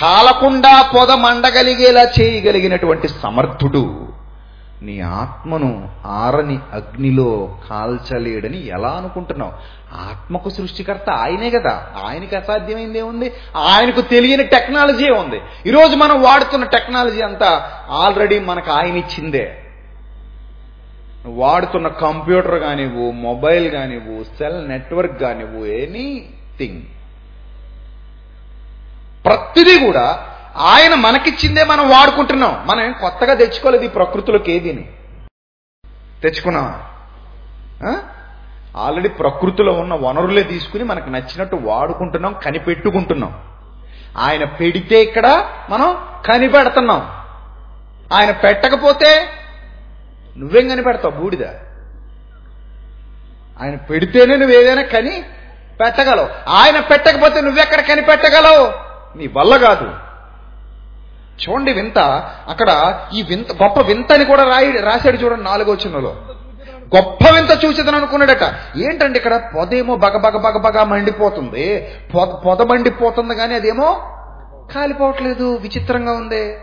కాలకుండా 0.00 0.90
పొద 0.96 1.10
మండగలిగేలా 1.10 2.02
చేయగలిగినటువంటి 2.20 3.08
సమర్థుడు 3.08 4.08
నీ 4.82 5.00
ఆత్మను 5.00 5.88
ఆరని 6.06 6.58
అగ్నిలో 6.72 7.58
కాల్చలేడని 7.70 8.66
ఎలా 8.66 8.88
అనుకుంటున్నావు? 8.88 9.52
ఆత్మకు 9.94 10.48
సృష్టికర్త 10.48 11.10
ఆయనే 11.10 11.50
కదా. 11.50 11.86
ఆయనకి 12.04 12.36
అసాధ్యమైంది 12.36 12.98
ఏముంది? 12.98 13.32
ఆయనకు 13.56 14.00
తెలియని 14.00 14.42
టెక్నాలజీ 14.42 15.10
ఉంది 15.10 15.40
ఈరోజు 15.66 15.96
మనం 15.96 16.22
వాడుతున్న 16.22 16.64
టెక్నాలజీ 16.64 17.20
అంతా 17.20 17.70
ఆల్రెడీ 17.90 18.38
మనకు 18.38 18.70
ఆయన 18.70 18.96
ఇచ్చిందే. 18.96 19.58
నువ్వు 21.24 21.42
వాడుతున్న 21.42 21.88
కంప్యూటర్ 21.88 22.60
కానివ్వు 22.60 23.10
మొబైల్ 23.10 23.70
కానివ్వు 23.70 24.24
సెల్ 24.24 24.68
నెట్వర్క్ 24.68 25.20
కానివ్వు 25.20 25.64
ఎనీథింగ్. 25.64 26.82
ప్రతిదీ 29.24 29.86
కూడా 29.86 30.30
ఆయన 30.56 30.94
మనకిచ్చిందే 30.94 31.64
మనం 31.64 31.90
వాడుకుంటున్నాం. 31.90 32.66
మనం 32.66 32.84
ఏం 32.84 32.92
కొత్తగా 32.92 33.34
తెచ్చుకోలేదు 33.34 33.84
ఈ 33.84 33.88
ప్రకృతిలోకి 33.88 34.52
ఏదిని? 34.52 34.92
తెచ్చుకున్నావా 36.22 36.80
ఆల్రెడీ 38.76 39.08
ప్రకృతిలో 39.08 39.72
ఉన్న 39.72 39.94
వనరులే 39.94 40.42
తీసుకుని 40.42 40.84
మనకు 40.84 41.08
నచ్చినట్టు 41.08 41.56
వాడుకుంటున్నాం 41.56 42.36
కనిపెట్టుకుంటున్నాం. 42.44 43.42
ఆయన 44.18 44.44
పెడితే 44.44 45.02
ఇక్కడ 45.02 45.26
మనం 45.70 45.98
కనిపెడుతున్నాం. 46.26 47.00
ఆయన 48.16 48.30
పెట్టకపోతే 48.30 49.28
నువ్వేం 50.36 50.68
కనిపెడతావు 50.68 51.14
బూడిద? 51.14 51.44
ఆయన 53.62 53.74
పెడితేనే 53.74 54.36
నువ్వు 54.36 54.56
ఏదైనా 54.56 54.82
కని 54.82 55.22
పెట్టగలవు. 55.80 56.28
ఆయన 56.50 56.80
పెట్టకపోతే 56.80 57.40
నువ్వెక్కడ 57.40 57.80
కనిపెట్టగలవు? 57.80 58.83
నీ 59.16 59.26
వల్ల 59.26 59.56
కాదు. 59.56 59.90
చూడండి 61.34 61.72
వింత. 61.72 61.98
అక్కడ 62.48 63.00
ఈ 63.14 63.22
వింత 63.22 63.52
గొప్ప 63.52 63.80
వింత 63.80 64.12
అని 64.12 64.24
కూడా 64.24 64.44
రాయి 64.44 64.80
రాశాడు 64.80 65.16
చూడండి 65.16 65.44
నాలుగో 65.44 65.74
చిన్నలో. 65.74 66.16
గొప్ప 66.96 67.30
వింత 67.34 67.64
చూసేదని 67.64 67.96
అనుకున్నాడట. 67.96 68.54
ఏంటండి 68.76 69.18
ఇక్కడ? 69.18 69.40
పొదేమో 69.56 69.96
బగ 69.96 70.16
బగ 70.16 70.36
బగ 70.36 70.58
బగ 70.58 70.82
మండిపోతుంది. 70.82 71.92
పొద 72.14 72.28
పొద 72.28 72.62
మండిపోతుంది 72.62 73.34
కానీ 73.34 73.54
అదేమో 73.54 74.10
కాలిపోవట్లేదు 74.74 75.56
విచిత్రంగా 75.56 76.12
ఉంది. 76.12 76.58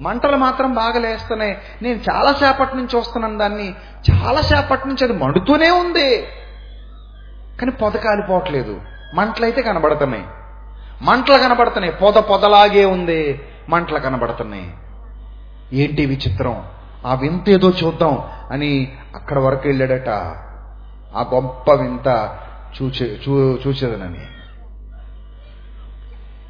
మంటలు 0.00 0.36
మాత్రం 0.36 0.74
బాగా 0.74 0.98
లేస్తున్నాయి. 0.98 1.58
నేను 1.82 2.00
చాలాసేపటి 2.10 2.76
నుంచి 2.76 2.96
చూస్తున్నాను 2.96 3.38
దాన్ని. 3.38 3.74
చాలాసేపటి 4.12 4.88
నుంచి 4.88 5.04
అది 5.04 5.12
మండుతూనే 5.12 5.70
ఉంది. 5.70 6.20
కానీ 7.60 7.70
పొద 7.70 7.92
కాలిపోవట్లేదు. 7.92 8.80
మంటలైతే 9.14 9.62
కనబడుతున్నాయి. 9.62 10.24
మంటలు 11.02 11.38
కనబడుతున్నాయి. 11.38 11.92
పొద 11.92 12.14
పొదలాగే 12.14 12.84
ఉంది. 12.84 13.40
మంటలు 13.68 13.98
కనబడుతున్నాయి. 13.98 14.74
ఏంటి 15.72 16.06
విచిత్రం? 16.06 16.64
ఆ 17.06 17.14
వింత 17.14 17.50
ఏదో 17.50 17.72
చూద్దాం 17.84 18.22
అని 18.50 18.92
అక్కడ 19.14 19.38
వరకు 19.38 19.68
వెళ్ళాడట. 19.68 20.08
ఆ 21.16 21.30
గొప్ప 21.34 21.72
వింత 21.72 22.38
చూచే 22.82 23.20
చూ 23.28 23.58
చూసేదనని 23.66 24.20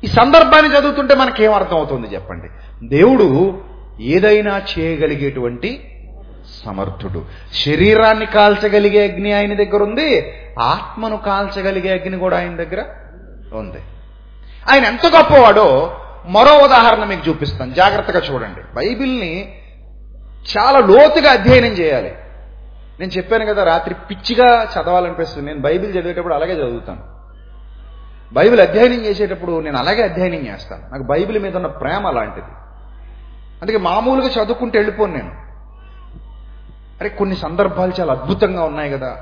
ఈ 0.04 0.06
సందర్భాన్ని 0.06 0.78
చదువుతుంటే 0.78 1.14
మనకేం 1.14 1.54
అర్థం 1.54 1.76
అవుతుంది 1.76 2.14
చెప్పండి. 2.14 2.48
దేవుడు 2.88 3.60
ఏదైనా 4.00 4.62
చేయగలిగేటువంటి 4.78 5.94
సమర్థుడు. 6.64 7.24
శరీరాన్ని 7.52 8.26
కాల్చగలిగే 8.26 9.12
అగ్ని 9.12 9.32
ఆయన 9.32 9.54
దగ్గర 9.54 9.82
ఉంది. 9.82 10.32
ఆత్మను 10.60 11.16
కాల్చగలిగే 11.16 11.98
అగ్ని 11.98 12.18
కూడా 12.18 12.38
ఆయన 12.38 12.56
దగ్గర 12.56 12.84
ఉంది. 13.52 13.78
ఆయన 14.70 14.84
ఎంత 14.84 15.06
గొప్పవాడో 15.06 15.96
మరో 16.26 16.64
ఉదాహరణ 16.64 17.04
మీకు 17.04 17.28
చూపిస్తాను. 17.28 17.74
జాగ్రత్తగా 17.74 18.20
చూడండి. 18.20 18.60
బైబిల్ని 18.74 19.58
చాలా 20.58 20.78
లోతుగా 20.78 21.30
అధ్యయనం 21.30 21.68
చేయాలి. 21.68 22.14
నేను 23.00 23.10
చెప్పాను 23.10 23.46
కదా 23.46 23.64
రాత్రి 23.64 23.94
పిచ్చిగా 23.94 24.64
చదవాలనిపిస్తుంది. 24.64 25.46
నేను 25.46 25.60
బైబిల్ 25.60 25.92
చదివేటప్పుడు 25.92 26.34
అలాగే 26.34 26.52
చదువుతాను. 26.52 27.18
బైబిల్ 28.32 28.60
అధ్యయనం 28.60 29.04
చేసేటప్పుడు 29.04 29.60
నేను 29.60 29.78
అలాగే 29.78 30.02
అధ్యయనం 30.02 30.46
చేస్తాను. 30.46 30.82
నాకు 30.90 31.02
బైబిల్ 31.02 31.38
మీద 31.38 31.56
ఉన్న 31.56 31.66
ప్రేమ 31.66 32.06
అలాంటిది. 32.06 32.46
అందుకే 33.62 33.78
మామూలుగా 33.78 34.28
చదువుకుంటూ 34.28 34.78
వెళ్ళిపోను 34.78 35.12
నేను. 35.12 35.30
అరే 37.00 37.08
కొన్ని 37.08 37.36
సందర్భాలు 37.36 37.92
చాలా 38.00 38.12
అద్భుతంగా 38.12 38.64
ఉన్నాయి 38.64 38.90
కదా. 38.90 39.16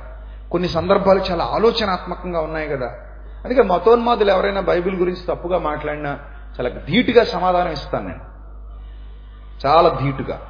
కొన్ని 0.51 0.69
సందర్భాలు 0.69 1.21
చాలా 1.31 1.45
ఆలోచనాత్మకంగా 1.45 2.41
ఉన్నాయి 2.41 2.69
కదా. 2.69 2.95
అందుకే 3.47 3.63
మతోన్మాదులు 3.63 4.31
ఎవరైనా 4.31 4.61
బైబిల్ 4.61 4.97
గురించి 4.97 5.21
తప్పుగా 5.29 5.59
మాట్లాడినా 5.59 6.19
చాలా 6.61 6.69
ధీటుగా 6.69 7.25
సమాధానం 7.25 7.73
ఇస్తాను 7.73 8.09
నేను. 8.09 8.21
చాలా 9.67 9.99
ధీటుగా. 10.03 10.41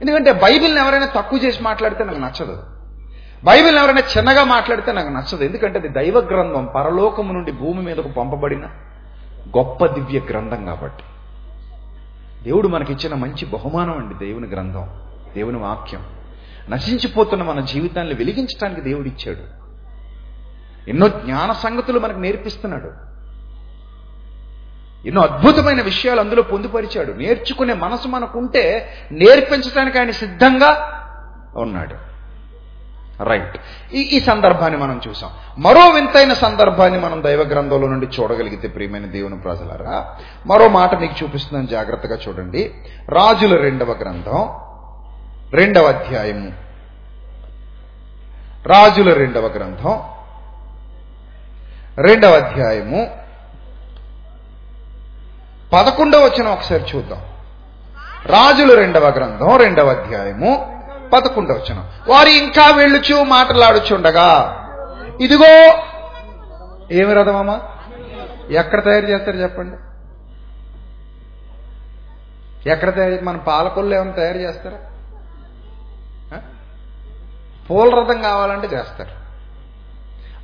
ఎందుకంటే 0.00 0.32
బైబిల్ని 0.32 0.80
ఎవరైనా 0.80 1.06
తక్కువ 1.06 1.38
చేసి 1.38 1.62
మాట్లాడితే 1.62 2.04
నాకు 2.04 2.18
నచ్చదు. 2.18 2.62
బైబిల్ని 3.44 3.80
ఎవరైనా 3.82 4.02
చిన్నగా 4.18 4.44
మాట్లాడితే 4.44 4.92
నాకు 4.92 5.08
నచ్చదు. 5.08 5.44
ఎందుకంటే 5.44 5.78
అది 5.78 5.88
దైవ 5.88 6.18
గ్రంథం. 6.18 6.68
పరలోకము 6.74 7.32
నుండి 7.32 7.52
భూమి 7.52 7.82
మీదకు 7.82 8.08
పంపబడిన 8.08 8.64
గొప్ప 9.58 9.86
దివ్య 9.86 10.20
గ్రంథం 10.20 10.64
కాబట్టి. 10.64 11.04
దేవుడు 12.44 12.68
మనకిచ్చిన 12.68 13.14
మంచి 13.14 13.46
బహుమానం 13.46 13.98
అండి 13.98 14.26
దేవుని 14.26 14.48
గ్రంథం. 14.48 14.88
దేవుని 15.34 15.58
వాక్యం. 15.58 16.04
నశించిపోతున్న 16.70 17.42
మన 17.42 17.60
జీవితాన్ని 17.60 18.14
వెలిగించడానికి 18.14 18.80
దేవుడిచ్చాడు. 18.80 19.55
ఎన్నో 20.88 21.08
జ్ఞాన 21.08 21.52
సంగతులు 21.52 21.98
మనకు 21.98 22.18
నేర్పిస్తున్నాడు. 22.18 22.90
ఎన్నో 25.06 25.22
అద్భుతమైన 25.22 25.82
విషయాలు 25.82 26.20
అందులో 26.20 26.42
పొందుపరిచాడు. 26.42 27.12
నేర్చుకునే 27.12 27.74
మనసు 27.74 28.08
మనకుంటే 28.08 28.92
నేర్పించడానికి 29.12 29.98
ఆయన 29.98 30.10
సిద్ధంగా 30.10 30.92
ఉన్నాడు. 31.56 32.06
రైట్. 33.22 33.56
ఈ 33.94 34.00
ఈ 34.00 34.20
సందర్భాన్ని 34.20 34.78
మనం 34.78 35.00
చూసాం. 35.08 35.30
మరో 35.58 35.88
వింతైన 35.88 36.32
సందర్భాన్ని 36.32 37.00
మనం 37.00 37.22
దైవ 37.22 37.40
గ్రంథంలో 37.40 37.88
నుండి 37.88 38.06
చూడగలిగితే 38.06 38.68
ప్రియమైన 38.68 39.06
దేవుని 39.06 39.38
ప్రజలారా 39.38 40.16
మరో 40.46 40.68
మాట 40.68 40.94
మీకు 40.94 41.14
చూపిస్తున్నాను. 41.22 41.66
జాగ్రత్తగా 41.66 42.18
చూడండి. 42.28 42.74
రాజుల 43.08 43.56
రెండవ 43.56 43.92
గ్రంథం 43.92 44.48
రెండవ 45.50 45.82
అధ్యాయము. 45.82 46.52
రాజుల 48.66 49.12
రెండవ 49.12 49.46
గ్రంథం 49.46 50.00
రెండవ 51.98 52.32
అధ్యాయము 52.32 53.10
పదకొండవ 55.72 56.24
వచ్చిన 56.24 56.48
ఒకసారి 56.48 56.84
చూద్దాం. 56.96 57.22
రాజులు 58.26 58.74
రెండవ 58.74 59.08
గ్రంథం 59.08 59.56
రెండవ 59.56 59.88
అధ్యాయము 59.90 60.82
పదకొండవ 61.12 61.54
వచ్చిన 61.54 61.90
వారు 62.08 62.28
ఇంకా 62.28 62.76
వెళ్ళుచు 62.76 63.24
మాట్లాడుచుండగా 63.24 64.28
ఇదిగో 65.20 65.82
ఏమి 66.92 67.14
రథమమ్మా? 67.14 67.60
ఎక్కడ 68.50 68.84
తయారు 68.84 69.06
చేస్తారు 69.06 69.36
చెప్పండి. 69.36 69.76
ఎక్కడ 72.70 72.94
తయారు 72.94 73.24
మన 73.24 73.36
పాలకొల్లు 73.36 73.94
ఏమైనా 73.94 74.12
తయారు 74.12 74.38
చేస్తారా? 74.38 74.78
పూల 77.70 78.00
రథం 78.00 78.22
కావాలంటే 78.22 78.66
చేస్తారు. 78.66 79.25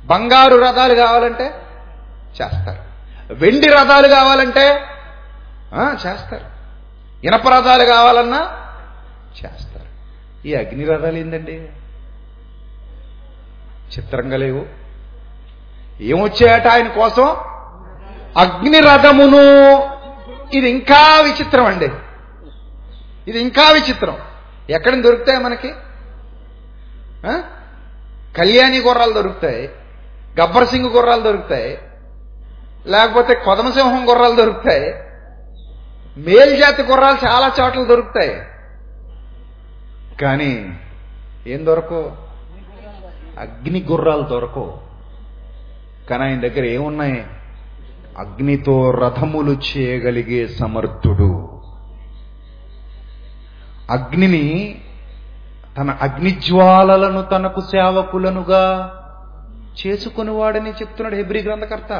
బంగారు 0.05 0.55
రథాలు 0.55 0.95
కావాలంటే 0.95 1.45
చేస్తారు. 2.41 2.93
వెండి 3.33 3.67
రథాలు 3.67 4.07
కావాలంటే 4.07 4.81
చేస్తారు. 5.93 6.53
ఇనప 7.23 7.49
రథాలు 7.49 7.83
కావాలన్నా 7.83 8.69
చేస్తారు. 9.45 9.93
ఈ 10.47 10.53
అగ్ని 10.55 10.85
రథాలు 10.85 11.17
ఏందండి? 11.17 11.69
చిత్రంగా 13.97 14.37
లేవు. 14.37 14.65
ఏమొచ్చాయట 16.01 16.67
ఆయన 16.67 16.87
కోసం? 16.87 17.27
అగ్ని 18.37 18.79
రథమును. 18.79 19.43
ఇది 20.53 20.69
ఇంకా 20.69 21.21
విచిత్రం 21.21 21.65
అండి. 21.65 21.89
ఇది 23.27 23.39
ఇంకా 23.39 23.69
విచిత్రం. 23.69 24.17
ఎక్కడ 24.69 25.01
దొరుకుతాయి 25.01 25.39
మనకి? 25.39 25.73
కళ్యాణి 28.37 28.79
గుర్రాలు 28.79 29.13
దొరుకుతాయి. 29.13 29.69
గబ్బర్ 30.41 30.67
సింగ్ 30.67 30.85
గుర్రాలు 30.85 31.21
దొరుకుతాయి. 31.21 31.77
లేకపోతే 32.85 33.33
కొదమసింహం 33.33 34.09
గుర్రాలు 34.09 34.35
దొరుకుతాయి. 34.35 34.93
మేల్జాతి 36.17 36.83
గుర్రాలు 36.83 37.17
చాలా 37.27 37.51
చోట్ల 37.61 37.83
దొరుకుతాయి. 37.83 38.41
కానీ 40.21 40.79
ఏం 41.47 41.65
దొరకవు 41.65 42.11
అగ్ని 43.39 43.85
గుర్రాలు 43.91 44.21
దొరకవు 44.21 44.77
కానీ 46.09 46.23
ఆయన 46.23 46.39
దగ్గర 46.39 46.63
ఏమున్నాయి? 46.63 47.25
అగ్నితో 48.17 48.91
రథములు 48.91 49.51
చేయగలిగే 49.51 50.47
సమర్థుడు. 50.47 51.61
అగ్నిని 53.91 54.81
తన 55.77 55.97
అగ్నిజ్వాలలను 56.01 57.21
తనకు 57.21 57.61
సేవకులనుగా 57.61 58.89
చేసుకునివాడని 59.79 60.71
చెప్తున్నాడు 60.71 61.15
హెబ్రి 61.15 61.41
గ్రంథకర్త. 61.43 61.91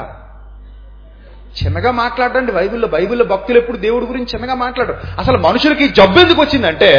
చిన్నగా 1.58 1.90
మాట్లాడండి 1.90 2.52
బైబిల్లో 2.52 2.88
బైబిల్లో 2.88 3.24
భక్తులు 3.24 3.58
ఎప్పుడు 3.58 3.76
దేవుడి 3.76 4.06
గురించి 4.06 4.26
చిన్నగా 4.34 4.54
మాట్లాడరు. 4.54 5.00
అసలు 5.18 5.38
మనుషులకి 5.38 5.88
జబ్బు 5.88 6.18
ఎందుకు 6.18 6.40
వచ్చిందంటే 6.40 6.90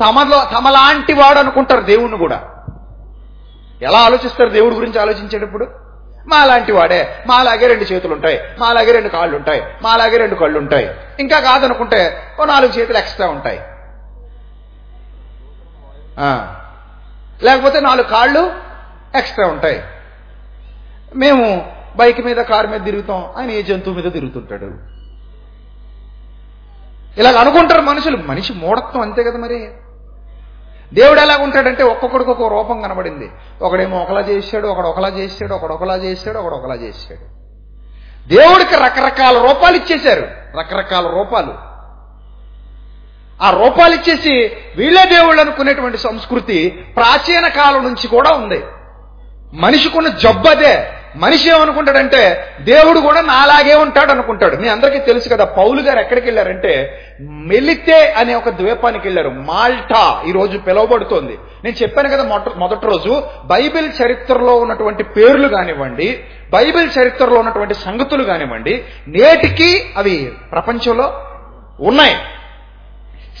తమలో 0.00 0.38
తమలాంటి 0.56 1.12
వాడు 1.12 1.38
అనుకుంటారు 1.38 1.80
దేవుణ్ణి 1.80 2.18
కూడా. 2.18 2.38
ఎలా 3.82 3.98
ఆలోచిస్తారు 3.98 4.48
దేవుడి 4.48 4.74
గురించి 4.74 5.00
ఆలోచించేటప్పుడు? 5.00 5.66
మాలాంటి 6.26 6.72
వాడే 6.72 7.14
మాలాగే 7.26 7.66
రెండు 7.66 7.84
చేతులు 7.84 8.14
ఉంటాయి 8.14 8.40
మాలాగే 8.58 8.92
రెండు 8.92 9.08
కాళ్ళు 9.08 9.36
ఉంటాయి 9.36 9.62
మాలాగే 9.82 10.16
రెండు 10.16 10.34
కళ్ళు 10.34 10.58
ఉంటాయి 10.58 10.90
ఇంకా 11.20 11.40
కాదనుకుంటే 11.40 12.22
ఓ 12.40 12.44
నాలుగు 12.44 12.72
చేతులు 12.72 12.98
ఎక్స్ట్రా 12.98 13.26
ఉంటాయి. 13.28 13.58
లేకపోతే 17.44 17.80
నాలుగు 17.80 18.06
కాళ్ళు 18.06 18.52
ఎక్స్ట్రా 19.14 19.46
ఉంటాయి. 19.46 19.82
మేము 21.16 21.72
బైక్ 21.96 22.26
మీద 22.26 22.36
కారు 22.36 22.66
మీద 22.66 22.84
తిరుగుతాం. 22.84 23.24
ఆయన 23.38 23.50
ఏ 23.50 23.62
జంతువు 23.62 23.94
మీద 23.94 24.12
తిరుగుతుంటాడు? 24.12 24.98
ఇలాగ 27.20 27.36
అనుకుంటారు 27.36 27.80
మనుషులు. 27.80 28.16
మనిషి 28.16 28.52
మూఢత్వం 28.52 29.02
అంతే 29.02 29.22
కదా 29.22 29.38
మరి. 29.38 29.68
దేవుడు 30.94 31.20
ఎలా 31.20 31.36
ఉంటాడంటే 31.36 31.82
ఒక్కొక్కడికి 31.82 32.30
ఒక 32.30 32.52
రూపం 32.52 32.80
కనబడింది. 32.80 33.30
ఒకడేమో 33.62 33.98
ఒకలా 33.98 34.20
చేశాడు 34.20 34.68
ఒకడు 34.68 34.86
ఒకలా 34.86 35.08
చేశాడు 35.08 35.54
ఒకడు 35.54 35.72
ఒకలా 35.72 35.96
చేశాడు 35.96 36.38
ఒకడు 36.38 36.54
ఒకలా 36.54 36.74
చేశాడు. 36.74 37.38
దేవుడికి 38.28 38.74
రకరకాల 38.74 39.38
రూపాలు 39.38 39.76
ఇచ్చేశారు. 39.76 40.26
రకరకాల 40.58 41.06
రూపాలు. 41.06 41.54
ఆ 43.42 43.50
రూపాలు 43.50 43.94
ఇచ్చేసి 43.94 44.56
వీళ్ళే 44.76 45.04
దేవుళ్ళు 45.04 45.40
అనుకునేటువంటి 45.40 45.98
సంస్కృతి 45.98 46.70
ప్రాచీన 46.96 47.48
కాలం 47.48 47.84
నుంచి 47.84 48.08
కూడా 48.08 48.30
ఉంది. 48.30 48.62
మనిషికున్న 49.54 50.08
జబ్బు 50.08 50.48
అదే 50.48 50.88
మనిషి 51.18 51.50
ఏమనుకుంటాడంటే 51.50 52.54
దేవుడు 52.60 53.00
కూడా 53.00 53.20
నాలాగే 53.20 53.74
ఉంటాడు 53.74 54.10
అనుకుంటాడు 54.10 54.56
మీ 54.56 54.68
అందరికీ 54.68 54.98
తెలుసు 54.98 55.28
కదా 55.28 55.44
పౌలు 55.44 55.82
గారు 55.82 55.98
ఎక్కడికి 55.98 56.26
వెళ్ళారంటే 56.26 57.04
మెలితే 57.20 58.12
అనే 58.12 58.34
ఒక 58.34 58.48
ద్వీపానికి 58.48 59.06
వెళ్ళారు. 59.06 59.28
మాల్టా 59.28 60.22
ఈ 60.28 60.32
రోజు 60.32 60.58
పిలువబడుతోంది. 60.58 61.38
నేను 61.64 61.82
చెప్పాను 61.82 62.08
కదా 62.08 62.24
మొట్ట 62.24 62.48
మొదటి 62.56 62.86
రోజు 62.86 63.22
బైబిల్ 63.44 63.92
చరిత్రలో 64.02 64.56
ఉన్నటువంటి 64.56 65.02
పేర్లు 65.02 65.48
కానివ్వండి 65.48 66.24
బైబిల్ 66.50 66.90
చరిత్రలో 67.00 67.40
ఉన్నటువంటి 67.40 67.74
సంగతులు 67.74 68.24
కానివ్వండి 68.24 68.84
నేటికి 69.08 69.94
అవి 69.96 70.32
ప్రపంచంలో 70.52 71.24
ఉన్నాయి. 71.80 72.16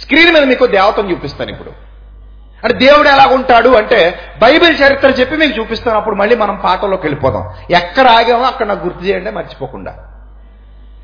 స్క్రీన్ 0.00 0.34
మీద 0.34 0.44
మీకు 0.44 0.66
దేవతను 0.66 1.10
చూపిస్తాను 1.10 1.50
ఇప్పుడు. 1.50 1.87
అంటే 2.64 2.78
దేవుడు 2.78 3.08
ఎలా 3.08 3.26
ఉంటాడు 3.26 3.68
అంటే 3.68 4.18
బైబిల్ 4.42 4.78
చరిత్ర 4.82 5.08
చెప్పి 5.08 5.36
మీకు 5.36 5.58
చూపిస్తాను 5.58 5.96
అప్పుడు 5.96 6.14
మళ్ళీ 6.14 6.36
మనం 6.36 6.56
పాటలోకి 6.56 7.02
వెళ్ళిపోదాం 7.02 7.48
ఎక్కడ 7.70 8.06
ఆగామో 8.06 8.44
అక్కడ 8.44 8.66
నాకు 8.66 8.84
గుర్తు 8.84 9.04
చేయండి 9.04 9.30
మర్చిపోకుండా. 9.30 9.94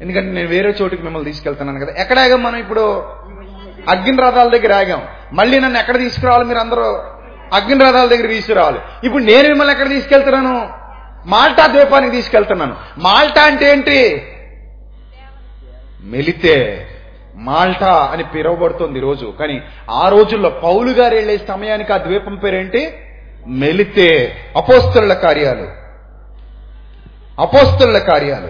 ఎందుకంటే 0.00 0.32
నేను 0.32 0.48
వేరే 0.48 0.74
చోటికి 0.82 1.02
మిమ్మల్ని 1.02 1.32
తీసుకెళ్తున్నాను 1.32 1.86
కదా. 1.86 1.94
ఎక్కడ 1.98 2.18
ఆగాం 2.18 2.42
మనం 2.42 2.56
ఇప్పుడు? 2.56 3.02
అగ్ని 3.88 4.22
రథాల 4.22 4.48
దగ్గర 4.48 4.72
ఆగాం. 4.72 5.02
మళ్ళీ 5.32 5.60
నన్ను 5.60 5.78
ఎక్కడ 5.78 5.98
తీసుకురావాలి 5.98 6.44
మీరు 6.44 6.58
అందరూ? 6.58 6.82
అగ్ని 7.54 7.84
రథాల 7.84 8.06
దగ్గర 8.06 8.26
తీసుకురావాలి. 8.26 8.78
ఇప్పుడు 9.04 9.22
నేను 9.22 9.48
మిమ్మల్ని 9.48 9.72
ఎక్కడ 9.72 9.88
తీసుకెళ్తున్నాను? 9.88 10.68
మాల్టా 11.26 11.66
ద్వీపానికి 11.66 12.16
తీసుకెళ్తున్నాను. 12.16 12.76
మాల్టా 12.98 13.42
అంటే 13.42 13.72
ఏంటి? 13.72 14.28
మెలితే. 16.02 16.88
మాల్టా 17.34 18.10
అని 18.12 18.24
పిలువబడుతుంది 18.24 19.00
రోజు. 19.00 19.34
కానీ 19.40 19.62
ఆ 19.90 20.08
రోజుల్లో 20.08 20.50
పౌలు 20.50 20.90
గారు 20.90 21.14
వెళ్ళే 21.14 21.38
సమయానికి 21.38 21.92
ఆ 21.92 21.96
ద్వీపం 21.96 22.34
పేరేంటి? 22.36 22.98
మెలితే 23.46 24.36
అపోస్తల 24.56 25.12
కార్యాలు. 25.12 25.68
అపోస్తల 27.40 27.98
కార్యాలు. 27.98 28.48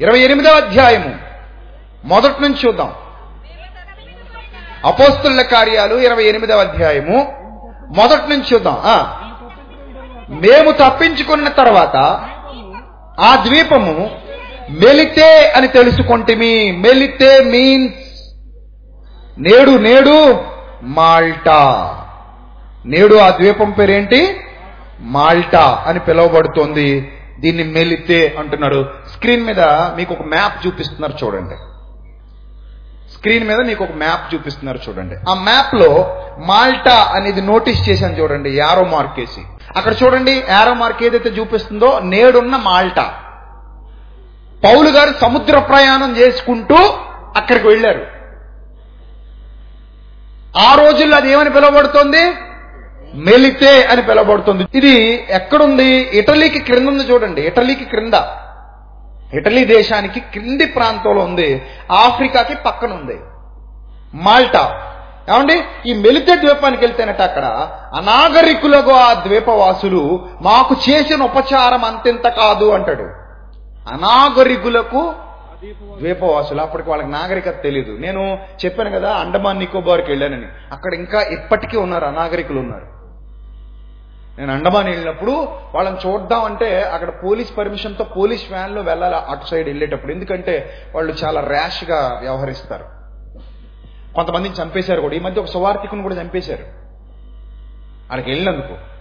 ఇరవై 0.00 0.18
ఎనిమిదవ 0.18 0.50
అధ్యాయము. 0.50 1.14
మొదటి 2.04 2.42
నుంచి 2.42 2.66
చూద్దాం. 2.66 2.92
అపోస్తుల 4.84 5.42
కార్యాలు 5.42 5.94
ఇరవై 5.94 6.24
ఎనిమిదవ 6.24 6.58
అధ్యాయము. 6.58 7.34
మొదటి 7.96 8.30
నుంచి 8.30 8.54
చూద్దాం. 8.54 8.78
మేము 10.40 10.70
తప్పించుకున్న 10.70 11.48
తర్వాత 11.48 11.96
ఆ 13.20 13.44
ద్వీపము 13.46 14.27
మెలితే 14.70 15.50
అని 15.50 15.68
తెలుసుకొంటిమి 15.68 16.72
మెలితే 16.72 17.44
మీన్స్ 17.44 17.94
నేడు 19.40 19.70
నేడు 19.70 20.44
మాల్టా. 20.82 21.94
నేడు 22.86 23.14
ఆ 23.14 23.30
ద్వీపం 23.30 23.70
పేరేంటి? 23.70 24.40
మాల్టా 25.00 25.84
అని 25.86 25.98
పిలువబడుతోంది. 25.98 27.12
దీన్ని 27.40 27.64
మెలితే 27.64 28.36
అంటున్నాడు. 28.38 28.88
స్క్రీన్ 29.12 29.44
మీద 29.44 29.60
మీకు 29.60 30.14
ఒక 30.14 30.22
మ్యాప్ 30.22 30.66
చూపిస్తున్నారు 30.66 31.24
చూడండి. 31.24 31.54
స్క్రీన్ 33.12 33.48
మీద 33.48 33.56
మీకు 33.56 33.84
ఒక 33.84 33.92
మ్యాప్ 33.92 34.34
చూపిస్తున్నారు 34.34 34.78
చూడండి. 34.88 35.14
ఆ 35.30 35.34
మ్యాప్లో 35.34 36.16
మాల్టా 36.38 37.12
అనేది 37.14 37.40
నోటీస్ 37.42 37.88
చేశాను 37.88 38.14
చూడండి 38.14 38.50
యారో 38.56 38.84
మార్క్ 38.84 39.18
వేసి 39.18 39.40
అక్కడ 39.76 39.94
చూడండి 40.02 40.44
యారో 40.48 40.74
మార్క్ 40.74 41.02
ఏదైతే 41.02 41.28
చూపిస్తుందో 41.28 42.00
నేడున్న 42.04 42.56
మాల్టా. 42.56 43.14
పౌలు 44.64 44.88
గారు 44.90 45.14
సముద్ర 45.20 45.58
ప్రయాణం 45.58 46.16
చేసుకుంటూ 46.16 46.76
అక్కడికి 47.36 47.68
వెళ్ళారు. 47.68 48.06
ఆ 50.58 50.74
రోజుల్లో 50.74 51.16
అది 51.16 51.32
ఏమని 51.32 51.50
పిలువబడుతోంది? 51.50 52.32
మెలితే 53.14 53.82
అని 53.84 54.02
పిలువబడుతుంది. 54.02 54.66
ఇది 54.74 55.26
ఎక్కడుంది? 55.30 55.86
ఇటలీకి 55.86 56.58
క్రింద 56.58 56.88
ఉంది 56.88 57.02
చూడండి. 57.02 57.42
ఇటలీకి 57.42 57.84
క్రింద. 57.84 58.14
ఇటలీ 59.34 59.64
దేశానికి 59.64 60.20
క్రింది 60.20 60.66
ప్రాంతంలో 60.66 61.24
ఉంది. 61.24 61.66
ఆఫ్రికాకి 61.92 62.54
పక్కన 62.54 62.92
ఉంది 62.92 63.18
మాల్టా. 64.14 64.94
ఏమండి? 65.28 65.64
ఈ 65.86 65.94
మెలితే 65.94 66.36
ద్వీపానికి 66.36 66.84
వెళ్తేనట 66.84 67.20
అక్కడ. 67.20 67.44
అనాగరికులకు 67.94 68.90
ఆ 68.90 69.14
ద్వీపవాసులు 69.14 70.28
మాకు 70.42 70.76
చేసిన 70.90 71.22
ఉపచారం 71.22 71.84
అంతెంత 71.84 72.28
కాదు 72.28 72.70
అంటాడు. 72.70 73.17
అనాగరికులకు 73.88 75.12
ద్వీపవాసులు. 75.98 76.60
అప్పటికి 76.60 76.90
వాళ్ళకి 76.90 77.10
నాగరికత 77.10 77.62
తెలియదు 77.62 77.92
నేను 77.92 78.38
చెప్పాను 78.64 78.90
కదా 78.90 79.14
అండమాన్ 79.14 79.58
నికోబార్కి 79.58 80.10
వెళ్ళానని. 80.10 80.46
అక్కడ 80.72 80.94
ఇంకా 80.94 81.22
ఇప్పటికీ 81.22 81.76
ఉన్నారు 81.76 82.04
అనాగరికులు 82.04 82.60
ఉన్నారు. 82.60 82.98
నేను 84.40 84.52
అండమాన్ 84.52 84.86
వెళ్ళినప్పుడు 84.86 85.48
వాళ్ళని 85.74 85.96
చూద్దాం 86.08 86.44
అంటే 86.44 86.82
అక్కడ 86.82 87.12
పోలీస్ 87.24 87.58
పర్మిషన్తో 87.58 88.04
పోలీస్ 88.04 88.52
వ్యాన్లో 88.52 88.82
వెళ్ళాలి 88.82 89.16
అటు 89.16 89.46
సైడ్ 89.46 89.68
వెళ్ళేటప్పుడు. 89.68 90.12
ఎందుకంటే 90.12 90.70
వాళ్ళు 90.94 91.14
చాలా 91.24 91.40
ర్యాష్గా 91.40 92.18
వ్యవహరిస్తారు. 92.20 92.84
కొంతమందిని 94.14 94.54
చంపేశారు 94.62 95.00
కూడా. 95.00 95.14
ఈ 95.14 95.20
మధ్య 95.20 95.40
ఒక 95.40 95.46
సువార్థికుని 95.46 96.02
కూడా 96.02 96.14
చంపేశారు. 96.14 96.62
అక్కడికి 98.02 98.30
వెళ్ళినందుకు. 98.30 98.97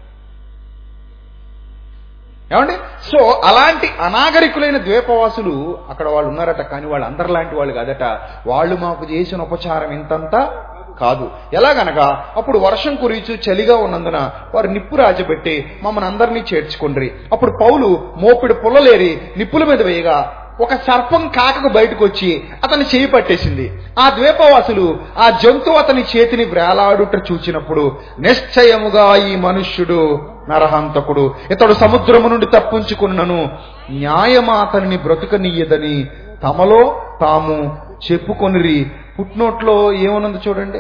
ఏమండి? 2.54 2.74
సో 3.12 3.42
అలాంటి 3.46 3.88
అనాగరికులైన 4.02 4.78
ద్వీపవాసులు 4.78 5.78
అక్కడ 5.90 6.10
వాళ్ళు 6.10 6.30
ఉన్నారట 6.30 6.62
కానీ 6.62 6.86
వాళ్ళు 6.86 7.08
అందరిలాంటి 7.08 7.56
వాళ్ళు 7.56 7.74
కాదట. 7.74 8.04
వాళ్ళు 8.48 8.76
మాకు 8.76 9.06
చేసిన 9.12 9.42
ఉపచారం 9.42 9.92
ఇంతంతా 9.92 10.64
కాదు. 11.00 11.32
ఎలాగనగా 11.54 12.26
అప్పుడు 12.38 12.60
వర్షం 12.60 12.96
కురిచు 12.96 13.52
చలిగా 13.52 13.78
ఉన్నందున 13.78 14.32
వారు 14.56 14.68
నిప్పు 14.68 14.96
రాజబెట్టి 14.96 15.80
మమ్మల్ని 15.84 16.12
అందరినీ 16.12 16.44
చేర్చుకుండ్రి. 16.54 17.12
అప్పుడు 17.32 17.52
పౌలు 17.62 18.14
మోపిడి 18.18 18.54
పుల్లలేరి 18.54 19.22
నిప్పుల 19.38 19.64
మీద 19.64 19.82
వేయగా 19.82 20.47
ఒక 20.60 20.74
సర్పం 20.74 21.28
కాకకు 21.28 21.70
బయటకు 21.70 22.06
వచ్చి 22.06 22.44
అతని 22.64 22.84
చేయి 22.84 23.08
పట్టేసింది. 23.08 23.74
ఆ 24.00 24.10
ద్వీపవాసులు 24.10 25.00
ఆ 25.18 25.30
జంతువు 25.30 25.76
అతని 25.76 26.06
చేతిని 26.18 26.44
వేలాడుట 26.46 27.16
చూచినప్పుడు 27.32 27.98
నిశ్చయముగా 28.20 29.16
ఈ 29.16 29.36
మనుష్యుడు 29.36 30.20
నరహంతకుడు. 30.50 31.36
ఇతడు 31.52 31.74
సముద్రము 31.74 32.28
నుండి 32.28 32.46
తప్పించుకున్నను. 32.46 33.50
న్యాయమా 33.92 34.54
అతనిని 34.54 34.98
బ్రతుకనీయదని 34.98 36.08
తమలో 36.44 37.02
తాము 37.22 37.78
చెప్పుకొనిరి. 38.12 38.92
పుట్నోట్లో 39.20 39.94
ఏమనుంది 39.94 40.38
చూడండి? 40.48 40.80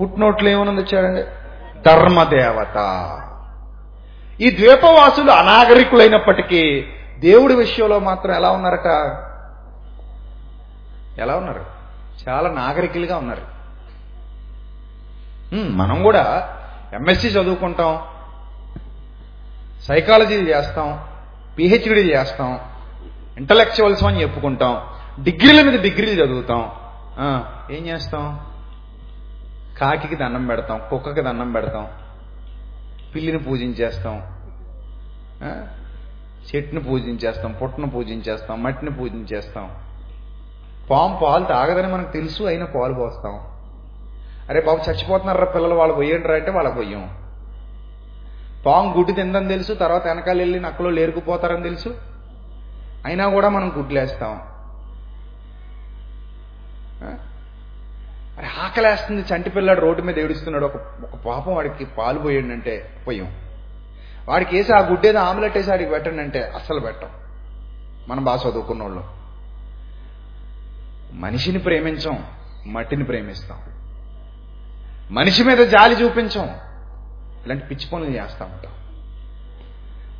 పుట్నోట్లో 0.00 0.50
ఏమనుంది 0.50 0.80
చూడండి? 0.94 1.22
ధర్మదేవత. 1.86 3.10
ఈ 4.40 4.50
ద్వీపవాసులు 4.50 5.30
అనాగరికులైనప్పటికీ 5.30 6.84
దేవుడి 7.18 7.54
విషయంలో 7.54 7.98
మాత్రం 7.98 8.34
ఎలా 8.34 8.50
ఉన్నారట? 8.50 8.86
ఎలా 11.20 11.36
ఉన్నారు? 11.36 11.64
చాలా 12.28 12.50
నాగరికులుగా 12.50 13.16
ఉన్నారు. 13.16 13.58
మనం 15.54 16.02
కూడా 16.02 16.54
ఎంఎస్సి 16.92 17.28
చదువుకుంటాం 17.28 18.00
సైకాలజీ 19.82 20.34
చేస్తాం 20.34 21.04
పిహెచ్డి 21.58 22.14
చేస్తాం 22.14 22.60
ఇంటలెక్చువల్స్ 23.36 24.04
అని 24.04 24.22
చెప్పుకుంటాం 24.22 24.80
డిగ్రీల 25.24 25.70
మీద 25.70 25.80
డిగ్రీలు 25.80 26.24
చదువుతాం. 26.24 26.70
ఏం 27.70 27.86
చేస్తాం? 27.86 28.40
కాకి 29.80 30.16
దండం 30.16 30.46
పెడతాం 30.46 30.80
కుక్కకి 30.90 31.22
దండం 31.22 31.52
పెడతాం 31.52 31.88
పిల్లిని 33.14 33.38
పూజించేస్తాం. 33.38 34.22
చెట్టుని 36.56 36.80
పూజించేస్తాం 36.80 37.52
పుట్టను 37.52 37.90
పూజించేస్తాం 37.90 38.62
మట్టిని 38.62 38.90
పూజించేస్తాం. 38.90 39.70
పాము 40.90 41.20
పాలు 41.22 41.44
తాగదని 41.44 41.92
మనకు 41.92 42.12
తెలుసు 42.12 42.42
అయినా 42.42 42.66
పాలు 42.66 42.94
పోస్తాం. 42.94 43.40
అరే 44.48 44.60
బాబు 44.60 44.90
చచ్చిపోతున్నారా 44.90 45.44
పిల్లలు? 45.44 45.74
వాళ్ళు 45.74 45.94
పోయండి 45.94 46.28
అంటే 46.28 46.50
వాళ్ళ 46.50 46.68
పోయాం. 46.68 47.18
పాము 48.66 48.94
గుడ్డు 48.96 49.12
తిందని 49.12 49.48
తెలుసు 49.48 49.72
తర్వాత 49.72 50.06
వెనకాల 50.06 50.38
వెళ్ళి 50.38 50.60
నక్కలో 50.60 50.90
లేరుకుపోతారని 50.90 51.62
తెలుసు. 51.62 51.88
అయినా 53.04 53.28
కూడా 53.28 53.48
మనం 53.48 53.72
గుడ్లేస్తాం. 53.78 54.40
అరే 58.38 58.46
ఆకలేస్తుంది 58.64 59.24
చంటి 59.34 59.50
పిల్లాడు 59.50 59.80
రోడ్డు 59.80 60.02
మీద 60.02 60.18
ఏడుస్తున్నాడు. 60.18 60.64
ఒక 60.64 60.76
ఒక 61.02 61.20
పాపం 61.26 61.54
వాడికి 61.54 61.84
పాలు 61.84 62.18
పోయండి 62.18 62.54
అంటే 62.54 62.90
పోయాం. 63.06 63.47
వాడికి 64.28 64.56
వేసి 64.56 64.72
ఆ 64.72 64.78
గుడ్డేదో 64.78 65.18
ఆమ్లెట్ 65.18 65.56
వేసి 65.56 65.70
వాడికి 65.70 65.90
పెట్టండి 65.90 66.22
అంటే 66.22 66.42
అస్సలు 66.42 66.80
పెట్టం. 66.80 67.08
మనం 68.08 68.24
బాగా 68.24 68.50
చదువుకున్న 68.50 68.82
వాళ్ళు 68.82 69.04
మనిషిని 71.12 71.58
ప్రేమించం 71.58 72.24
మట్టిని 72.66 73.04
ప్రేమిస్తాం. 73.04 73.58
మనిషి 75.10 75.44
మీద 75.44 75.58
జాలి 75.58 75.94
చూపించం 75.94 76.44
ఇలాంటి 77.46 77.66
పిచ్చి 77.66 77.90
పనులు 77.92 78.10
చేస్తూ 78.10 78.44
ఉంటాం. 78.44 78.72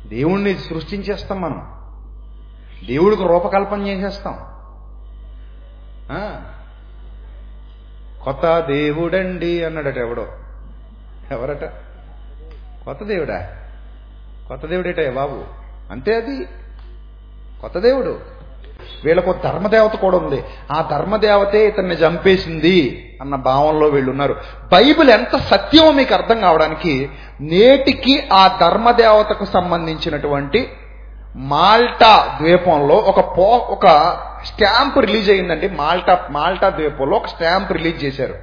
దేవుణ్ణి 0.09 0.53
సృష్టించేస్తాం 0.53 1.41
మనం. 1.41 1.79
దేవుడికి 2.87 3.23
రూపకల్పన 3.23 3.87
చేసేస్తాం. 3.87 4.39
ఆ? 6.11 6.41
కొత్త 8.23 8.59
దేవుడండి 8.59 9.63
అన్నాడట 9.63 9.97
ఎవడో. 9.97 10.27
ఎవరట? 11.31 11.63
కొత్త 12.85 13.03
దేవుడా? 13.03 13.55
కొత్త 14.49 14.65
దేవుడేటయ్య 14.65 15.09
బాబు? 15.09 15.43
అంతే 15.91 16.15
అది. 16.15 16.45
కొత్త 17.61 17.79
దేవుడు. 17.79 18.19
వీళ్ళకు 19.05 19.35
ధర్మదేవత 19.43 19.95
కూడా 19.95 20.17
ఉంది. 20.17 20.43
ఆ 20.71 20.87
ధర్మదేవతే 20.91 21.67
ఇతన్ని 21.67 21.95
చంపేసింది 21.95 23.05
అన్న 23.21 23.35
భావంలో 23.35 23.87
వీళ్ళు 23.87 24.11
ఉన్నారు 24.11 24.35
బైబిల్ 24.73 25.09
ఎంత 25.09 25.37
సత్యమో 25.37 25.91
మీకు 25.91 26.13
అర్థం 26.13 26.41
కావడానికి 26.41 27.09
నేటికి 27.41 28.29
ఆ 28.33 28.57
ధర్మదేవతకు 28.61 29.45
సంబంధించినటువంటి 29.45 30.69
మాల్టా 31.35 32.37
ద్వీపంలో 32.41 32.95
ఒక 32.95 33.19
పో 33.19 33.43
ఒక 33.43 33.87
స్టాంప్ 34.45 34.97
రిలీజ్ 34.97 35.29
అయిందండి. 35.29 35.69
మాల్టా 35.69 36.27
మాల్టా 36.29 36.69
ద్వీపంలో 36.69 37.17
ఒక 37.17 37.27
స్టాంప్ 37.27 37.71
రిలీజ్ 37.71 38.05
చేశారు. 38.05 38.35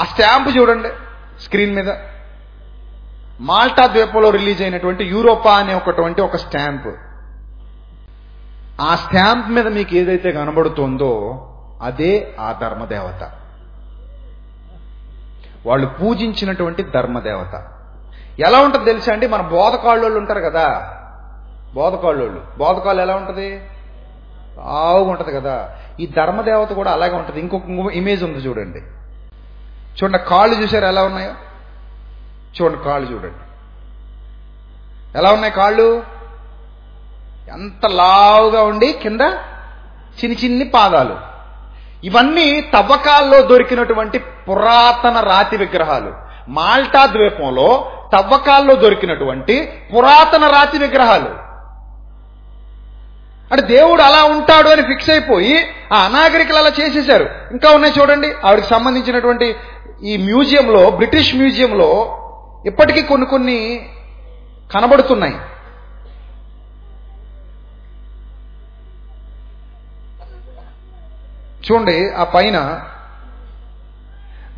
ఆ 0.00 0.04
స్టాంప్ 0.04 0.56
చూడండి 0.56 0.88
స్క్రీన్ 1.42 1.74
మీద. 1.74 1.92
మాల్టా 3.40 3.86
ద్వీపంలో 3.86 4.30
రిలీజ్ 4.30 4.62
అయినటువంటి 4.62 5.04
యూరోపా 5.04 5.52
అనే 5.52 5.74
ఒకటువంటి 5.74 6.20
ఒక 6.20 6.36
స్టాంప్. 6.36 6.88
ఆ 8.80 8.94
స్టాంప్ 8.94 9.50
మీద 9.50 9.66
మీకు 9.66 9.96
ఏదైతే 9.96 10.32
కనబడుతుందో 10.32 11.42
అదే 11.82 12.34
ఆ 12.40 12.58
ధర్మదేవత. 12.60 13.32
వాళ్ళు 15.66 15.86
పూజించినటువంటి 15.86 16.82
ధర్మదేవత. 16.82 17.68
ఎలా 18.40 18.60
ఉంటుంది 18.60 18.84
తెలుసా 18.84 19.12
అండి? 19.12 19.26
మన 19.26 19.40
బోధకాళ్ళోళ్ళు 19.40 20.18
ఉంటారు 20.18 20.40
కదా. 20.40 20.94
బోధకాళ్ళోళ్ళు. 21.74 22.42
బోధకాళ్ళు 22.58 23.02
ఎలా 23.02 23.16
ఉంటుంది? 23.16 23.60
ఆవుగా 24.62 25.10
ఉంటుంది 25.10 25.32
కదా. 25.32 25.70
ఈ 26.00 26.06
ధర్మదేవత 26.06 26.72
కూడా 26.72 26.92
అలాగే 26.92 27.14
ఉంటుంది. 27.14 27.40
ఇంకొక 27.40 27.92
ఇమేజ్ 27.92 28.24
ఉంది 28.24 28.38
చూడండి. 28.38 28.78
చూడండి 30.02 30.18
కాళ్ళు 30.18 30.62
చూసారు 30.62 30.84
ఎలా 30.84 31.04
ఉన్నాయో? 31.04 31.32
చూడండి 32.62 32.84
కాళ్ళు 32.84 33.12
చూడండి. 33.12 33.34
ఎలా 35.18 35.32
ఉన్నాయి 35.32 35.52
కాళ్ళు? 35.52 36.02
ఎంత 37.52 37.86
లావుగా 37.86 38.62
ఉండి 38.62 38.92
కింద 38.92 39.20
చిన్ని 40.24 40.36
చిన్ని 40.44 40.64
పాదాలు. 40.64 41.16
ఇవన్నీ 42.04 42.60
తవ్వకాల్లో 42.60 43.42
దొరికినటువంటి 43.42 44.18
పురాతన 44.18 45.20
రాతి 45.20 45.56
విగ్రహాలు. 45.56 46.12
మాల్టా 46.48 47.06
ద్వీపంలో 47.06 47.92
తవ్వకాల్లో 48.12 48.74
దొరికినటువంటి 48.74 49.82
పురాతన 49.96 50.46
రాతి 50.46 50.78
విగ్రహాలు. 50.78 51.46
అంటే 53.52 53.62
దేవుడు 53.62 54.02
అలా 54.02 54.24
ఉంటాడు 54.24 54.68
అని 54.68 54.82
ఫిక్స్ 54.82 55.10
అయిపోయి 55.10 55.56
ఆ 55.92 55.96
అనాగరికలు 55.98 56.56
అలా 56.56 56.70
చేసేశారు. 56.80 57.28
ఇంకా 57.50 57.70
ఉన్నాయి 57.70 58.00
చూడండి. 58.00 58.34
ఆవిడకి 58.46 58.66
సంబంధించినటువంటి 58.66 59.56
ఈ 60.04 60.16
మ్యూజియంలో 60.16 60.90
బ్రిటిష్ 60.90 61.36
మ్యూజియంలో 61.36 62.22
ఇప్పటికీ 62.64 63.02
కొన్ని 63.02 63.26
కొన్ని 63.26 63.88
కనబడుతున్నాయి. 64.74 65.34
చూడండి 71.72 72.10
ఆ 72.10 72.24
పైన 72.24 72.84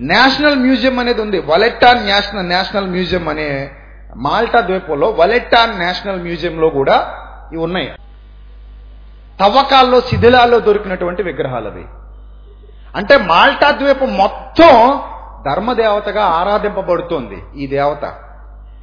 నేషనల్ 0.01 0.57
మ్యూజియం 0.57 0.99
అనేది 0.99 1.21
ఉంది. 1.23 1.39
వలెట్టాన్ 1.39 2.07
నేషనల్ 2.07 2.49
నేషనల్ 2.49 2.87
మ్యూజియం 2.87 3.29
అనే 3.29 3.71
మాల్టా 4.17 4.61
ద్వీపంలో 4.61 5.11
వలెట్టాన్ 5.11 5.79
నేషనల్ 5.79 6.23
మ్యూజియంలో 6.23 6.71
కూడా 6.71 7.15
ఇవి 7.53 7.63
ఉన్నాయి. 7.63 7.95
తవ్వకాల్లో 9.41 10.01
శిథిలాల్లో 10.01 10.61
దొరికినటువంటి 10.61 11.23
విగ్రహాలు 11.23 11.69
అవి. 11.69 11.85
అంటే 12.97 13.17
మాల్టా 13.17 13.71
ద్వీపం 13.71 14.17
మొత్తం 14.17 15.03
ధర్మదేవతగా 15.47 16.25
ఆరాధింపబడుతోంది 16.25 17.63
ఈ 17.63 17.67
దేవత. 17.67 18.19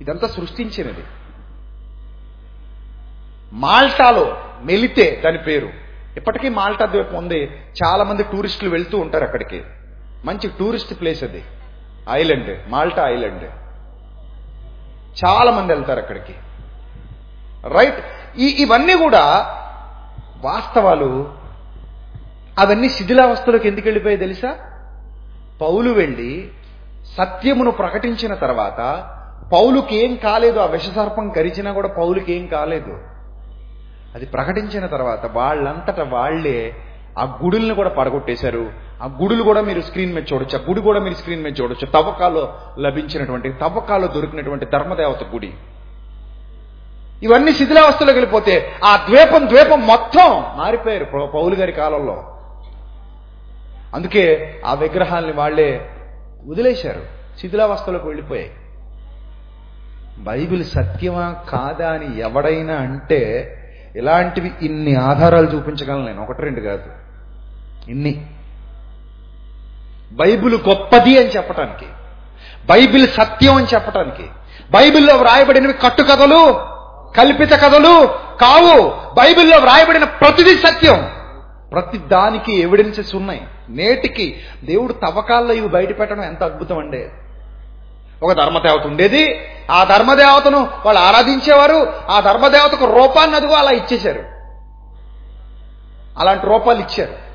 ఇదంతా 0.02 0.28
సృష్టించినది. 0.28 1.04
మాల్టాలో 3.54 4.38
మెలితే 4.62 5.22
దాని 5.26 5.38
పేరు. 5.38 5.70
ఇప్పటికీ 6.18 6.50
మాల్టా 6.50 6.86
ద్వీపం 6.86 7.16
ఉంది 7.16 7.62
చాలా 7.84 8.04
మంది 8.04 8.24
టూరిస్టులు 8.24 8.70
వెళ్తూ 8.70 8.98
ఉంటారు 8.98 9.24
అక్కడికి. 9.24 9.64
మంచి 10.26 10.52
టూరిస్ట్ 10.60 11.00
ప్లేస్ 11.00 11.24
అది. 11.24 11.44
Island 12.10 12.70
Malta 12.70 13.10
island. 13.10 13.52
చాలా 15.26 15.52
మంది 15.52 15.74
వెళ్తారు 15.74 16.00
అక్కడికి. 16.00 16.34
రైట్ 17.68 18.06
ఈ 18.38 18.48
ఇవన్నీ 18.48 18.98
కూడా 18.98 19.24
వాస్తవాలు. 20.42 21.34
అవన్నీ 22.60 22.90
శిథిలావస్థలోకి 22.90 23.68
ఎందుకు 23.68 23.88
వెళ్ళిపోయాయి 23.88 24.20
తెలుసా? 24.20 24.75
పౌలు 25.62 25.92
వెళ్ళి 25.92 26.52
సత్యమును 27.18 27.72
ప్రకటించిన 27.72 28.34
తర్వాత 28.34 29.10
పౌలుకి 29.54 30.06
ఏం 30.06 30.16
కాలేదు 30.16 30.60
ఆ 30.60 30.66
విషసర్పం 30.66 31.30
కరిచినా 31.30 31.72
కూడా 31.72 31.88
పౌలుకి 31.88 32.34
ఏం 32.34 32.48
కాలేదు. 32.48 32.98
అది 34.16 34.26
ప్రకటించిన 34.26 34.86
తర్వాత 34.86 35.32
వాళ్ళంతట 35.32 36.00
వాళ్ళే 36.00 36.76
ఆ 37.20 37.40
గుడుల్ని 37.44 37.76
కూడా 37.76 37.90
పడగొట్టేశారు. 37.90 38.72
ఆ 39.02 39.06
గుడులు 39.22 39.44
కూడా 39.44 39.62
మీరు 39.62 39.82
స్క్రీన్ 39.82 40.14
మీద 40.14 40.24
చూడొచ్చు 40.34 40.58
ఆ 40.58 40.62
గుడి 40.70 40.82
కూడా 40.82 41.00
మీరు 41.00 41.14
స్క్రీన్ 41.14 41.44
మీద 41.44 41.54
చూడొచ్చు. 41.62 41.88
తవ్వకాలో 41.88 42.54
లభించినటువంటి 42.80 43.50
తవ్వకాలో 43.50 44.08
దొరికినటువంటి 44.08 44.66
ధర్మదేవత 44.66 45.24
గుడి. 45.24 45.54
ఇవన్నీ 47.24 47.54
శిథిలావస్థలోకి 47.54 48.20
వెళ్ళిపోతే 48.20 48.72
ఆ 48.86 49.06
ద్వీపం 49.10 49.50
ద్వీపం 49.50 49.88
మొత్తం 49.88 50.44
మారిపోయారు 50.58 51.06
పౌలు 51.34 51.56
గారి 51.56 51.72
కాలంలో. 51.72 52.35
అందుకే 53.96 54.56
ఆ 54.66 54.74
విగ్రహాల్ని 54.74 55.32
వాళ్ళే 55.32 55.90
వదిలేశారు. 56.48 57.02
శిథిలావస్థలోకి 57.40 58.08
వెళ్ళిపోయాయి. 58.08 58.52
బైబిల్ 60.18 60.66
సత్యమా 60.66 61.36
కాదా 61.50 61.92
అని 61.92 62.20
ఎవడైనా 62.20 62.76
అంటే 62.76 63.52
ఇలాంటివి 63.96 64.52
ఇన్ని 64.62 64.96
ఆధారాలు 64.96 65.48
చూపించగలను 65.48 66.06
నేను. 66.06 66.22
ఒకటి 66.22 66.42
రెండు 66.42 66.60
కాదు. 66.60 66.84
ఇన్ని. 67.92 68.26
బైబిల్ 70.12 70.60
గొప్పది 70.70 71.18
అని 71.18 71.28
చెప్పటానికి. 71.28 71.86
బైబిల్ 72.66 73.08
సత్యం 73.08 73.56
అని 73.56 73.68
చెప్పటానికి. 73.74 74.24
బైబిల్లో 74.72 75.16
వ్రాయబడినవి 75.16 75.74
కట్టు 75.74 76.02
కథలు 76.02 76.54
కల్పిత 77.18 77.52
కథలు 77.52 78.06
కావు. 78.42 78.90
బైబిల్లో 79.20 79.58
వ్రాయబడిన 79.58 80.04
ప్రతిదీ 80.04 80.56
సత్యం. 80.56 81.12
ప్రతి 81.72 81.98
దానికి 81.98 82.54
ఎవిడెన్సెస్ 82.54 83.16
ఉన్నాయి. 83.16 83.48
నేటికి 83.70 84.36
దేవుడు 84.64 84.94
తవ్వకాల్లో 84.94 85.54
ఇవి 85.54 85.68
బయట 85.68 86.00
పెట్టడం 86.00 86.24
ఎంత 86.24 86.44
అద్భుతం 86.44 86.78
అండి. 86.78 87.10
ఒక 88.24 88.32
ధర్మదేవత 88.32 88.88
ఉండేది 88.88 89.40
ఆ 89.72 89.84
ధర్మదేవతను 89.84 90.68
వాళ్ళు 90.86 91.02
ఆరాధించేవారు 91.02 91.94
ఆ 92.10 92.20
ధర్మదేవతకు 92.20 92.86
రూపాన్ని 92.86 93.36
అదిగో 93.36 93.54
అలా 93.54 93.72
ఇచ్చేశారు. 93.72 94.24
అలాంటి 96.20 96.46
రూపాలు 96.46 96.80
ఇచ్చారు. 96.80 97.26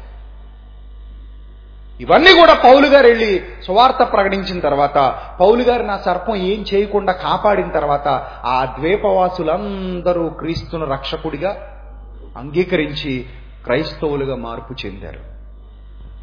ఇవన్నీ 2.00 2.34
కూడా 2.40 2.54
పౌలు 2.54 2.86
గారు 2.86 3.06
వెళ్ళి 3.06 3.42
సువార్త 3.66 4.12
ప్రకటించిన 4.12 4.60
తర్వాత 4.60 5.18
పౌలు 5.40 5.62
గారు 5.62 5.82
నా 5.82 5.98
సర్పం 5.98 6.36
ఏం 6.36 6.64
చేయకుండా 6.74 7.12
కాపాడిన 7.12 7.70
తర్వాత 7.70 8.08
ఆ 8.44 8.74
ద్వీపవాసులందరూ 8.78 10.28
క్రీస్తును 10.28 10.86
రక్షకుడిగా 10.86 11.76
అంగీకరించి 12.36 13.26
క్రైస్తవులుగా 13.64 14.36
మార్పు 14.36 14.86
చెందారు. 14.86 15.29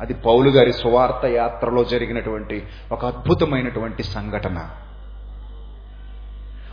అది 0.01 0.13
పౌలు 0.13 0.49
గారి 0.49 0.73
సువార్త 0.73 1.25
యాత్రలో 1.25 1.83
జరిగినటువంటి 1.83 2.67
ఒక 2.91 3.05
అద్భుతమైనటువంటి 3.05 4.03
సంఘటన. 4.03 4.69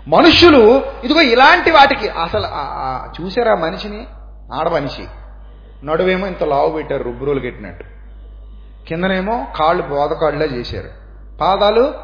మనుషులు 0.09 0.83
ఇదిగో 1.05 1.20
ఇలాంటి 1.20 1.70
వాటికి 1.70 2.09
అసలు 2.09 2.47
ఆ 2.47 3.12
చూసారా 3.20 3.55
మనిషిని? 3.55 4.07
ఆడ 4.53 4.68
మనిషి. 4.68 5.05
నడువేమో 5.85 6.27
ఇంత 6.27 6.43
లావు 6.43 6.70
పెట్టారు 6.70 7.03
రుబ్బురులు 7.03 7.41
కట్టినట్టు. 7.41 7.85
కిందనేమో 8.89 9.47
కాళ్ళు 9.57 9.83
బోధకాళ్ళలా 9.83 10.45
చేశారు. 10.45 10.91
పాదాలు 11.41 11.95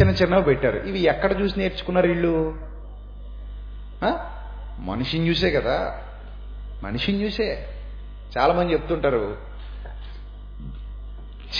చిన్న 0.00 0.12
చిన్నవి 0.12 0.42
పెట్టారు. 0.42 0.76
ఇవి 0.76 1.00
ఎక్కడ 1.00 1.40
చూసి 1.40 1.58
నేర్చుకున్నారు 1.58 2.06
వీళ్ళు? 2.06 2.54
మనిషిని 4.78 5.28
చూసే 5.28 5.50
కదా. 5.50 5.98
మనిషిని 6.84 7.26
చూసే. 7.26 7.66
చాలా 8.38 8.54
మంది 8.54 8.72
చెప్తుంటారు 8.72 9.53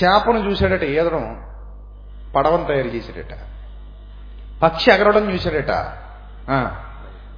చేపను 0.03 0.51
చూశాడట 0.51 0.82
ఈదడం 0.82 1.42
పడవను 2.36 2.64
తయారు 2.64 2.88
చేశాడట. 2.88 3.38
పక్షి 4.62 4.90
ఎగరడం 4.90 5.32
చూశాడట. 5.32 5.70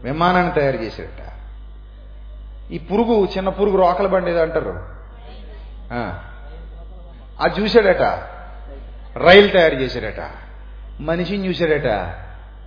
విమానాన్ని 0.03 0.53
తయారు 0.53 0.77
చేశాడట. 0.77 1.33
ఈ 2.73 2.79
పురుగు 2.79 3.25
చిన్న 3.25 3.49
పురుగు 3.49 3.77
రోకల 3.77 4.07
బండి 4.07 4.31
ఏదో 4.31 4.43
అంటారు. 4.43 4.85
అది 7.41 7.61
చూశాడట. 7.61 8.03
రైలు 9.19 9.49
తయారు 9.49 9.75
చేశాడట. 9.75 10.31
మనిషిని 11.01 11.49
చూశాడట. 11.49 12.15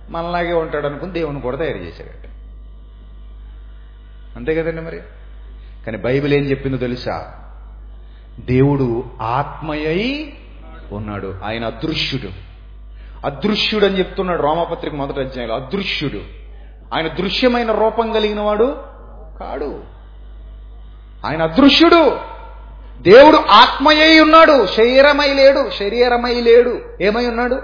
మనలాగే 0.08 0.52
ఉంటాడు 0.52 0.86
అనుకుని 0.86 1.12
దేవుని 1.12 1.40
కూడా 1.40 1.56
తయారు 1.56 1.78
చేశాడట. 1.78 2.26
అంతే 4.36 4.54
కదండి 4.54 4.80
మరి? 4.82 5.00
కానీ 5.86 5.98
బైబిల్ 5.98 6.34
ఏం 6.34 6.42
చెప్పిందో 6.42 6.76
తెలుసా? 6.76 7.39
దేవుడు 8.46 9.04
ఆత్మయై 9.22 10.32
ఉన్నాడు. 10.92 11.34
ఆయన 11.44 11.64
అదృశ్యుడు. 11.64 12.28
అదృశ్యుడు 13.26 13.86
అని 13.86 13.98
చెప్తున్నాడు 13.98 14.42
రోమపత్రిక 14.42 14.94
మొదటి 14.94 15.20
అధ్యాయంలో. 15.20 15.54
అదృశ్యుడు. 15.54 16.20
ఆయన 16.94 17.08
దృశ్యమైన 17.08 17.72
రూపం 17.72 18.12
కలిగిన 18.12 18.40
వాడు 18.40 18.76
కాడు. 19.40 19.80
ఆయన 21.26 21.42
అదృశ్యుడు. 21.42 22.16
దేవుడు 23.02 23.36
ఆత్మయై 23.36 24.20
ఉన్నాడు. 24.20 24.66
శరీరమై 24.66 25.34
లేడు. 25.34 25.70
శరీరమై 25.70 26.34
లేడు. 26.34 26.80
ఏమై 27.00 27.26
ఉన్నాడు? 27.26 27.62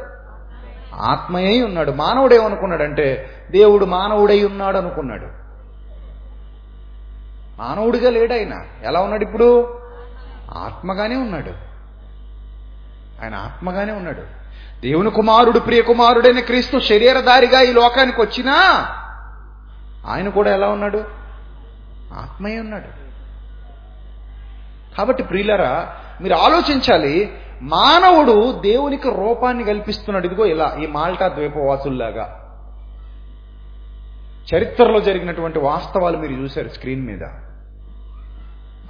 ఆత్మయై 0.95 1.61
ఉన్నాడు. 1.61 1.91
మానవుడు 1.91 2.35
ఏమనుకున్నాడంటే 2.35 3.31
దేవుడు 3.51 3.85
మానవుడై 3.85 4.45
ఉన్నాడు 4.45 4.77
అనుకున్నాడు 4.77 5.47
మానవుడిగా 7.63 8.11
లేడు 8.11 8.33
ఆయన 8.33 8.63
ఎలా 8.85 9.01
ఉన్నాడు 9.01 9.25
ఇప్పుడు? 9.25 9.81
ఆత్మగానే 10.51 11.17
ఉన్నాడు. 11.17 11.51
ఆయన 13.23 13.35
ఆత్మగానే 13.35 13.93
ఉన్నాడు. 13.93 14.23
దేవుని 14.81 15.11
కుమారుడు 15.11 15.59
ప్రియకుమారుడైన 15.59 16.41
క్రీస్తు 16.41 16.79
శరీరధారిగా 16.79 17.61
ఈ 17.61 17.73
లోకానికి 17.73 18.21
వచ్చినా 18.21 18.55
ఆయన 20.07 20.29
కూడా 20.29 20.55
ఎలా 20.55 20.69
ఉన్నాడు? 20.69 21.05
ఆత్మయే 22.13 22.61
ఉన్నాడు. 22.61 23.07
కాబట్టి 24.97 25.23
ప్రియులరా 25.23 25.95
మీరు 26.21 26.35
ఆలోచించాలి 26.35 27.33
మానవుడు 27.63 28.61
దేవునికి 28.61 29.11
రూపాన్ని 29.11 29.65
కల్పిస్తున్నాడు. 29.65 30.27
ఇదిగో 30.27 30.47
ఇలా 30.47 30.77
ఈ 30.83 30.87
మాల్టా 30.87 31.29
ద్వీపవాసుల్లాగా. 31.29 32.43
చరిత్రలో 34.55 35.01
జరిగినటువంటి 35.01 35.59
వాస్తవాలు 35.59 36.19
మీరు 36.19 36.33
చూశారు 36.33 36.69
స్క్రీన్ 36.69 37.07
మీద. 37.07 37.23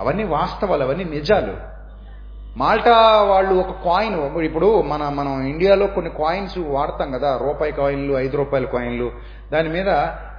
అవన్నీ 0.00 0.24
వాస్తవాలు 0.24 0.82
అవన్నీ 0.82 1.04
నిజాలు. 1.04 1.54
మాల్టా 2.56 3.22
వాళ్ళు 3.22 3.54
ఒక 3.54 3.72
కాయిన్ 3.84 4.36
ఇప్పుడు 4.36 4.82
మన 4.82 5.08
మనం 5.08 5.42
ఇండియాలో 5.42 5.86
కొన్ని 5.86 6.10
కాయిన్స్ 6.10 6.58
వాడతాం 6.58 7.12
కదా 7.12 7.36
రూపాయి 7.36 7.72
కాయిన్లు 7.72 8.14
ఐదు 8.14 8.36
రూపాయల 8.36 8.64
కాయిన్లు 8.64 9.10
దాని 9.52 9.68
మీద 9.68 9.88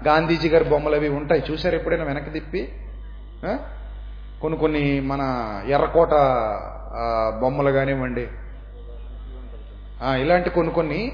గాంధీజీ 0.08 0.50
గారి 0.50 0.66
బొమ్మలు 0.66 0.96
అవి 0.96 1.10
ఉంటాయి. 1.10 1.44
చూసారు 1.52 1.76
ఎప్పుడైనా 1.76 2.04
వెనక్కి 2.04 2.32
తిప్పి? 2.32 2.62
కొన్ని 4.42 4.60
కొన్ని 4.60 5.00
మన 5.00 5.22
ఎర్రకోట 5.68 6.14
బొమ్మలు 7.42 7.72
కానివ్వండి. 7.72 8.28
ఇలాంటి 10.22 10.50
కొన్ని 10.50 10.74
కొన్ని 10.74 11.12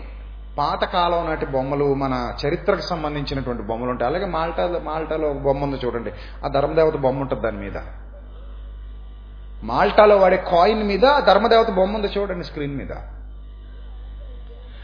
పాతకాలం 0.58 1.26
నాటి 1.26 1.46
బొమ్మలు 1.46 1.94
మన 1.94 2.34
చరిత్రకు 2.46 2.82
సంబంధించినటువంటి 2.82 3.64
బొమ్మలు 3.64 3.90
ఉంటాయి. 3.90 4.10
అలాగే 4.10 4.26
మాల్టా 4.26 4.80
మాల్టాలో 4.84 5.28
ఒక 5.30 5.38
బొమ్మ 5.38 5.64
ఉంది 5.64 5.78
చూడండి. 5.86 6.12
ఆ 6.46 6.48
ధర్మదేవత 6.48 6.96
బొమ్మ 6.96 7.22
ఉంటుంది 7.22 7.44
దాని 7.44 7.58
మీద. 7.58 7.78
మాల్టాలో 9.64 10.18
వాడే 10.18 10.38
కాయిన్ 10.38 10.84
మీద 10.84 11.00
ధర్మదేవత 11.00 11.72
బొమ్మ 11.72 11.96
ఉంది 11.96 12.08
చూడండి 12.18 12.46
స్క్రీన్ 12.46 12.78
మీద. 12.78 12.92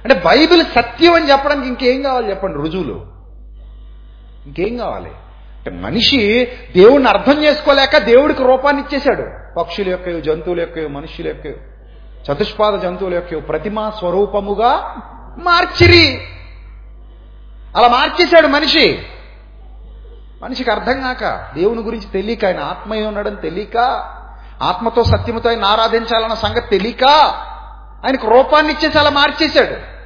అంటే 0.03 0.13
బైబిల్ 0.13 0.63
సత్యం 0.63 1.13
అని 1.13 1.31
చెప్పడానికి 1.31 1.67
ఇంకేం 1.67 2.01
కావాలి 2.01 2.29
చెప్పండి 2.29 2.57
రుజువులు? 2.57 3.07
ఇంకేం 4.45 4.77
కావాలి? 4.77 5.09
అంటే 5.09 5.71
మనిషి 5.71 6.47
దేవుణ్ణి 6.77 7.09
అర్థం 7.09 7.43
చేసుకోలేక 7.43 7.97
దేవుడికి 7.97 8.43
రూపాన్ని 8.43 8.81
ఇచ్చేశాడు. 8.81 9.25
పక్షుల 9.59 9.89
యొక్క 9.89 10.19
జంతువుల 10.19 10.59
యొక్క 10.59 10.79
మనుషుల 10.79 11.27
యొక్క 11.27 11.45
చతుష్పాద 12.31 12.73
జంతువుల 12.79 13.13
యొక్క 13.13 13.47
ప్రతిమా 13.49 13.89
స్వరూపముగా 13.89 14.95
మార్చిరి. 15.37 16.21
అలా 17.77 17.87
మార్చేశాడు 17.87 18.47
మనిషి. 18.47 18.99
మనిషికి 20.43 20.71
అర్థం 20.71 21.01
కాక 21.01 21.51
దేవుని 21.55 21.81
గురించి 21.81 22.05
తెలియక 22.05 22.45
ఆయన 22.45 22.59
ఆత్మయ్య 22.59 23.05
ఉన్నాడని 23.05 23.35
తెలియక 23.35 24.09
ఆత్మతో 24.61 25.03
సత్యముతో 25.03 25.49
ఆయన 25.49 25.65
ఆరాధించాలన్న 25.65 26.33
సంగతి 26.33 26.69
తెలియక 26.69 27.05
ఆయనకు 28.05 28.27
రూపాన్ని 28.27 28.73
ఇచ్చేసి 28.73 28.99
అలా 28.99 29.09
మార్చేశాడు. 29.09 29.99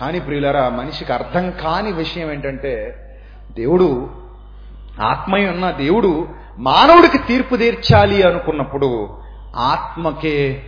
కానీ 0.00 0.20
ప్రియులరా 0.20 0.68
మనిషికి 0.68 1.12
అర్థం 1.12 1.50
కాని 1.50 1.92
విషయం 1.92 2.32
ఏంటంటే 2.32 3.00
దేవుడు 3.52 4.10
ఆత్మయ 5.02 5.48
ఉన్న 5.48 5.70
దేవుడు 5.70 6.28
మానవుడికి 6.58 7.18
తీర్పు 7.18 7.56
తీర్చాలి 7.56 8.22
అనుకున్నప్పుడు 8.22 9.20
ఆత్మకే 9.56 10.62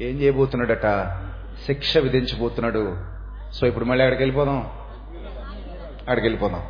ఏం 0.00 0.20
చేయబోతున్నాడట? 0.20 0.86
శిక్ష 1.66 1.98
విధించబోతున్నాడు. 1.98 2.96
సో 3.52 3.66
ఇప్పుడు 3.66 3.84
మళ్ళీ 3.84 4.04
అక్కడికి 4.04 4.22
వెళ్ళిపోదాం. 4.22 4.70
అక్కడికి 6.00 6.26
వెళ్ళిపోదాం. 6.26 6.62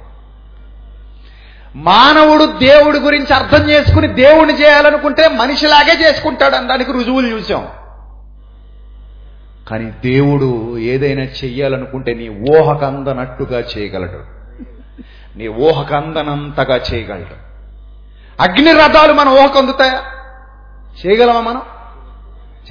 మానవుడు 1.77 2.45
దేవుడి 2.45 2.99
గురించి 2.99 3.35
అర్థం 3.35 3.71
చేసుకుని 3.71 4.09
దేవుణ్ణి 4.09 4.55
చేయాలనుకుంటే 4.55 5.29
మనిషిలాగే 5.29 6.03
చేసుకుంటాడు 6.03 6.57
అనడానికి 6.57 6.93
రుజువులు 6.93 7.29
చూసాం 7.29 7.69
కానీ 9.71 10.11
దేవుడు 10.11 10.79
ఏదైనా 10.79 11.23
చెయ్యాలనుకుంటే 11.23 12.15
నీ 12.15 12.29
ఊహకందనట్టుగా 12.29 13.59
చేయగలడు. 13.61 14.21
నీ 15.39 15.49
ఊహకందనంతగా 15.49 16.77
చేయగలడు. 16.77 17.45
అగ్ని 18.43 18.73
రథాలు 18.73 19.13
మన 19.13 19.29
ఊహకు 19.29 19.59
అందుతాయా? 19.59 20.03
చేయగలమా 21.07 21.41
మనం? 21.41 21.63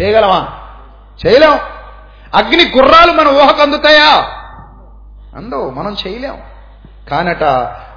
చేయగలమా? 0.01 0.47
చేయలేం. 1.27 1.53
అగ్ని 2.35 2.71
గుర్రాలు 2.77 3.11
మన 3.11 3.27
ఊహకు 3.27 3.61
అందుతాయా? 3.61 4.27
అందవు 5.37 5.69
మనం 5.69 5.95
చేయలేం. 6.07 6.52
కానట 7.11 7.43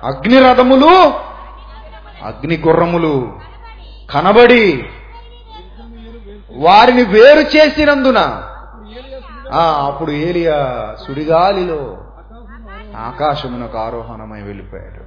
అగ్నిరథములు 0.05 0.93
అగ్ని 2.25 2.57
గుర్రములు 2.57 3.15
కనబడి 4.11 4.65
వారిని 6.57 7.03
వేరు 7.05 7.57
చేసినందున 7.57 8.19
ఆ, 9.53 9.87
అప్పుడు 9.87 10.11
ఏలియా 10.11 10.57
సుడిగాలిలో 11.07 11.81
ఆకాశమునకు 12.97 13.79
ఆరోహణమై 13.79 14.43
వెళ్ళిపోయాడు. 14.43 15.03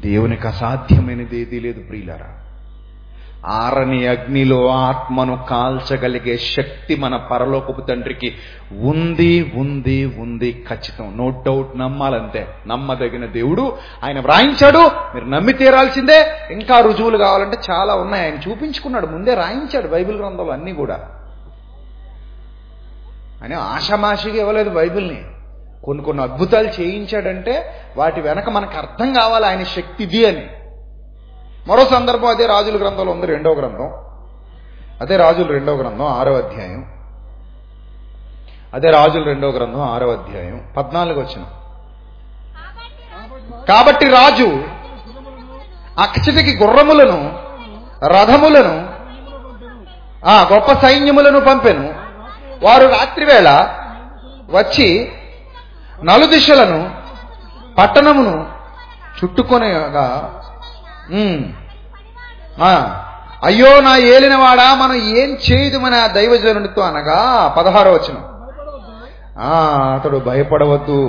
దేవునికి 0.00 0.46
అసాధ్యమైనది 0.46 1.40
ఏదీ 1.40 1.60
లేదు 1.60 1.80
ప్రియులరా. 1.88 2.30
ఆరని 3.46 4.06
అగ్నిలో 4.06 4.68
ఆత్మను 4.68 5.44
కాల్చగలిగే 5.50 6.36
శక్తి 6.36 6.96
మన 6.96 7.16
పరలోకపు 7.16 7.80
తండ్రికి 7.80 8.34
ఉంది 8.72 9.52
ఉంది 9.54 10.06
ఉంది 10.06 10.64
ఖచ్చితం. 10.68 11.16
నో 11.16 11.42
డౌట్ 11.46 11.78
నమ్మాలంతే. 11.78 12.46
నమ్మదగిన 12.66 13.26
దేవుడు 13.26 13.76
ఆయన 14.04 14.20
వ్రాయించాడు. 14.20 14.78
మీరు 15.14 15.24
నమ్మి 15.24 15.52
తీరాల్సిందే 15.52 16.32
ఇంకా 16.50 16.80
రుజువులు 16.80 17.18
కావాలంటే 17.18 17.58
చాలా 17.70 17.94
ఉన్నాయి. 17.94 18.24
ఆయన 18.24 18.50
చూపించుకున్నాడు. 18.50 19.06
ముందే 19.06 19.34
రాయించాడు 19.34 19.88
బైబిల్ 19.88 20.18
గ్రంథాలు 20.18 20.50
అన్నీ 20.50 20.72
కూడా. 20.72 21.00
అని 23.42 23.54
ఆషమాషిగా 23.54 24.36
ఇవ్వలేదు 24.36 24.70
బైబిల్ని. 24.70 25.24
కొన్ని 25.84 26.04
కొన్ని 26.04 26.22
అద్భుతాలు 26.22 26.68
చేయించాడంటే 26.68 27.72
వాటి 27.96 28.20
వెనక 28.20 28.50
మనకు 28.50 28.78
అర్థం 28.78 29.12
కావాలి 29.12 29.46
ఆయన 29.46 29.62
శక్తిది 29.62 30.26
అని. 30.26 30.46
మరో 31.68 31.84
సందర్భం 31.84 32.28
అదే 32.28 32.46
రాజుల 32.46 32.76
గ్రంథంలో 32.80 33.12
ఉంది 33.12 33.26
రెండో 33.26 33.54
గ్రంథం. 33.54 33.92
అదే 35.00 35.16
రాజుల 35.16 35.46
రెండో 35.46 35.72
గ్రంథం 35.72 36.06
ఆరో 36.06 36.36
అధ్యాయం. 36.36 36.86
అదే 38.74 38.90
రాజుల 38.90 39.24
రెండో 39.24 39.48
గ్రంథం 39.48 39.80
ఆరో 39.80 40.12
అధ్యాయం. 40.12 40.72
పద్నాలుగు 40.76 41.20
వచ్చిన. 41.20 41.44
కాబట్టి 43.68 44.08
రాజు 44.08 44.64
అక్షతికి 45.98 46.64
గుర్రములను 46.64 47.38
రథములను 48.06 48.88
ఆ 50.26 50.48
గొప్ప 50.52 50.72
సైన్యములను 50.72 51.40
పంపెను. 51.40 51.94
వారు 52.62 52.86
రాత్రివేళ 52.86 53.78
వచ్చి 54.50 55.12
నలుదిశలను 56.04 56.90
పట్టణమును 57.78 58.48
చుట్టుకొనగా 59.24 60.38
అయ్యో 63.42 63.70
నా 63.80 63.92
ఏలినవాడా 64.12 64.66
మనం 64.74 64.98
ఏం 65.20 65.30
చేయదు 65.46 65.78
మన 65.78 65.94
దైవజనుడితో 66.16 66.82
అనగా 66.82 67.20
పదహారో 67.56 67.92
వచ్చిన 67.92 68.18
అతడు 69.94 70.18
భయపడవద్దు. 70.26 71.00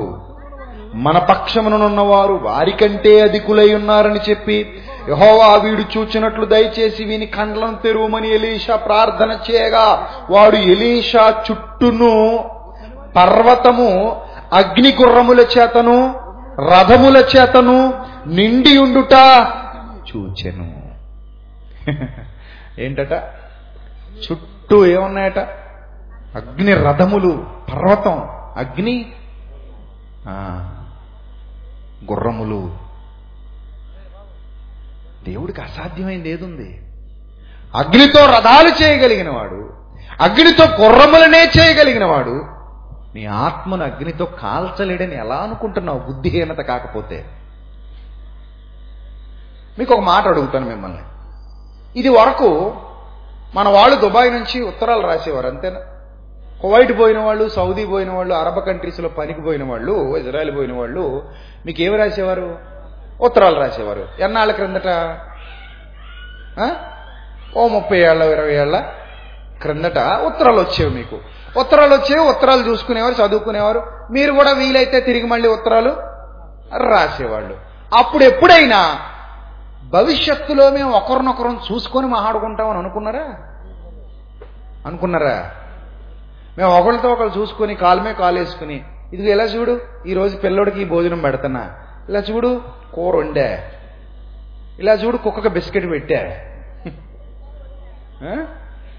మన 1.06 1.18
పక్షముననున్నవారు 1.30 2.36
వారికంటే 2.46 3.14
అధికులై 3.22 3.68
ఉన్నారని 3.74 4.22
చెప్పి 4.30 4.58
యహోవా 5.10 5.48
వీడు 5.64 5.84
చూచినట్లు 5.94 6.46
దయచేసి 6.46 7.04
వీని 7.06 7.28
కండ్లను 7.28 7.78
తెరువమని 7.84 8.30
ఎలీషా 8.30 8.76
ప్రార్థన 8.86 9.32
చేయగా 9.48 9.86
వాడు 10.30 10.60
ఎలీషా 10.74 11.24
చుట్టూను 11.46 12.12
పర్వతము 13.16 13.90
అగ్నిగుర్రముల 14.54 15.42
చేతను 15.56 15.98
రథముల 16.70 17.18
చేతను 17.34 17.78
నిండి 18.38 18.74
ఉండుట 18.78 19.16
చూచెను. 20.16 20.92
ఏంటట? 22.80 23.12
చుట్టూ 24.32 24.86
ఏమున్నాయట? 24.86 25.40
అగ్ని 26.36 26.74
రథములు 26.74 27.48
పర్వతం 27.74 28.12
అగ్ని 28.58 29.12
గుర్రములు. 32.12 32.78
దేవుడికి 35.24 35.62
అసాధ్యమైంది 35.62 36.30
ఏదుంది? 36.30 36.82
అగ్నితో 37.76 38.26
రథాలు 38.26 38.84
చేయగలిగిన 38.84 39.30
వాడు 39.30 39.74
అగ్నితో 40.22 40.66
గుర్రములనే 40.66 41.52
చేయగలిగిన 41.60 42.06
వాడు 42.06 42.46
నీ 43.16 43.26
ఆత్మను 43.26 43.84
అగ్నితో 43.84 44.26
కాల్చలేడని 44.26 45.16
ఎలా 45.16 45.36
అనుకుంటున్నావు? 45.36 46.00
బుద్ధిహీనత 46.00 46.58
కాకపోతే. 46.58 47.26
మీకు 49.80 49.94
ఒక 49.94 50.00
మాట 50.00 50.28
అడుగుతాను 50.28 50.66
మిమ్మల్ని. 50.66 51.00
ఇది 51.96 52.10
వరకు 52.10 52.76
మన 53.56 53.70
వాళ్ళు 53.70 53.96
దుబాయ్ 53.96 54.32
నుంచి 54.32 54.62
ఉత్తరాలు 54.62 55.08
రాసేవారు 55.08 55.48
అంతేనా? 55.48 55.80
కువైట్ 56.62 57.00
పోయిన 57.00 57.20
వాళ్ళు 57.20 57.50
సౌదీ 57.50 57.86
పోయిన 57.86 58.12
వాళ్ళు 58.12 58.34
అరబ్ 58.34 58.66
కంట్రీస్లో 58.66 59.10
పనికి 59.10 59.42
పోయిన 59.42 59.64
వాళ్ళు 59.64 60.18
ఇజ్రాయెల్ 60.18 60.56
పోయిన 60.56 60.74
వాళ్ళు 60.74 61.24
మీకు 61.66 61.82
ఏమి 61.82 61.98
రాసేవారు? 61.98 62.60
ఉత్తరాలు 63.22 63.60
రాసేవారు. 63.60 64.08
ఎన్నాళ్ళ 64.20 64.52
క్రిందట? 64.52 65.18
ఓ 67.58 67.68
ముప్పై 67.68 68.00
ఏళ్ళ 68.00 68.24
ఇరవై 68.24 68.56
ఏళ్ళ 68.56 68.84
క్రిందట 69.62 69.98
ఉత్తరాలు 70.26 70.60
వచ్చేవి 70.60 70.96
మీకు. 70.96 71.20
ఉత్తరాలు 71.60 71.94
వచ్చేవి 71.94 72.30
ఉత్తరాలు 72.30 72.62
చూసుకునేవారు 72.62 73.14
చదువుకునేవారు. 73.14 73.84
మీరు 74.12 74.32
కూడా 74.32 74.52
వీలైతే 74.52 75.00
తిరిగి 75.00 75.26
మళ్ళీ 75.26 75.50
ఉత్తరాలు 75.50 75.90
రాసేవాళ్ళు. 76.78 77.58
అప్పుడు 77.94 78.24
ఎప్పుడైనా 78.24 79.00
భవిష్యత్తులో 79.92 80.70
మేము 80.70 80.92
ఒకరినొకరం 80.92 81.60
చూసుకొని 81.72 82.08
మాట్లాడుకుంటామని 82.08 82.78
అనుకున్నారా? 82.78 83.26
అనుకున్నారా? 84.86 85.52
మేము 86.58 86.72
ఒకరితో 86.80 87.12
ఒకరు 87.12 87.40
చూసుకొని 87.40 87.76
కాలమే 87.76 88.14
కాలు 88.14 88.40
వేసుకుని 88.40 88.84
ఇది 89.14 89.32
ఎలా 89.32 89.44
చూడు 89.44 89.82
ఈరోజు 90.08 90.38
పిల్లోడికి 90.38 90.86
భోజనం 90.86 91.22
పెడుతున్నా. 91.22 91.64
ఇలా 92.10 92.20
చూడు 92.20 92.62
కూర 92.94 93.16
వండా. 93.16 93.48
ఇలా 94.80 94.94
చూడు 94.94 95.18
కుక్కకు 95.18 95.48
బిస్కెట్ 95.48 95.92
పెట్టా. 95.92 96.22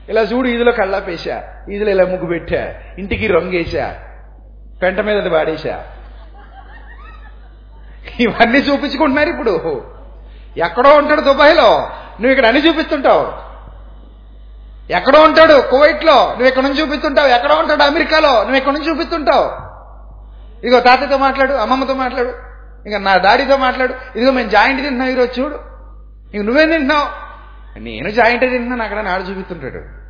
ఇలా 0.09 0.23
చూడు 0.23 0.49
ఈదులో 0.49 0.73
కళ్ళాపేసా 0.73 1.37
ఈదిలో 1.71 1.91
ఇలా 1.91 2.05
ముగ్గు 2.05 2.27
పెట్టా. 2.27 2.75
ఇంటికి 2.99 3.27
రంగేసా 3.27 4.01
పెంట 4.83 5.01
మీద 5.01 5.17
అది 5.17 5.29
వాడేసా 5.29 5.85
ఇవన్నీ 8.21 8.59
చూపించుకుంటున్నారు 8.59 9.29
ఇప్పుడు. 9.29 9.55
ఎక్కడో 10.59 10.91
ఉంటాడు 10.91 11.21
దుబాయ్లో. 11.21 11.91
నువ్వు 12.21 12.31
ఇక్కడ 12.31 12.47
అన్ని 12.47 12.69
చూపిస్తుంటావు. 12.69 13.45
ఎక్కడో 14.93 15.23
ఉంటాడు 15.23 15.69
కువైట్లో. 15.71 16.13
నువ్వు 16.13 16.47
ఇక్కడ 16.47 16.63
నుంచి 16.63 16.81
చూపిస్తుంటావు. 16.81 17.29
ఎక్కడో 17.29 17.55
ఉంటాడు 17.55 17.83
అమెరికాలో. 17.83 18.41
నువ్వు 18.41 18.57
ఇక్కడ 18.57 18.73
నుంచి 18.73 18.91
చూపిస్తుంటావు. 18.91 19.65
ఇదిగో 20.67 20.81
తాతతో 20.81 21.17
మాట్లాడు 21.19 21.53
అమ్మమ్మతో 21.53 21.95
మాట్లాడు 21.95 22.33
ఇంకా 22.87 22.99
నా 22.99 23.17
దాడితో 23.17 23.57
మాట్లాడు. 23.57 23.95
ఇదిగో 24.17 24.31
మేము 24.31 24.49
జాయింట్ 24.49 24.83
తింటున్నాం 24.83 25.09
ఈరోజు 25.09 25.41
చూడు. 25.41 25.61
ఇంక 26.35 26.45
నువ్వేం 26.45 26.71
తింటున్నావు? 26.71 27.25
నేను 27.79 28.11
జాయింట్ 28.11 28.41
తింటున్నాను 28.41 28.83
అక్కడ 28.83 29.01
నాడు 29.01 29.23
చూపిస్తుంటాడు. 29.23 30.05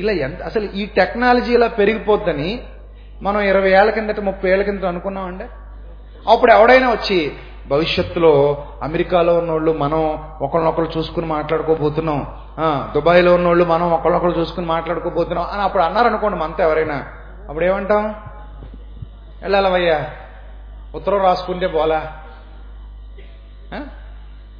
ఇలా 0.00 0.12
ఎంత 0.12 0.42
అసలు 0.42 0.64
ఈ 0.64 0.86
టెక్నాలజీ 0.86 1.54
ఇలా 1.54 1.66
పెరిగిపోద్దని 1.66 2.62
మనం 3.22 3.40
ఇరవై 3.40 3.70
ఏళ్ళ 3.70 3.90
కిందట 3.90 4.20
ముప్పై 4.20 4.50
ఏళ్ళ 4.50 4.62
కిందట 4.62 4.84
అనుకున్నామండి? 4.84 5.44
అప్పుడు 6.30 6.52
ఎవడైనా 6.52 6.90
వచ్చి 6.90 7.32
భవిష్యత్తులో 7.70 8.64
అమెరికాలో 8.82 9.38
ఉన్నోళ్ళు 9.38 9.72
మనం 9.72 10.18
ఒకరినొకరు 10.40 10.90
చూసుకుని 10.98 11.26
మాట్లాడుకోబోతున్నాం. 11.26 12.26
దుబాయ్లో 12.94 13.34
ఉన్నోళ్ళు 13.34 13.64
మనం 13.64 13.92
ఒకరినొకరు 13.92 14.30
చూసుకుని 14.30 14.66
మాట్లాడుకోబోతున్నాం 14.66 15.46
అని 15.50 15.62
అప్పుడు 15.62 15.82
అన్నారనుకోండి 15.82 16.38
మనతో 16.38 16.64
ఎవరైనా. 16.64 17.06
అప్పుడు 17.48 17.64
ఏమంటాం? 17.64 18.14
వెళ్ళాలవయ్యా 19.42 20.10
ఉత్తరం 20.94 21.22
రాసుకుంటే 21.22 21.66
పోలా? 21.66 22.16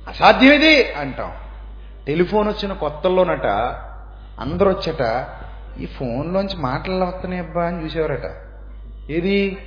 అసాధ్యం 0.09 0.53
ఇది 0.53 0.93
అంటాం. 0.93 1.33
టెలిఫోన్ 2.07 2.49
వచ్చిన 2.49 2.73
కొత్తల్లోనట 2.73 3.47
అందరూ 4.41 4.71
వచ్చట 4.71 5.27
ఈ 5.81 5.87
ఫోన్లోంచి 5.87 6.57
మాటలు 6.57 7.05
వస్తున్నాయి 7.05 7.43
అబ్బా 7.43 7.65
అని 7.65 7.85
చూసేవారట. 7.85 8.31
ఏది? 9.11 9.59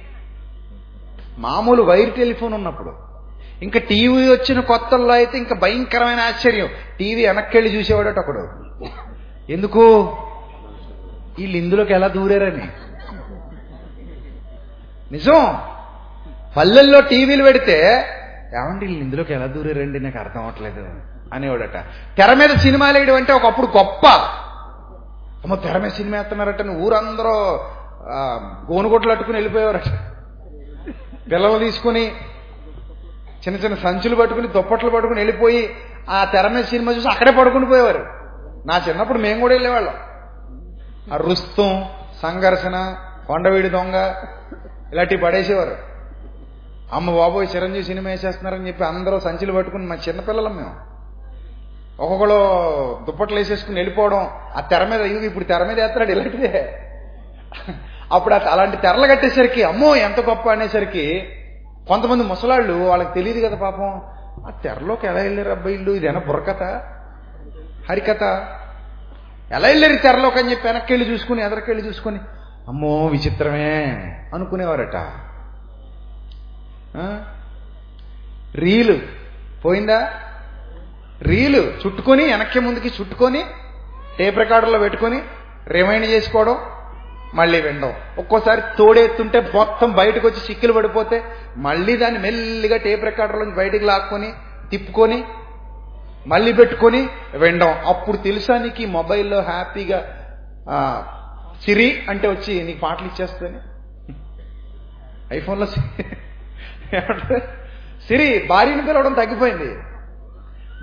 మామూలు 1.37 1.83
వైర్ 1.83 2.13
టెలిఫోన్ 2.13 2.53
ఉన్నప్పుడు. 2.53 3.12
ఇంకా 3.61 3.79
టీవీ 3.79 4.29
వచ్చిన 4.29 4.59
కొత్తల్లో 4.59 5.13
అయితే 5.13 5.37
ఇంకా 5.37 5.55
భయంకరమైన 5.55 6.19
ఆశ్చర్యం. 6.19 6.67
టీవీ 6.99 7.25
వెనక్కెళ్ళి 7.27 7.77
చూసేవాడు 7.77 8.19
ఒకడు. 8.19 8.49
ఎందుకు? 9.51 9.81
వీళ్ళు 11.39 11.57
ఇందులోకి 11.57 11.93
ఎలా 11.93 12.07
దూరారని. 12.07 12.67
నిజం. 15.11 15.57
పల్లెల్లో 16.57 17.01
టీవీలు 17.01 17.43
పెడితే 17.43 18.05
ఏమండి 18.55 18.85
వీళ్ళు 18.85 19.01
ఇందులోకి 19.01 19.33
ఎలా 19.33 19.45
దూరారండి? 19.45 19.99
నాకు 19.99 20.19
అర్థం 20.19 20.39
అవ్వట్లేదు 20.39 20.87
అనేవాడట. 21.33 21.77
తెర 22.17 22.33
మీద 22.33 22.49
సినిమాలు 22.49 22.97
వేయడం 22.97 23.15
అంటే 23.15 23.33
ఒకప్పుడు 23.33 23.67
గొప్ప. 23.67 24.07
అమ్మ 25.43 25.55
తెర 25.55 25.77
మీద 25.77 25.91
సినిమా 25.91 26.17
వేస్తున్నారట 26.17 26.61
ఊరందరూ 26.61 27.59
ఆ, 28.09 28.39
గోనుగొట్లు 28.71 29.11
అట్టుకుని 29.11 29.35
వెళ్ళిపోయేవారట. 29.37 29.87
పిల్లలు 31.31 31.59
తీసుకుని 31.59 32.11
చిన్న 33.43 33.59
చిన్న 33.63 33.75
సంచులు 33.75 34.15
పట్టుకుని 34.15 34.47
దుప్పట్లు 34.47 34.89
పట్టుకుని 34.89 35.19
వెళ్ళిపోయి 35.19 35.75
ఆ 36.09 36.25
తెర 36.25 36.47
మీద 36.47 36.63
సినిమా 36.63 36.91
చూసి 36.91 37.07
అక్కడే 37.07 37.31
పడుకుని 37.31 37.65
పోయేవారు. 37.65 38.05
నా 38.65 38.81
చిన్నప్పుడు 38.89 39.19
మేము 39.19 39.39
కూడా 39.39 39.53
వెళ్ళేవాళ్ళం. 39.53 39.95
ఆ 41.13 41.17
రుస్తం 41.17 41.85
సంఘర్షణ 42.21 42.95
కొండవీడి 43.27 43.69
దొంగ 43.69 43.95
ఇలాంటివి 44.93 45.21
పడేసేవారు. 45.21 45.75
అమ్మ 46.93 47.11
బాబోయ్ 47.11 47.47
చిరంజీవి 47.55 47.83
సినిమా 47.83 48.09
వేసేస్తున్నారని 48.09 48.67
చెప్పి 48.67 48.83
అందరూ 48.83 49.19
సంచులు 49.19 49.53
పట్టుకుని 49.53 49.85
మా 49.85 49.95
చిన్నపిల్లలం 49.95 50.55
మేము. 50.57 50.73
ఒక్కొక్కరు 51.99 52.37
దుప్పట్లు 53.05 53.37
వేసేసుకుని 53.37 53.77
వెళ్ళిపోవడం 53.77 54.29
ఆ 54.57 54.59
తెర 54.59 54.83
మీద 54.85 55.01
ఇది 55.01 55.25
ఇప్పుడు 55.25 55.43
తెర 55.43 55.63
మీద 55.63 55.79
వేస్తున్నాడు 55.79 56.11
ఇలాంటిదే. 56.11 56.79
అప్పుడు 58.11 58.33
అలాంటి 58.33 58.77
తెరలు 58.77 59.07
కట్టేసరికి 59.07 59.63
అమ్మో 59.63 59.95
ఎంత 59.95 60.19
గొప్ప 60.19 60.49
అనేసరికి 60.49 61.05
కొంతమంది 61.87 62.23
ముసలాళ్ళు 62.23 62.73
వాళ్ళకి 62.73 63.13
తెలియదు 63.13 63.39
కదా 63.45 63.55
పాపం. 63.55 64.01
ఆ 64.47 64.49
తెరలోకి 64.63 65.07
ఎలా 65.07 65.21
వెళ్ళారు 65.21 65.49
అబ్బాయిళ్ళు 65.49 65.91
ఇల్లు? 65.91 65.97
ఇదేనా 65.97 66.19
బుర్రకథ? 66.19 66.63
హరికథ? 67.89 68.23
ఎలా 69.51 69.67
వెళ్ళారు 69.67 69.95
తెరలోకి 69.95 70.39
అని 70.39 70.51
చెప్పి 70.51 70.67
వెనక్కి 70.67 70.93
వెళ్ళి 70.93 71.11
చూసుకుని 71.11 71.41
ఎదరికెళ్ళి 71.41 71.87
చూసుకుని? 71.87 72.19
అమ్మో 72.67 73.07
విచిత్రమే 73.07 73.71
అనుకునేవారట. 74.33 74.95
రీలు. 78.55 78.99
పోయిందా? 79.65 80.11
రీలు. 81.21 81.61
చుట్టుకొని 81.85 82.23
వెనక్కి 82.23 82.59
ముందుకి 82.59 82.91
చుట్టుకొని 83.01 83.43
టేప్ 84.17 84.37
రికార్డర్లో 84.37 84.79
పెట్టుకొని 84.79 85.21
రిమైండ్ 85.67 86.05
చేసుకోవడం 86.05 86.57
మళ్ళీ 87.39 87.59
వినడం. 87.65 87.91
ఒక్కోసారి 88.21 88.61
తోడెత్తుంటే 88.79 89.39
మొత్తం 89.55 89.89
బయటకు 89.99 90.25
వచ్చి 90.27 90.41
చిక్కులు 90.47 90.73
పడిపోతే 90.77 91.17
మళ్ళీ 91.67 91.93
దాన్ని 92.01 92.19
మెల్లిగా 92.25 92.77
టేప్ 92.87 93.05
రికార్డర్లోంచి 93.09 93.57
బయటకు 93.61 93.85
లాక్కొని 93.91 94.29
తిప్పుకొని 94.71 95.19
మళ్ళీ 96.31 96.51
పెట్టుకొని 96.59 97.01
వినడం. 97.43 97.71
అప్పుడు 97.91 98.17
తెలుసా 98.27 98.55
నీకు 98.65 98.85
మొబైల్లో 98.97 99.39
హ్యాపీగా 99.51 99.99
సిరి 101.63 101.89
అంటే 102.11 102.27
వచ్చి 102.33 102.53
నీకు 102.67 102.79
పాటలు 102.85 103.07
ఇచ్చేస్తుంది 103.11 103.59
ఐఫోన్లో 105.37 105.67
సిరి 108.07 108.29
భార్యని 108.51 108.83
పిలవడం 108.87 109.13
తగ్గిపోయింది. 109.19 109.69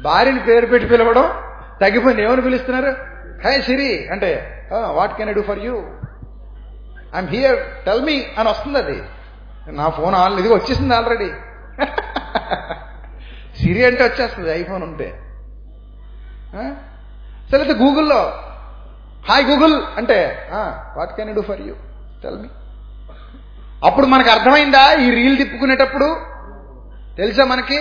భార్యని 0.06 0.42
పేరు 0.48 0.66
పెట్టి 0.72 0.86
పిలవడం 0.92 1.26
తగ్గిపోయింది. 1.82 2.22
ఏమని 2.26 2.44
పిలుస్తున్నారు? 2.46 2.92
హే 3.44 3.52
సిరి 3.66 3.90
అంటే 4.12 4.30
what 4.98 5.14
can 5.18 5.30
I 5.32 5.34
do 5.38 5.44
for 5.50 5.60
you 5.66 5.74
I'm 7.14 7.30
here 7.34 7.58
tell 7.86 8.04
me 8.08 8.16
అని 8.38 8.48
వస్తుంది 8.52 8.78
అది. 8.82 8.98
నా 9.80 9.86
ఫోన్ 9.98 10.14
ఆన్ 10.20 10.38
ఇది 10.42 10.50
వచ్చేసింది 10.56 10.94
ఆల్రెడీ 10.98 11.30
సిరి 13.60 13.82
అంటే 13.88 14.02
వచ్చేస్తుంది 14.08 14.50
ఐఫోన్ 14.60 14.82
ఉంటే. 14.88 15.08
సరే 17.50 17.60
అయితే 17.64 17.76
గూగుల్లో 17.82 18.20
హాయ్ 19.28 19.44
గూగుల్ 19.50 19.76
అంటే 20.00 20.18
what 20.96 21.12
can 21.16 21.30
do 21.38 21.42
for 21.50 21.60
you 21.68 21.74
tell 22.22 22.38
me 22.42 22.48
అప్పుడు 23.88 24.06
మనకు 24.12 24.30
అర్థమైందా? 24.34 24.84
ఈ 25.02 25.06
రీల్ 25.18 25.36
తిప్పుకునేటప్పుడు 25.40 26.08
తెలుసా 27.18 27.44
మనకి? 27.52 27.78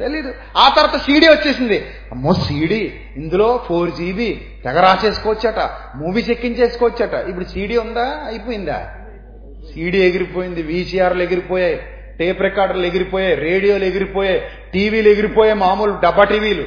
తెలీదు. 0.00 0.34
ఆ 0.56 0.68
తర్వాత 0.68 1.00
సీడీ 1.00 1.28
వచ్చేసింది. 1.28 1.86
అమ్మో 2.12 2.34
సీడీ? 2.34 3.00
ఇందులో 3.16 3.64
ఫోర్ 3.68 3.90
జీబీ. 3.90 4.40
తెగ 4.64 4.80
రాసేసుకోవచ్చట. 4.80 5.58
మూవీస్ 5.96 6.30
ఎక్కించేసుకోవచ్చట 6.30 7.14
ఇప్పుడు 7.14 7.44
సీడీ 7.44 7.76
ఉందా? 7.76 8.20
అయిపోయిందా? 8.26 8.94
సీడీ 9.74 9.98
ఎగిరిపోయింది. 9.98 10.62
వీసీఆర్లు 10.62 11.22
ఎగిరిపోయాయి. 11.22 11.80
టేప్ 12.18 12.42
రికార్డర్లు 12.42 12.86
ఎగిరిపోయాయి. 12.86 13.34
రేడియోలు 13.34 13.84
ఎగిరిపోయాయి. 13.84 14.42
టీవీలు 14.74 15.08
ఎగిరిపోయాయి. 15.08 15.58
మామూలు 15.58 16.00
డబ్బా 16.04 16.24
టీవీలు. 16.24 16.64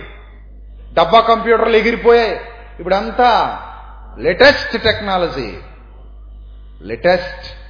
డబ్బా 0.94 1.20
కంప్యూటర్లు 1.20 1.78
ఎగిరిపోయాయి. 1.78 2.40
ఇప్పుడంతా 2.80 3.60
లేటెస్ట్ 4.20 4.84
టెక్నాలజీ 4.84 5.54
లేటెస్ట్ 6.82 7.61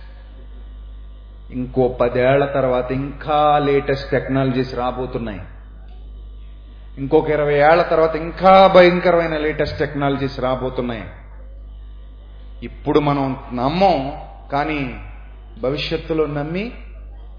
ఇంకో 1.51 1.87
పదేళ్ళ 1.87 2.45
తర్వాత 2.45 2.91
ఇంకా 2.91 3.57
లేటెస్ట్ 3.57 4.11
టెక్నాలజీస్ 4.11 4.75
రాబోతున్నాయి. 4.75 5.41
ఇంకొక 6.97 7.29
ఇరవై 7.29 7.53
ఏళ్ళ 7.53 7.81
తర్వాత 7.81 8.15
ఇంకా 8.15 8.67
భయంకరమైన 8.67 9.37
లేటెస్ట్ 9.37 9.79
టెక్నాలజీస్ 9.79 10.39
రాబోతున్నాయి. 10.39 11.03
ఇప్పుడు 12.63 12.99
మనం 12.99 13.37
నమ్మం 13.53 14.13
కానీ 14.51 14.99
భవిష్యత్తులో 15.61 16.25
నమ్మి 16.25 16.73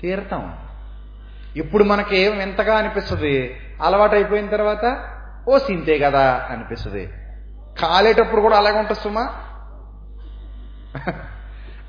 తీరతాం. 0.01 0.59
ఇప్పుడు 1.57 1.85
మనకి 1.85 2.19
ఏం 2.19 2.35
ఎంతగా 2.35 2.75
అనిపిస్తుంది? 2.75 3.57
అలవాటు 3.83 4.15
అయిపోయిన 4.15 4.47
తర్వాత 4.47 5.09
ఓ 5.49 5.59
సింతే 5.59 5.99
కదా 5.99 6.49
అనిపిస్తుంది. 6.51 7.11
కాలేటప్పుడు 7.81 8.41
కూడా 8.41 8.57
అలాగే 8.57 8.79
ఉంటుంది 8.79 9.01
సుమా. 9.01 9.35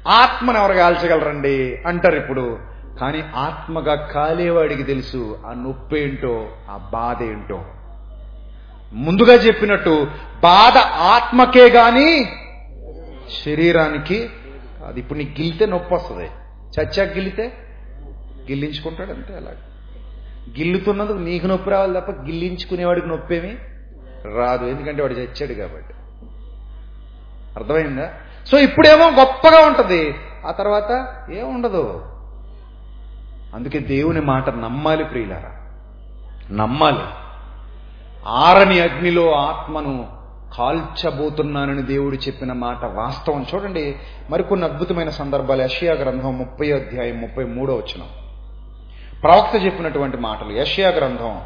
ఆత్మను 0.08 0.58
ఎవరు 0.58 0.74
కాల్చగలరండి? 0.74 1.82
అంటారు 1.86 2.16
ఇప్పుడు. 2.16 2.60
కానీ 3.02 3.22
ఆత్మగా 3.36 3.96
కాలేవాడికి 3.96 4.84
తెలుసు 4.84 5.40
ఆ 5.46 5.54
నొప్పి 5.54 6.00
ఏంటో 6.00 6.48
ఆ 6.70 6.90
బాధ 6.94 7.24
ఏంటో. 7.24 7.66
ముందుగా 8.94 9.34
చెప్పినట్టు 9.34 10.08
బాధ 10.44 10.78
ఆత్మకే 10.98 11.70
గాని 11.70 12.26
శరీరానికి 13.46 14.30
అది 14.88 15.00
ఇప్పుడు 15.00 15.20
నీకు 15.20 15.42
గిల్లితే 15.42 15.66
నొప్పి 15.66 15.96
వస్తుంది. 15.96 16.30
చచ్చాక 16.80 17.14
గిల్లితే? 17.14 17.54
గిల్లించుకుంటాడు 18.50 19.12
అంతే 19.12 19.36
అలాగే. 19.36 19.58
గిల్లుతున్నందుకు 20.60 21.18
నీకు 21.18 21.48
నొప్పి 21.48 21.70
రావాలి 21.70 22.02
తప్ప 22.02 22.12
గిల్లించుకునేవాడికి 22.12 23.08
నొప్పేమి 23.08 23.58
రాదు. 24.38 24.66
ఎందుకంటే 24.66 25.02
వాడు 25.02 25.14
చచ్చాడు 25.14 25.54
కాబట్టి. 25.54 25.94
అర్థమైందా? 27.56 28.14
సో 28.48 28.58
ఇప్పుడేమో 28.58 29.10
గొప్పగా 29.10 29.68
ఉంటుంది. 29.68 30.16
ఆ 30.48 30.52
తర్వాత 30.52 31.16
ఏముండదు 31.32 32.06
అందుకే 33.56 33.80
దేవుని 33.80 34.22
మాట 34.22 34.50
నమ్మాలి 34.50 35.04
ప్రియులారా. 35.04 35.52
నమ్మాలి. 36.52 37.04
ఆరని 38.28 38.80
అగ్నిలో 38.80 39.32
ఆత్మను 39.32 40.08
కాల్చబోతున్నానని 40.58 41.82
దేవుడు 41.82 42.16
చెప్పిన 42.16 42.54
మాట 42.54 42.86
వాస్తవం. 42.86 43.46
చూడండి 43.54 43.96
మరికొన్ని 44.30 44.66
అద్భుతమైన 44.66 45.10
సందర్భాలు. 45.10 45.62
యషియా 45.62 45.94
గ్రంథం 45.94 46.38
ముప్పై 46.38 46.72
అధ్యాయం 46.72 47.22
ముప్పై 47.22 47.44
మూడో 47.44 47.74
వచ్చిన 47.76 48.04
ప్రవక్త 49.24 49.66
చెప్పినటువంటి 49.66 50.18
మాటలు. 50.18 50.52
యషియా 50.52 50.90
గ్రంథం 50.90 51.42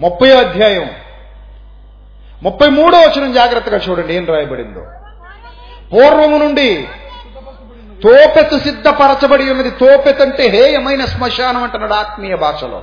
ముప్పై 0.00 0.30
అధ్యాయం 0.30 0.90
ముప్పై 2.42 2.68
మూడో 2.68 2.98
వచనం 2.98 3.32
జాగ్రత్తగా 3.32 3.76
చూడండి 3.76 4.14
ఏం 4.14 4.26
రాయబడిందో. 4.26 4.86
పూర్వము 5.92 6.38
నుండి 6.38 6.88
తోపెతు 8.02 8.58
సిద్ధపరచబడి 8.58 9.52
ఉన్నది. 9.52 9.70
తోపెతంటే 9.70 10.46
హేయమైన 10.46 11.04
శ్మశానం 11.04 11.62
అంటున్నాడు 11.62 11.94
ఆత్మీయ 11.94 12.36
భాషలో. 12.36 12.82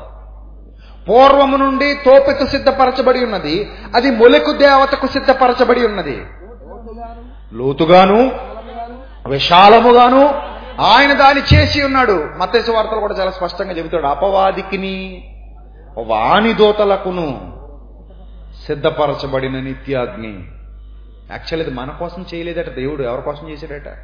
పూర్వము 1.10 1.58
నుండి 1.58 1.94
తోపెతు 1.94 2.46
సిద్ధపరచబడి 2.46 3.26
ఉన్నది. 3.26 3.72
అది 3.96 4.12
మొలకు 4.12 4.52
దేవతకు 4.52 5.08
సిద్ధపరచబడి 5.08 5.88
ఉన్నది. 5.88 6.26
లోతుగాను 7.54 8.32
విశాలముగాను 9.28 10.28
ఆయన 10.82 11.14
దాన్ని 11.14 11.56
చేసి 11.56 11.84
ఉన్నాడు. 11.84 12.30
మత్స్య 12.38 12.74
వార్తలు 12.74 13.00
కూడా 13.00 13.16
చాలా 13.16 13.32
స్పష్టంగా 13.32 13.72
చెబుతాడు 13.72 14.08
అపవాదికిని 14.08 15.24
వాణి 15.98 16.54
దోతలకును 16.54 17.54
సిద్ధపరచబడిన 18.68 19.60
నిత్యాగ్ని. 19.60 20.40
యాక్చువల్ 21.32 21.62
ఇది 21.62 21.76
మన 21.76 21.90
కోసం 21.90 22.26
చేయలేదట. 22.34 22.70
దేవుడు 22.70 23.04
ఎవరి 23.04 23.22
కోసం 23.22 23.50
చేశాడట? 23.50 23.98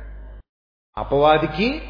అపవాదికి 0.98 1.82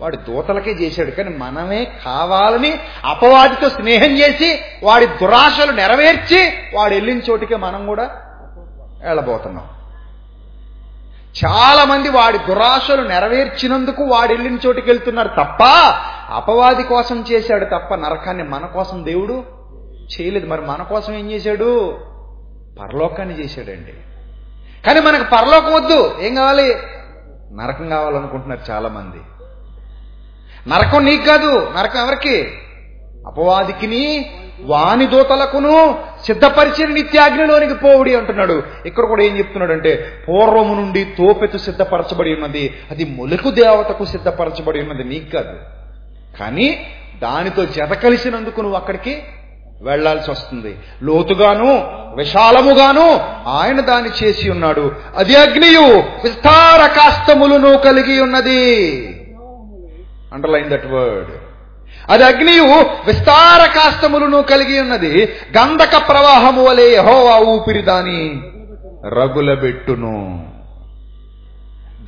వాడి 0.00 0.16
దూతలకే 0.16 0.70
చేశాడు. 0.70 1.10
కానీ 1.10 1.36
మనమే 1.36 1.92
కావాలని 2.04 2.80
అపవాదితో 3.04 3.68
స్నేహం 3.68 4.10
చేసి 4.10 4.60
వాడి 4.82 5.06
దురాశలు 5.06 5.72
నెరవేర్చి 5.72 6.52
వాడు 6.74 6.94
వెళ్ళిన 6.94 7.18
చోటికే 7.18 7.56
మనం 7.56 7.86
కూడా 7.86 8.10
వెళ్ళబోతున్నాం. 9.04 9.68
చాలా 11.44 11.84
మంది 11.84 12.08
వాడి 12.08 12.38
దురాశలు 12.38 13.08
నెరవేర్చినందుకు 13.08 14.04
వాడు 14.04 14.32
వెళ్ళిన 14.32 14.58
చోటికి 14.66 14.90
వెళ్తున్నారు 14.90 15.28
తప్ప 15.28 15.58
అపవాది 16.30 16.82
కోసం 16.82 17.24
చేశాడు 17.32 17.64
తప్ప 17.64 17.94
నరకాన్ని 17.94 18.42
మన 18.42 18.66
కోసం 18.66 19.04
దేవుడు 19.04 19.44
చేయలేదు. 20.12 20.46
మరి 20.46 20.60
మన 20.60 20.82
కోసం 20.82 21.14
ఏం 21.14 21.30
చేశాడు? 21.30 21.98
పరలోకాన్ని 22.80 23.44
చేశాడండి. 23.44 23.94
కానీ 24.86 25.00
మనకు 25.00 25.24
పరలోకం 25.34 25.72
వద్దు. 25.72 26.00
ఏం 26.20 26.34
కావాలి? 26.34 26.68
నరకం 27.60 27.88
కావాలనుకుంటున్నారు 27.88 28.62
చాలా 28.70 28.88
మంది 28.88 29.20
నరకం 30.70 31.04
నీకు 31.04 31.24
కాదు 31.24 31.50
నరకం 31.76 32.00
ఎవరికి? 32.00 32.36
అపవాదికిని 33.26 34.04
వాని 34.60 35.06
దూతలకును 35.06 35.74
సిద్ధపరిచిన 36.26 36.88
నిత్యాగ్నిలోనికి 36.92 37.74
పోవుడి 37.74 38.16
అంటున్నాడు. 38.16 38.62
ఇక్కడ 38.86 39.04
కూడా 39.04 39.22
ఏం 39.22 39.38
చెప్తున్నాడు 39.38 39.72
అంటే 39.72 39.92
పూర్వము 40.28 40.74
నుండి 40.74 41.04
తోపెతు 41.04 41.58
సిద్ధపరచబడి 41.58 42.34
ఉన్నది 42.34 42.64
అది 42.90 43.04
మొలకు 43.04 43.50
దేవతకు 43.50 44.04
సిద్ధపరచబడి 44.04 44.80
ఉన్నది 44.82 45.04
నీకు 45.04 45.30
కాదు. 45.30 45.56
కానీ 46.40 46.68
దానితో 47.22 47.64
జత 47.64 47.92
కలిసినందుకు 48.04 48.60
నువ్వు 48.60 48.78
అక్కడికి 48.78 49.22
వెళ్ళాల్సి 49.82 50.30
వస్తుంది. 50.30 50.78
లోతుగాను 51.02 52.02
విశాలముగాను 52.16 53.20
ఆయన 53.48 53.80
దాన్ని 53.80 54.10
చేసి 54.24 54.50
ఉన్నాడు. 54.50 54.92
అది 55.16 55.36
అగ్నియు 55.36 55.98
విస్తార 55.98 56.86
కాస్తములను 56.86 57.78
కలిగి 57.78 58.20
ఉన్నది. 58.20 58.76
అండర్లైన్ 60.34 60.70
దట్ 60.70 60.86
వర్డ్ 60.86 61.28
అది 62.10 62.24
అగ్నియు 62.24 62.84
విస్తార 63.06 63.66
కాస్తములను 63.66 64.42
కలిగి 64.42 64.80
ఉన్నది. 64.80 65.28
గంధక 65.58 66.08
ప్రవాహము 66.08 66.64
వలె 66.64 66.90
యహోవా 66.90 67.38
ఊపిరి 67.38 67.82
దాని 67.82 68.42
రగులబెట్టును. 69.08 70.46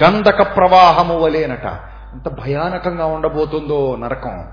గంధక 0.04 0.56
ప్రవాహము 0.56 1.18
వలేనట. 1.18 1.66
ఎంత 2.12 2.28
భయానకంగా 2.28 3.06
ఉండబోతుందో 3.06 3.96
నరకం. 3.98 4.44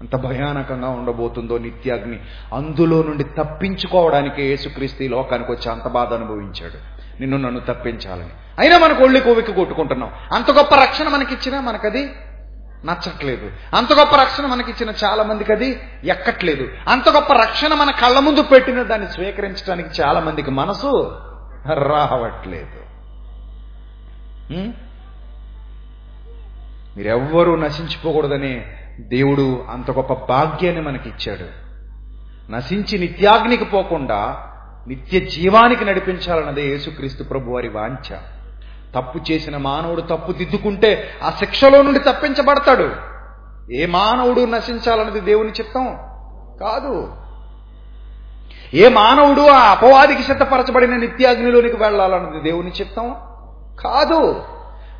అంత 0.00 0.16
భయానకంగా 0.16 0.88
ఉండబోతుందో 0.88 1.58
నిత్యాగ్ని. 1.58 2.20
అందులో 2.54 3.02
నుండి 3.02 3.24
తప్పించుకోవడానికి 3.24 4.42
యేసుక్రీస్తు 4.42 5.02
ఈ 5.02 5.08
లోకానికి 5.08 5.52
వచ్చి 5.52 5.72
అంత 5.72 5.88
బాధ 5.88 6.14
అనుభవించాడు. 6.14 6.94
నిన్ను 7.20 7.36
నన్ను 7.36 7.60
తప్పించాలని. 7.60 8.30
అయినా 8.58 8.78
మనకు 8.78 9.04
ఒళ్ళి 9.04 9.20
కోవికి 9.20 9.52
కొట్టుకుంటున్నాం. 9.52 10.10
అంత 10.34 10.50
గొప్ప 10.50 10.74
రక్షణ 10.74 11.08
మనకిచ్చినా 11.08 11.60
మనకది 11.60 12.12
నచ్చట్లేదు. 12.84 13.50
అంత 13.76 13.92
గొప్ప 13.92 14.16
రక్షణ 14.16 14.46
మనకిచ్చిన 14.46 14.92
చాలా 15.04 15.22
మందికి 15.22 15.52
అది 15.52 15.80
ఎక్కట్లేదు. 16.04 16.68
అంత 16.88 17.08
గొప్ప 17.08 17.32
రక్షణ 17.32 17.74
మన 17.74 17.90
కళ్ళ 17.90 18.18
ముందు 18.18 18.42
పెట్టిన 18.42 18.82
దాన్ని 18.82 19.08
స్వీకరించడానికి 19.08 20.02
చాలా 20.02 20.20
మందికి 20.20 20.50
మనసు 20.50 21.16
రావట్లేదు. 21.72 22.84
మీరెవ్వరూ 26.96 27.56
నశించిపోకూడదని 27.56 28.66
దేవుడు 29.00 29.64
అంత 29.70 29.90
గొప్ప 29.90 30.12
భాగ్యాన్ని 30.12 30.82
మనకిచ్చాడు. 30.82 31.64
నశించి 32.52 32.98
నిత్యాగ్నికి 32.98 33.64
పోకుండా 33.64 34.36
నిత్య 34.88 35.20
జీవానికి 35.20 35.84
నడిపించాలన్నదే 35.84 36.62
యేసుక్రీస్తు 36.62 37.22
ప్రభు 37.22 37.50
వారి 37.50 37.68
వాంఛ. 37.68 38.16
తప్పు 38.94 39.32
చేసిన 39.32 39.56
మానవుడు 39.56 40.00
తప్పు 40.00 40.32
దిద్దుకుంటే 40.32 41.08
ఆ 41.22 41.30
శిక్షలో 41.30 41.82
నుండి 41.82 41.98
తప్పించబడతాడు. 41.98 42.90
ఏ 43.72 43.86
మానవుడు 43.86 44.44
నశించాలన్నది 44.44 45.20
దేవుని 45.20 45.50
చిత్తం? 45.50 45.98
కాదు. 46.60 47.12
ఏ 48.74 48.88
మానవుడు 48.88 49.40
ఆ 49.40 49.70
అపవాదికి 49.70 50.22
సిద్ధపరచబడిన 50.22 50.96
నిత్యాగ్నిలోనికి 50.96 51.76
వెళ్ళాలన్నది 51.76 52.42
దేవుని 52.42 52.70
చిత్తం? 52.70 53.14
కాదు. 53.80 54.42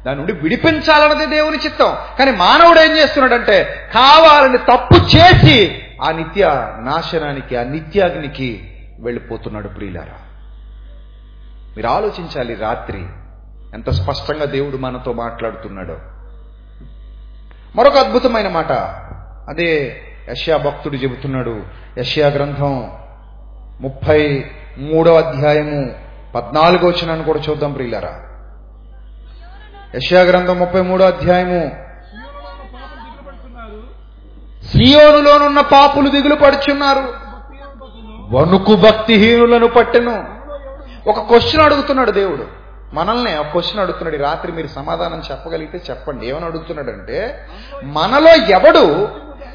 దాని 0.07 0.19
నుండి 0.19 0.33
విడిపించాలన్నది 0.33 1.27
దేవుని 1.27 1.57
చిత్తం. 1.57 1.97
కానీ 2.19 2.31
మానవుడు 2.31 2.81
ఏం 2.81 2.97
చేస్తున్నాడంటే 2.97 3.91
కావాలని 3.95 4.59
తప్పు 4.59 5.17
చేసి 5.17 5.83
ఆ 6.03 6.11
నిత్య 6.11 6.49
నాశనానికి 6.81 7.57
ఆ 7.57 7.63
నిత్యాగ్నికి 7.63 8.71
వెళ్ళిపోతున్నాడు 9.01 9.69
ప్రియులారా. 9.69 10.19
మీరు 11.77 11.87
ఆలోచించాలి 11.87 12.55
రాత్రి 12.55 13.03
ఎంత 13.75 13.91
స్పష్టంగా 13.91 14.45
దేవుడు 14.45 14.77
మనతో 14.77 15.13
మాట్లాడుతున్నాడో. 15.13 15.97
మరొక 17.77 17.99
అద్భుతమైన 17.99 18.49
మాట. 18.49 18.73
అదే 19.49 20.03
యష్యా 20.29 20.57
భక్తుడు 20.57 20.97
చెబుతున్నాడు. 20.97 21.63
యష్యా 21.99 22.29
గ్రంథం 22.29 22.93
ముప్పై 23.81 24.45
మూడో 24.79 25.15
అధ్యాయము 25.15 25.95
పద్నాలుగో 26.35 26.89
వచ్చినాన్ని 26.89 27.25
కూడా 27.25 27.39
చూద్దాం 27.39 27.73
ప్రియులారా. 27.73 28.34
యష్యా 29.95 30.23
గ్రంథం 30.23 30.59
ముప్పై 30.59 30.81
మూడో 30.81 31.05
అధ్యాయము. 31.05 31.71
సియోనులోనున్న 34.67 35.61
పాపులు 35.61 36.09
దిగులు 36.09 36.35
పడుచున్నారు? 36.35 37.05
వణుకు 38.37 38.77
భక్తిహీనులను 38.77 39.69
పట్టెను. 39.69 40.25
ఒక 41.07 41.21
క్వశ్చన్ 41.21 41.63
అడుగుతున్నాడు 41.63 42.11
దేవుడు. 42.11 42.47
మనల్ని 42.93 43.37
ఒక 43.37 43.47
క్వశ్చన్ 43.47 43.81
అడుగుతున్నాడు 43.81 44.17
రాత్రి 44.17 44.53
మీరు 44.53 44.67
సమాధానం 44.67 45.23
చెప్పగలిగితే 45.31 45.83
చెప్పండి. 45.91 46.27
ఏమని 46.27 46.45
అడుగుతున్నాడంటే 46.45 47.49
మనలో 47.85 48.35
ఎవడు 48.35 49.09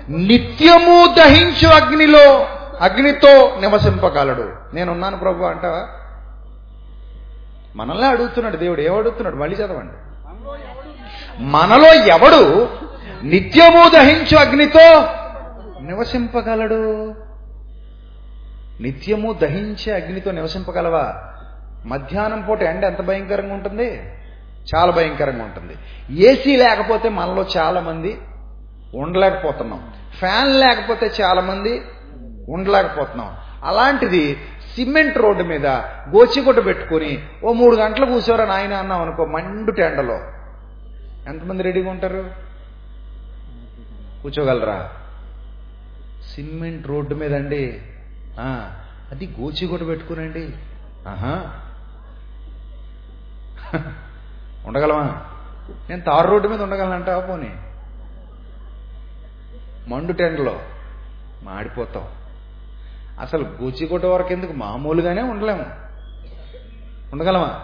నిత్యము 0.10 1.16
దహించు 1.18 1.68
అగ్నిలో 1.68 2.48
అగ్నితో 2.82 3.58
నివసింపగలడు. 3.60 4.54
నేనున్నాను 4.74 5.18
ప్రభు 5.18 5.44
అంటావా? 5.44 5.88
మనల్ని 7.76 8.06
అడుగుతున్నాడు 8.06 8.58
దేవుడు. 8.58 8.82
ఏమడుగుతున్నాడు 8.82 9.36
మళ్ళీ 9.36 9.56
చదవండి. 9.56 10.09
మనలో 11.40 11.94
ఎవడు 11.94 12.70
నిత్యము 13.24 13.90
దహించు 13.90 14.38
అగ్నితో 14.38 15.06
నివసింపగలడు? 15.82 17.16
నిత్యము 18.82 19.34
దహించే 19.34 19.94
అగ్నితో 19.94 20.32
నివసింపగలవా? 20.32 21.16
మధ్యాహ్నం 21.86 22.42
పూట 22.42 22.62
ఎండ 22.62 22.84
ఎంత 22.84 23.02
భయంకరంగా 23.02 23.54
ఉంటుంది? 23.54 24.02
చాలా 24.76 24.92
భయంకరంగా 24.92 25.44
ఉంటుంది. 25.44 25.76
ఏసీ 26.14 26.56
లేకపోతే 26.56 27.10
మనలో 27.10 27.46
చాలా 27.58 27.82
మంది 27.82 28.18
ఉండలేకపోతున్నాం. 28.96 29.94
ఫ్యాన్ 30.20 30.60
లేకపోతే 30.60 31.12
చాలా 31.22 31.42
మంది 31.42 31.82
ఉండలేకపోతున్నాం. 32.50 33.36
అలాంటిది 33.64 34.38
సిమెంట్ 34.80 35.18
రోడ్డు 35.18 35.44
మీద 35.44 35.66
గోచిగుడ్డ 36.10 36.66
పెట్టుకొని 36.66 37.28
ఓ 37.44 37.54
మూడు 37.54 37.76
గంటలు 37.76 38.06
కూర్చోరా 38.06 38.46
నాయన 38.46 38.74
అన్నాం 38.74 39.02
అనుకో 39.02 39.26
మండు 39.26 39.72
టెండలో. 39.72 40.20
ఎంతమంది 41.28 41.64
రెడీగా 41.64 41.90
ఉంటారు? 41.90 42.30
కూర్చోగలరా? 44.22 44.92
సిమెంట్ 46.32 46.88
రోడ్డు 46.88 47.16
మీద 47.16 47.36
అండి 47.36 47.82
అది 49.12 49.36
గోచిగుడ్డ 49.42 49.88
పెట్టుకునండి. 49.88 50.54
ఆహా. 51.08 51.34
ఉండగలమా? 54.66 55.26
నేను 55.90 56.02
తారు 56.02 56.32
రోడ్డు 56.32 56.48
మీద 56.48 56.62
ఉండగలనంటావా 56.62 57.26
పోనీ? 57.26 57.52
మండు 59.88 60.12
టెండలో. 60.12 60.60
మాడిపోతాం 61.44 62.08
అసలు 63.20 63.44
గోచిగుడ్డ 63.44 64.06
వరకు 64.06 64.34
ఎందుకు 64.34 64.54
మామూలుగానే 64.54 65.22
ఉండలేము. 65.22 65.66
ఉండగలమా? 67.14 67.60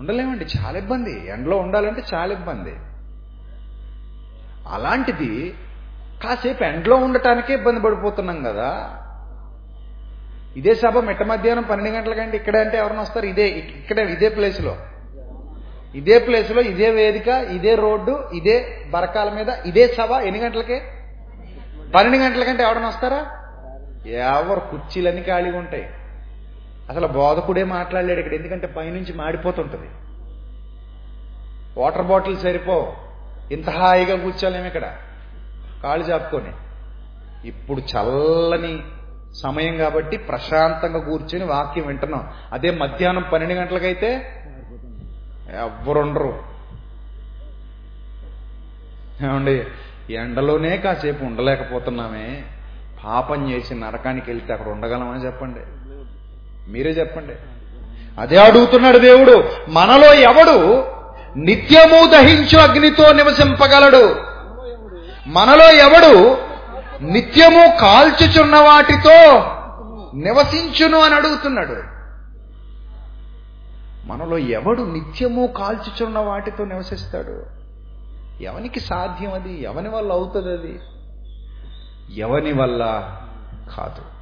ఉండలేమండి 0.00 0.46
చాలా 0.58 0.78
ఇబ్బంది. 0.78 1.30
ఎండలో 1.30 1.56
ఉండాలంటే 1.56 2.02
చాలా 2.14 2.32
ఇబ్బంది. 2.32 2.74
అలాంటిది 4.68 5.54
కాసేపు 6.24 6.64
ఎండలో 6.64 6.96
ఉండటానికే 6.96 7.54
ఇబ్బంది 7.54 7.80
పడిపోతున్నాం 7.80 8.42
కదా. 8.42 9.00
ఇదే 10.56 10.74
సభ 10.74 10.98
మిట్ట 10.98 11.22
మధ్యాహ్నం 11.22 11.64
పన్నెండు 11.70 11.98
గంటలకంటే 11.98 12.36
ఇక్కడ 12.36 12.56
అంటే 12.56 12.78
ఎవరైనా 12.78 13.02
వస్తారు? 13.02 13.26
ఇదే 13.26 13.48
ఇక్కడే 13.48 14.02
ఇదే 14.02 14.28
ప్లేస్లో. 14.28 14.76
ఇదే 15.94 16.18
ప్లేస్లో 16.18 16.62
ఇదే 16.62 16.90
వేదిక 16.90 17.28
ఇదే 17.28 17.74
రోడ్డు 17.74 18.30
ఇదే 18.34 18.84
బరకాల 18.90 19.30
మీద 19.30 19.48
ఇదే 19.48 19.86
సభ 19.86 20.10
ఎన్ని 20.10 20.40
గంటలకే? 20.40 20.82
పన్నెండు 21.94 22.24
గంటలకంటే 22.24 22.62
ఎవరైనా 22.62 22.88
వస్తారా? 22.88 23.40
ఎవరు 24.06 24.60
కుర్చీలన్నీ 24.60 25.22
ఖాళీగా 25.22 25.58
ఉంటాయి. 25.58 25.88
అసలు 26.90 27.06
బోధకుడే 27.06 27.64
మాట్లాడలేడు 27.64 28.18
ఇక్కడ 28.18 28.34
ఎందుకంటే 28.34 28.66
పైనుంచి 28.66 29.12
మాడిపోతుంటుంది. 29.12 29.90
వాటర్ 31.80 32.06
బాటిల్ 32.06 32.36
సరిపో 32.36 32.96
ఇంత 33.52 33.70
హాయిగా 33.70 34.16
కూర్చోలేము 34.16 34.66
ఇక్కడ. 34.66 34.96
కాళ్ళు 35.82 36.06
చాపుకొని. 36.06 36.52
ఇప్పుడు 37.48 37.80
చల్లని 37.80 38.82
సమయం 39.34 39.76
కాబట్టి 39.76 40.16
ప్రశాంతంగా 40.16 40.98
కూర్చొని 40.98 41.44
వాక్యం 41.44 41.86
వింటున్నాం. 41.86 42.32
అదే 42.52 42.70
మధ్యాహ్నం 42.70 43.24
పన్నెండు 43.32 43.54
గంటలకైతే 43.54 44.14
ఎవ్వరుండరు 45.60 46.42
ఏమండి 49.22 49.66
ఎండలోనే 50.10 50.76
కాసేపు 50.76 51.24
ఉండలేకపోతున్నామే. 51.24 52.44
పాపం 53.04 53.50
చేసి 53.50 53.74
నరకానికి 53.74 54.30
వెళ్తే 54.30 54.52
అక్కడ 54.52 54.68
ఉండగలమని 54.68 55.26
చెప్పండి. 55.26 55.60
మీరే 56.70 56.90
చెప్పండి. 56.90 57.32
అదే 58.20 58.36
అడుగుతున్నాడు 58.36 58.98
దేవుడు. 58.98 59.44
మనలో 59.68 60.14
ఎవడు 60.14 60.84
నిత్యము 61.36 62.10
దహించు 62.10 62.58
అగ్నితో 62.58 63.12
నివసింపగలడు? 63.12 64.16
మనలో 65.26 65.70
ఎవడు 65.70 66.38
నిత్యము 67.02 67.78
కాల్చుచున్న 67.80 68.56
వాటితో 68.56 69.50
నివసించును 70.14 71.00
అని 71.00 71.14
అడుగుతున్నాడు. 71.14 71.94
మనలో 74.06 74.38
ఎవడు 74.38 74.82
నిత్యము 74.82 75.46
కాల్చుచున్న 75.46 76.18
వాటితో 76.18 76.64
నివసిస్తాడు? 76.64 77.42
ఎవనికి 78.42 78.80
సాధ్యం 78.80 79.34
అది? 79.34 79.62
ఎవని 79.62 79.88
వల్ల 79.88 80.12
అవుతుంది 80.12 80.48
అది? 80.48 80.78
ఎవని 82.10 82.52
వల్ల 82.52 83.10
కాదు. 83.76 84.14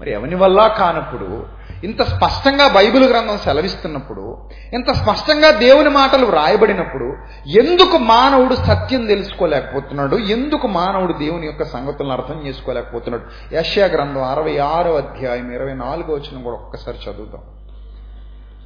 మరి 0.00 0.12
ఎవని 0.12 0.34
వల్ల 0.34 0.66
కానప్పుడు 0.66 1.60
ఇంత 1.84 2.02
స్పష్టంగా 2.02 2.68
బైబిల్ 2.68 3.04
గ్రంథం 3.04 3.38
సెలవిస్తున్నప్పుడు 3.38 4.36
ఇంత 4.72 4.92
స్పష్టంగా 4.92 5.50
దేవుని 5.50 5.88
మాటలు 5.88 6.26
వ్రాయబడినప్పుడు 6.26 7.16
ఎందుకు 7.46 7.96
మానవుడు 7.96 8.54
సత్యం 8.54 9.06
తెలుసుకోలేకపోతున్నాడు? 9.06 10.16
ఎందుకు 10.16 10.66
మానవుడు 10.66 11.12
దేవుని 11.12 11.46
యొక్క 11.46 11.64
సంగతులను 11.64 12.12
అర్థం 12.12 12.46
చేసుకోలేకపోతున్నాడు? 12.46 13.54
యశ్యా 13.54 13.86
గ్రంథం 13.86 14.22
అరవై 14.22 14.58
ఆరో 14.58 14.96
అధ్యాయం 14.96 15.52
ఇరవై 15.52 15.74
నాలుగో 15.74 16.14
వచ్చిన 16.14 16.42
కూడా 16.42 16.56
ఒక్కసారి 16.56 16.98
చదువుతాం 17.10 17.40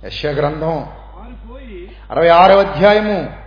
యశ్యా 0.05 0.31
గ్రంథం 0.31 0.87
అరవై 2.11 2.29
ఆరో 2.29 2.59
అధ్యాయము. 2.59 3.44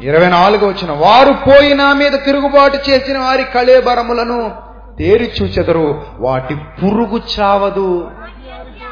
ఇరవై 0.00 0.28
నాలుగు 0.28 0.66
వచ్చిన 0.66 0.90
వారు 0.90 1.32
పోయి 1.32 1.74
నా 1.74 1.92
మీద 1.92 2.12
తిరుగుబాటు 2.12 2.90
చేసిన 2.90 3.18
వారి 3.18 3.44
కళేబరములను 3.44 4.52
తేరి 4.98 5.32
చూచెదరు. 5.42 6.02
వాటి 6.18 6.54
పురుగు 6.54 7.20
చావదు. 7.40 8.10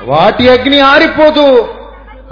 వాటి 0.05 0.49
అగ్ని 0.49 0.81
ఆరిపోదు. 0.81 1.75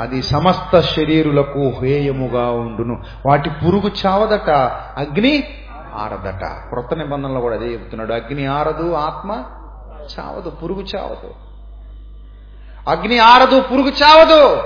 అది 0.00 0.22
సమస్త 0.22 0.80
శరీరులకు 0.80 1.72
హేయముగా 1.82 2.50
ఉండును. 2.50 3.02
వాటి 3.26 3.50
పురుగు 3.50 3.90
చావదట. 4.06 4.50
అగ్ని 4.96 5.44
ఆరదట. 5.96 6.44
కృత 6.70 6.94
నిబంధనలో 6.94 7.40
కూడా 7.40 7.56
అదే 7.56 7.66
చెప్తున్నాడు. 7.66 8.12
అగ్ని 8.12 8.46
ఆరదు 8.46 8.92
ఆత్మ 8.92 9.42
చావదు 10.18 10.50
పురుగు 10.50 10.82
చావదు. 10.96 11.30
అగ్ని 12.90 13.18
ఆరదు 13.18 13.60
పురుగు 13.60 13.88
చావదు. 13.88 14.62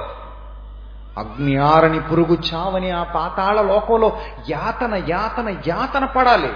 అగ్ని 1.19 2.01
పురుగు 2.01 2.39
చావని 2.55 2.91
ఆ 2.91 3.03
పాతాళ 3.03 3.62
లోకంలో 3.62 4.19
యాతన 4.51 4.95
యాతన 5.09 5.59
యాతన 5.69 6.05
పడాలి. 6.05 6.53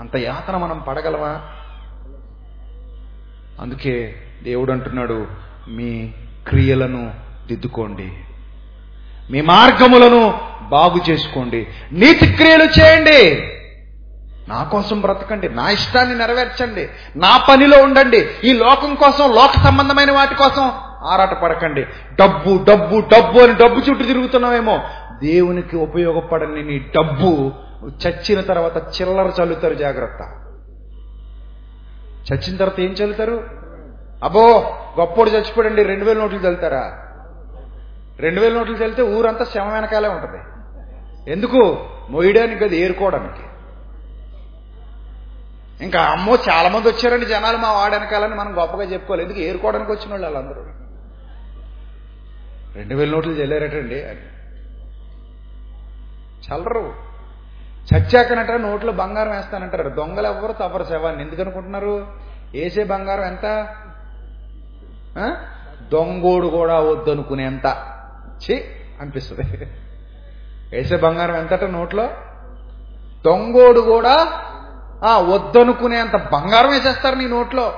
అంత 0.00 0.16
యాతన 0.16 0.56
మనం 0.56 0.84
పడగలవా 0.88 1.40
అందుకే 3.60 4.14
దేవుడు 4.42 4.72
అంటున్నాడు 4.72 5.26
మీ 5.68 6.12
క్రియలను 6.48 7.14
దిద్దుకోండి. 7.46 8.12
మీ 9.30 9.40
మార్గములను 9.40 10.40
బాగు 10.62 11.10
చేసుకోండి. 11.10 11.66
నీతి 11.92 12.26
క్రియలు 12.26 12.64
చేయండి. 12.64 13.50
నా 14.48 14.64
కోసం 14.64 15.00
బ్రతకండి. 15.00 15.48
నా 15.48 15.70
ఇష్టాన్ని 15.70 16.18
నెరవేర్చండి. 16.18 16.88
నా 17.16 17.36
పనిలో 17.36 17.82
ఉండండి. 17.82 18.28
ఈ 18.44 18.52
లోకం 18.52 18.94
కోసం 18.94 19.34
లోక 19.34 19.50
సంబంధమైన 19.50 20.12
వాటి 20.12 20.34
కోసం 20.34 20.72
ఆరాట 21.04 21.42
పడకండి 21.42 21.82
డబ్బు 22.20 22.64
డబ్బు 22.64 23.00
డబ్బు 23.00 23.38
అని 23.38 23.54
డబ్బు 23.54 23.90
చుట్టూ 23.90 24.04
తిరుగుతున్నామేమో 24.06 24.80
దేవునికి 25.22 25.76
ఉపయోగపడని 25.76 26.62
నీ 26.62 26.78
డబ్బు 26.78 27.52
చచ్చిన 28.06 28.40
తర్వాత 28.40 28.76
చిల్లర 28.76 29.32
చల్లుతారు 29.42 29.74
జాగ్రత్త. 29.74 30.40
చచ్చిన 32.32 32.56
తర్వాత 32.56 32.80
ఏం 32.80 32.90
చల్లుతారు? 32.90 33.44
అబ్బో 34.24 34.76
గొప్పోడు 35.00 35.30
చచ్చిపోడండి 35.30 35.82
రెండు 35.82 36.04
వేల 36.04 36.18
నోట్లు 36.18 36.38
చల్లుతారా? 36.38 36.98
రెండు 38.20 38.40
వేల 38.40 38.54
నోట్లు 38.54 38.76
చల్లితే 38.76 39.02
ఊరంతా 39.02 39.44
శమ 39.44 39.72
వెనకాలే 39.72 40.08
ఉంటుంది. 40.08 40.38
ఎందుకు? 41.30 41.78
మొయ్యడానికి 42.10 42.64
అది 42.64 42.76
ఏరుకోవడానికి. 42.76 43.42
ఇంకా 45.84 46.02
అమ్మో 46.02 46.38
చాలా 46.50 46.68
మంది 46.68 46.88
వచ్చారండి 46.88 47.26
జనాలు 47.26 47.56
మా 47.56 47.72
వాడనకాలని 47.72 48.34
మనం 48.34 48.58
గొప్పగా 48.58 48.82
చెప్పుకోవాలి. 48.82 49.22
ఎందుకు? 49.24 49.40
ఏరుకోవడానికి 49.40 49.92
వచ్చిన 49.92 50.10
వాళ్ళు 50.10 50.26
వాళ్ళందరూ. 50.26 50.83
రెండు 52.76 52.94
వేల 52.94 53.10
నోట్లు 53.10 53.32
చెల్లారటండి 53.32 54.02
అని 54.02 54.20
చల్లరు. 56.44 56.94
చచ్చాకనట 57.94 58.50
నోట్లో 58.50 58.92
బంగారం 58.92 59.30
వేస్తానంటారు. 59.30 59.88
దొంగలు 59.88 60.26
ఎవ్వరు 60.26 60.52
తవ్వరు 60.52 60.84
శవాన్ని. 60.84 61.22
ఎందుకు 61.22 61.40
అనుకుంటున్నారు? 61.40 62.06
వేసే 62.54 62.84
బంగారం 62.84 63.24
ఎంత? 63.24 63.46
ఆ? 65.18 65.36
దొంగోడు 65.92 66.46
కూడా 66.46 66.80
వద్దనుకునేంత. 66.80 67.96
చి 68.42 68.64
అనిపిస్తుంది. 69.00 69.64
వేసే 70.72 70.96
బంగారం 70.96 71.36
ఎంతట 71.36 71.64
నోట్లో? 71.64 72.10
దొంగోడు 73.26 73.80
కూడా 73.80 74.42
ఆ 75.04 75.18
వద్దనుకునేంత 75.18 76.16
బంగారం 76.16 76.70
వేసేస్తారు 76.70 77.14
నీ 77.14 77.28
నోట్లో. 77.28 77.74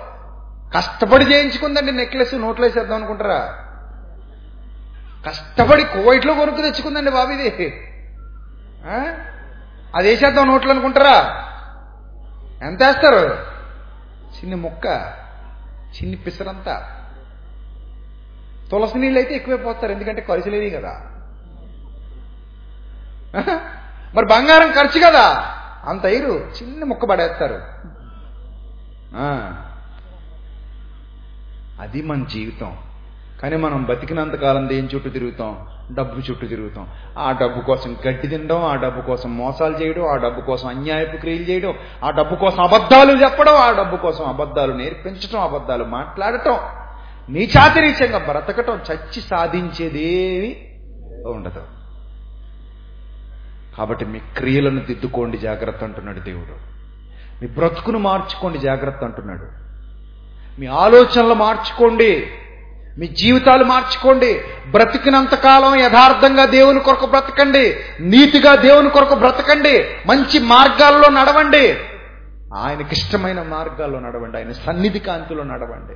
కష్టపడి 0.75 1.25
చేయించుకుందండి 1.25 1.93
నెక్లెస్ 1.93 2.35
నోట్లో 2.35 2.67
వేసేద్దాం 2.67 2.99
అనుకుంటారా? 2.99 3.66
కష్టపడి 5.27 5.85
కువైట్లో 5.85 6.35
కొనుక్కు 6.35 6.63
తెచ్చుకుందండి 6.63 7.11
బాబు 7.11 7.31
ఇది. 7.31 7.93
అది 9.95 10.09
వేసేద్దాం 10.09 10.47
నోట్లు 10.47 10.71
అనుకుంటారా? 10.71 11.43
ఎంత 12.63 12.83
వేస్తారు? 12.83 13.35
చిన్ని 14.37 14.57
ముక్క 14.57 14.87
చిన్ని 15.97 16.17
పిసరంతా. 16.17 17.03
తులసి 18.71 18.99
నీళ్ళు 18.99 19.19
అయితే 19.19 19.35
ఎక్కువే 19.35 19.57
పోస్తారు 19.57 19.93
ఎందుకంటే 19.93 20.21
ఖర్చు 20.23 20.51
లేవి 20.51 20.71
కదా. 20.71 21.03
మరి 24.15 24.27
బంగారం 24.27 24.73
ఖర్చు 24.73 25.11
కదా. 25.11 25.55
అంత 25.85 26.05
ఇరు 26.05 26.33
చిన్న 26.33 26.85
ముక్క 26.85 27.05
పడేస్తారు. 27.05 27.63
ఆ. 29.15 29.53
అది 31.81 32.03
మన 32.03 32.25
జీవితం. 32.25 32.77
కానీ 33.43 33.57
మనం 33.57 33.85
బతికినంత 33.85 34.35
కాలం 34.35 34.69
దేని 34.69 34.89
చుట్టూ 34.95 35.11
తిరుగుతాం? 35.11 35.67
డబ్బు 35.93 36.21
చుట్టూ 36.21 36.47
తిరుగుతాం. 36.47 36.87
ఆ 37.19 37.33
డబ్బు 37.33 37.61
కోసం 37.61 37.97
గడ్డి 38.09 38.29
తినడం 38.29 38.65
ఆ 38.65 38.75
డబ్బు 38.75 39.01
కోసం 39.01 39.37
మోసాలు 39.37 39.77
చేయడం 39.77 40.09
ఆ 40.09 40.17
డబ్బు 40.17 40.41
కోసం 40.41 40.69
అన్యాయపు 40.69 41.17
క్రియలు 41.17 41.43
చేయడం 41.43 41.75
ఆ 42.05 42.11
డబ్బు 42.11 42.35
కోసం 42.35 42.63
అబద్ధాలు 42.63 43.13
చెప్పడం 43.13 43.55
ఆ 43.55 43.79
డబ్బు 43.79 43.97
కోసం 43.97 44.25
అబద్ధాలు 44.25 44.73
నేర్పించడం 44.73 45.41
అబద్ధాలు 45.41 45.85
మాట్లాడటం 45.85 46.57
నీచాతిరీచంగా 47.29 48.19
బ్రతకటం 48.19 48.81
చచ్చి 48.93 49.21
సాధించేదేవి 49.21 50.73
ఉండదు. 51.27 51.63
కాబట్టి 53.79 54.05
మీ 54.05 54.19
క్రియలను 54.19 54.81
దిద్దుకోండి 54.81 55.39
జాగ్రత్త 55.39 55.85
అంటున్నాడు 55.85 56.21
దేవుడు. 56.21 56.77
మీ 57.43 57.49
బ్రతుకును 57.49 57.99
మార్చుకోండి 57.99 58.59
జాగ్రత్త 58.59 59.05
అంటున్నాడు. 59.05 59.47
మీ 60.61 60.67
ఆలోచనలు 60.67 61.35
మార్చుకోండి. 61.35 62.29
మీ 62.99 63.07
జీవితాలు 63.07 63.65
మార్చుకోండి. 63.65 64.41
బ్రతికినంత 64.71 65.35
కాలం 65.35 65.77
యథార్థంగా 65.77 66.45
దేవుని 66.45 66.81
కొరకు 66.81 67.07
బ్రతకండి. 67.07 67.77
నీతిగా 68.01 68.55
దేవుని 68.55 68.91
కొరకు 68.91 69.15
బ్రతకండి. 69.15 69.85
మంచి 70.07 70.39
మార్గాల్లో 70.39 71.09
నడవండి. 71.09 71.79
ఆయనకి 72.55 72.89
ఇష్టమైన 72.93 73.43
మార్గాల్లో 73.43 74.01
నడవండి. 74.01 74.37
ఆయన 74.37 74.53
సన్నిధి 74.53 74.99
కాంతిలో 74.99 75.45
నడవండి. 75.45 75.95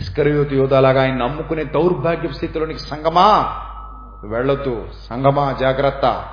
ఇస్కరయోతి 0.00 0.56
యోధాలాగా 0.56 1.02
ఆయన 1.02 1.14
నమ్ముకునే 1.14 1.64
దౌర్భాగ్య 1.64 2.32
స్థితిలోనికి 2.32 2.80
సంగమా? 2.80 3.56
వెళ్ళొద్దు. 4.24 4.88
సంగమా? 5.10 5.52
జాగ్రత్త. 5.60 6.24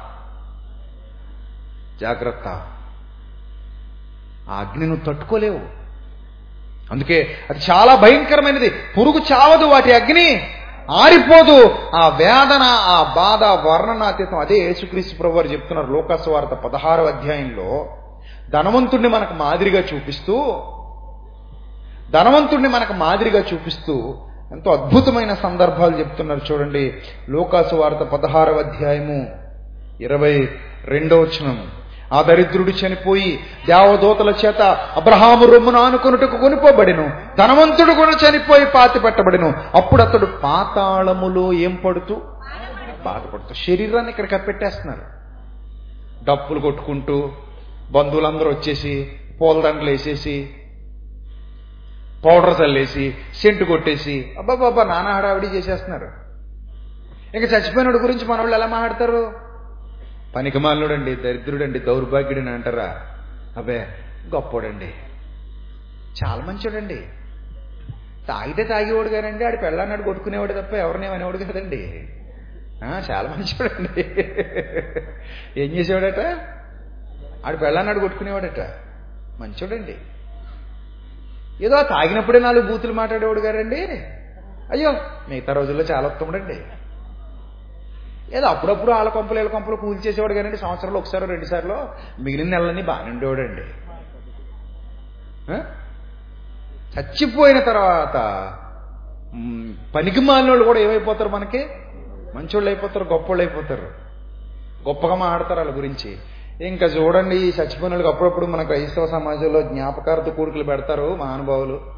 జాగ్రత్త. 2.02 2.48
ఆ 4.50 4.54
అగ్ని 4.54 4.88
నువ్వు 4.88 5.14
తట్టుకోలేవు. 5.14 5.85
అందుకే 6.92 7.28
అది 7.50 7.60
చాలా 7.72 7.96
భయంకరమైనది. 7.96 8.70
పురుగు 8.70 9.18
చావదు 9.18 9.66
వాటి 9.66 9.94
అగ్ని 9.96 10.48
ఆరిపోదు. 10.92 11.76
ఆ 11.96 12.08
వేదన 12.08 12.60
ఆ 12.64 13.14
బాధ 13.16 13.44
వర్ణనాతీతం 13.44 14.38
అదే 14.38 14.60
యేసుక్రీస్తు 14.60 15.18
ప్రభు 15.18 15.36
వారు 15.36 15.48
చెప్తున్నారు 15.48 15.88
లోకాసు 15.88 16.30
వార్త 16.30 16.76
అధ్యాయంలో. 17.16 17.90
ధనవంతుణ్ణి 18.50 19.10
మనకు 19.10 19.34
మాదిరిగా 19.34 19.84
చూపిస్తూ 19.94 20.62
ధనవంతుణ్ణి 22.12 22.70
మనకు 22.70 22.94
మాదిరిగా 22.94 23.44
చూపిస్తూ 23.54 24.16
ఎంతో 24.52 24.72
అద్భుతమైన 24.72 25.34
సందర్భాలు 25.34 25.98
చెప్తున్నారు 25.98 26.42
చూడండి. 26.52 26.94
లోకాసు 27.30 27.76
వార్త 27.76 27.96
పదహారవ 27.96 28.54
అధ్యాయము 28.54 29.28
ఇరవై 30.02 30.50
రెండవ 30.86 31.18
చనము 31.18 31.85
ఆ 32.14 32.22
దరిద్రుడు 32.22 32.70
చనిపోయి 32.70 33.40
దేవదూతల 33.68 34.34
చేత 34.46 34.62
అబ్రహాము 34.96 35.46
రొమ్మును 35.46 35.80
ఆనుకొనుటకు 35.80 36.38
కొనిపోబడిను 36.38 37.12
ధనవంతుడు 37.38 37.94
కూడా 37.94 38.12
చనిపోయి 38.12 38.66
పాతి 38.66 39.00
పెట్టబడిను. 39.00 39.54
అప్పుడు 39.76 40.02
అతడు 40.02 40.26
పాతాళములో 40.26 41.54
ఏం 41.54 41.76
పడుతూ? 41.76 42.22
బాధపడుతూ 43.06 43.54
శరీరాన్ని 43.54 44.12
ఇక్కడ 44.12 44.40
కప్పెట్టేస్తున్నారు. 44.40 45.02
డప్పులు 46.26 46.60
కొట్టుకుంటూ 46.60 47.32
బంధువులందరూ 47.92 48.50
వచ్చేసి 48.50 49.12
పూలదండలు 49.42 49.90
వేసేసి 49.90 50.50
పౌడర్ 52.26 52.62
చల్లేసి 52.62 53.16
సెంటు 53.36 53.64
కొట్టేసి 53.64 54.36
అబ్బాబాబా 54.40 54.84
నానా 54.84 55.12
హడావిడి 55.12 55.48
చేసేస్తున్నారు. 55.48 56.08
ఇంకా 57.38 57.58
చచ్చిపోయినడు 57.58 57.98
గురించి 57.98 58.26
మన 58.26 58.38
వాళ్ళు 58.38 58.56
ఎలా 58.56 58.68
మాట్లాడతారు? 58.68 59.45
పనికిమాలనుడండి 60.36 61.16
దరిద్రుడండి 61.16 61.80
దౌర్భాగ్యుడని 61.80 62.50
అంటారా? 62.50 63.02
అబ్బే 63.58 63.88
గొప్పోడండి. 64.34 64.94
చాలా 66.24 66.46
మంచోడండి. 66.46 67.04
తాగితే 68.28 68.64
తాగేవాడు 68.64 69.10
కానండి 69.10 69.46
ఆడి 69.46 69.58
పెళ్ళాన్నాడు 69.58 70.02
కొట్టుకునేవాడు 70.02 70.54
తప్ప 70.54 70.74
ఎవరినేమనేవాడు 70.74 71.38
కదండి. 71.38 72.10
చాలా 72.86 73.30
మంచోడండి. 73.30 74.02
ఏం 75.58 75.72
చేసేవాడట? 75.72 76.20
ఆడు 77.46 77.58
పెళ్ళాన్నాడు 77.58 78.00
కొట్టుకునేవాడట. 78.00 78.60
మంచోడండి. 79.40 79.96
ఏదో 81.66 81.84
తాగినప్పుడే 81.84 82.40
నాలుగు 82.40 82.68
బూతులు 82.68 82.94
మాట్లాడేవాడు 82.94 83.40
గారండి 83.40 83.82
అయ్యో 84.72 84.92
మిగతా 85.30 85.54
రోజుల్లో 85.54 85.84
చాలా 85.84 86.08
ఉత్తముడండి. 86.08 86.56
ఏదో 88.34 88.48
అప్పుడప్పుడు 88.48 88.92
వాళ్ళ 88.92 89.10
కొంపలు 89.10 89.40
వీళ్ళ 89.40 89.52
కొంపలు 89.52 89.76
కూల్ 89.76 90.08
చేసేవాడు 90.08 90.34
కానీ 90.34 90.58
సంవత్సరంలో 90.58 91.00
ఒకసారి 91.00 91.26
రెండు 91.26 91.46
సార్లు 91.46 91.90
మిగిలిన 92.22 92.50
నెలలన్నీ 92.50 92.82
బాగానే 92.82 93.10
ఉండేవాడండి. 93.10 93.62
చచ్చిపోయిన 96.96 97.60
తర్వాత 97.60 98.18
పనికి 99.96 100.20
మాలినోళ్ళు 100.20 100.66
కూడా 100.66 100.80
ఏమైపోతారు 100.80 101.30
మనకి? 101.30 101.68
మంచోళ్ళు 102.36 102.70
అయిపోతారు 102.70 103.04
గొప్పోళ్ళు 103.04 103.44
అయిపోతారు. 103.44 103.88
గొప్పగా 104.88 105.16
మాడతారు 105.16 105.60
వాళ్ళ 105.60 105.78
గురించి. 105.78 106.18
ఇంకా 106.68 106.86
చూడండి 106.86 107.36
ఈ 107.36 107.48
చచ్చిపోయిన 107.48 107.94
వాళ్ళకి 107.94 108.08
అప్పుడప్పుడు 108.08 108.46
మన 108.46 108.64
క్రైస్తవ 108.64 109.06
సమాజంలో 109.06 109.62
జ్ఞాపకార్థ 109.62 110.30
కూడికలు 110.30 110.64
పెడతారు 110.64 111.16
మహానుభావులు 111.16 111.95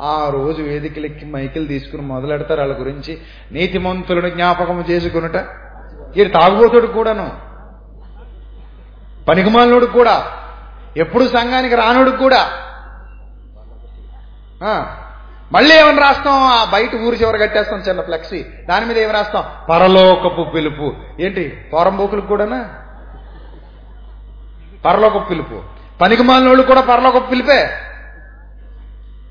ఆ 0.00 0.30
రోజు 0.30 0.62
వేదికలెక్కి 0.62 1.26
మైకిల్ 1.26 1.68
తీసుకుని 1.68 2.02
మొదలెడతారు 2.02 2.60
వాళ్ళ 2.60 2.80
గురించి. 2.80 3.18
నీతిమంతులను 3.52 4.28
జ్ఞాపకం 4.28 4.80
చేసుకునుట. 4.90 5.36
వీడు 6.16 6.28
తాగుబోతుడు 6.28 6.86
కూడాను. 6.86 7.32
పనికిమాలినోడు 9.28 9.86
కూడా. 9.86 10.26
ఎప్పుడు 10.96 11.24
సంఘానికి 11.24 11.74
రానుడు 11.74 12.10
కూడా. 12.10 12.50
ఆ, 14.64 14.96
మళ్ళీ 15.52 15.76
ఏమని 15.76 16.00
రాస్తాం? 16.00 16.34
ఆ 16.34 16.64
బయట 16.64 16.94
ఊరి 16.94 17.16
చివర 17.16 17.36
కట్టేస్తాం 17.36 17.80
చిన్న 17.80 18.00
ఫ్లెక్సీ. 18.00 18.44
దాని 18.68 18.86
మీద 18.86 18.98
ఏమి 18.98 19.12
రాస్తాం? 19.12 19.44
పరలోకపు 19.70 20.50
పిలుపు. 20.54 20.94
ఏంటి? 21.20 21.48
పోరంబోకులకు 21.72 22.26
కూడానా? 22.26 22.68
పరలోకపు 24.86 25.28
పిలుపు. 25.28 25.62
పనికిమాలినోళ్ళు 26.00 26.62
కూడా 26.62 26.80
పరలోకపు 26.80 27.26
పిలిపే. 27.26 27.70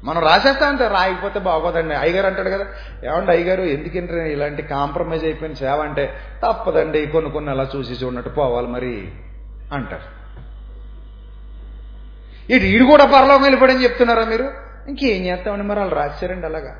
మనం 0.03 0.21
రాసేస్తాం 0.21 0.69
అంతే 0.69 0.87
రాయకపోతే 0.87 1.39
బాగోదండి. 1.39 1.95
అయ్యగారు 1.95 2.27
అంటాడు 2.27 2.49
కదా 2.49 2.65
ఏమండి 3.03 3.31
అయ్యగారు 3.31 3.61
ఎందుకంటే 3.61 4.33
ఇలాంటి 4.33 4.61
కాంప్రమైజ్ 4.61 5.23
అయిపోయిన 5.25 5.53
సేవ 5.53 5.81
అంటే 5.81 6.13
తప్పదండి 6.43 7.05
కొన్ని 7.05 7.31
కొన్ని 7.31 7.51
అలా 7.51 7.67
చూసి 7.75 7.93
చూడనట్టు 7.93 8.29
పోవాలి 8.29 8.67
మరి 8.67 9.11
అంటారు. 9.73 10.17
ఇటు 12.51 12.63
ఈడు 12.63 12.83
కూడా 12.85 13.05
పరలోకం 13.05 13.41
వెళ్ళిపోడని 13.41 13.83
చెప్తున్నారా 13.83 14.25
మీరు? 14.25 14.43
ఇంకేం 14.87 15.25
చేస్తామని 15.25 15.63
మరి 15.63 15.79
వాళ్ళు 15.79 15.95
రాశారండి 15.95 16.45
అలాగా. 16.45 16.75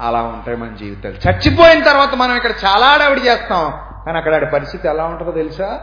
అలా 0.00 0.22
ఉంటాయి 0.22 0.56
మన 0.56 0.74
జీవితాలు. 0.74 1.14
చచ్చిపోయిన 1.14 1.84
తర్వాత 1.84 2.14
మనం 2.14 2.36
ఇక్కడ 2.36 2.50
చాలా 2.50 2.86
ఆడవిడి 2.86 3.20
చేస్తాం. 3.20 3.72
కానీ 4.06 4.18
అక్కడ 4.18 4.34
ఆడి 4.34 4.46
పరిస్థితి 4.46 4.88
ఎలా 4.88 5.04
ఉంటుందో 5.04 5.32
తెలుసా? 5.32 5.80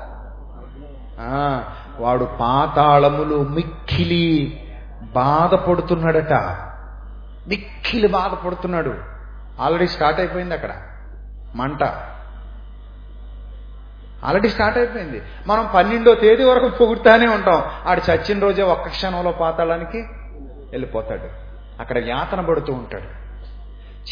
ఆ, 1.19 1.63
వాడు 1.99 2.25
పాతాళములు 2.25 3.47
మిక్కిలి 3.49 4.55
బాధపడుతున్నాడట. 5.01 6.33
మిక్కిలి 7.47 8.07
బాధపడుతున్నాడు. 8.07 8.95
ఆల్రెడీ 9.59 9.87
స్టార్ట్ 9.87 10.19
అయిపోయింది 10.19 10.53
అక్కడ. 10.53 10.69
మంట. 11.55 11.83
ఆల్రెడీ 14.25 14.49
స్టార్ట్ 14.49 14.77
అయిపోయింది. 14.77 15.21
మనం 15.47 15.69
పన్నెండో 15.75 16.13
తేదీ 16.13 16.43
వరకు 16.43 16.69
పొగుడుతానే 16.69 17.27
ఉంటాం. 17.27 17.63
ఆడు 17.87 18.11
చచ్చిన 18.11 18.39
రోజే 18.39 18.63
ఒక్క 18.63 18.87
క్షణంలో 18.87 19.31
పాతాళానికి 19.31 19.97
వెళ్ళిపోతాడు. 20.71 21.49
అక్కడ 21.81 21.97
యాతన 21.97 22.41
పడుతూ 22.41 22.73
ఉంటాడు. 22.73 23.19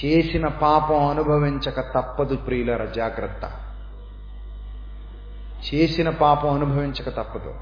చేసిన 0.06 0.48
పాపం 0.48 1.08
అనుభవించక 1.08 1.82
తప్పదు 1.82 2.36
ప్రియులర 2.36 2.86
జాగ్రత్త. 2.86 3.52
చేసిన 5.74 6.10
పాపం 6.10 6.54
అనుభవించక 6.54 7.10
తప్పదు. 7.10 7.54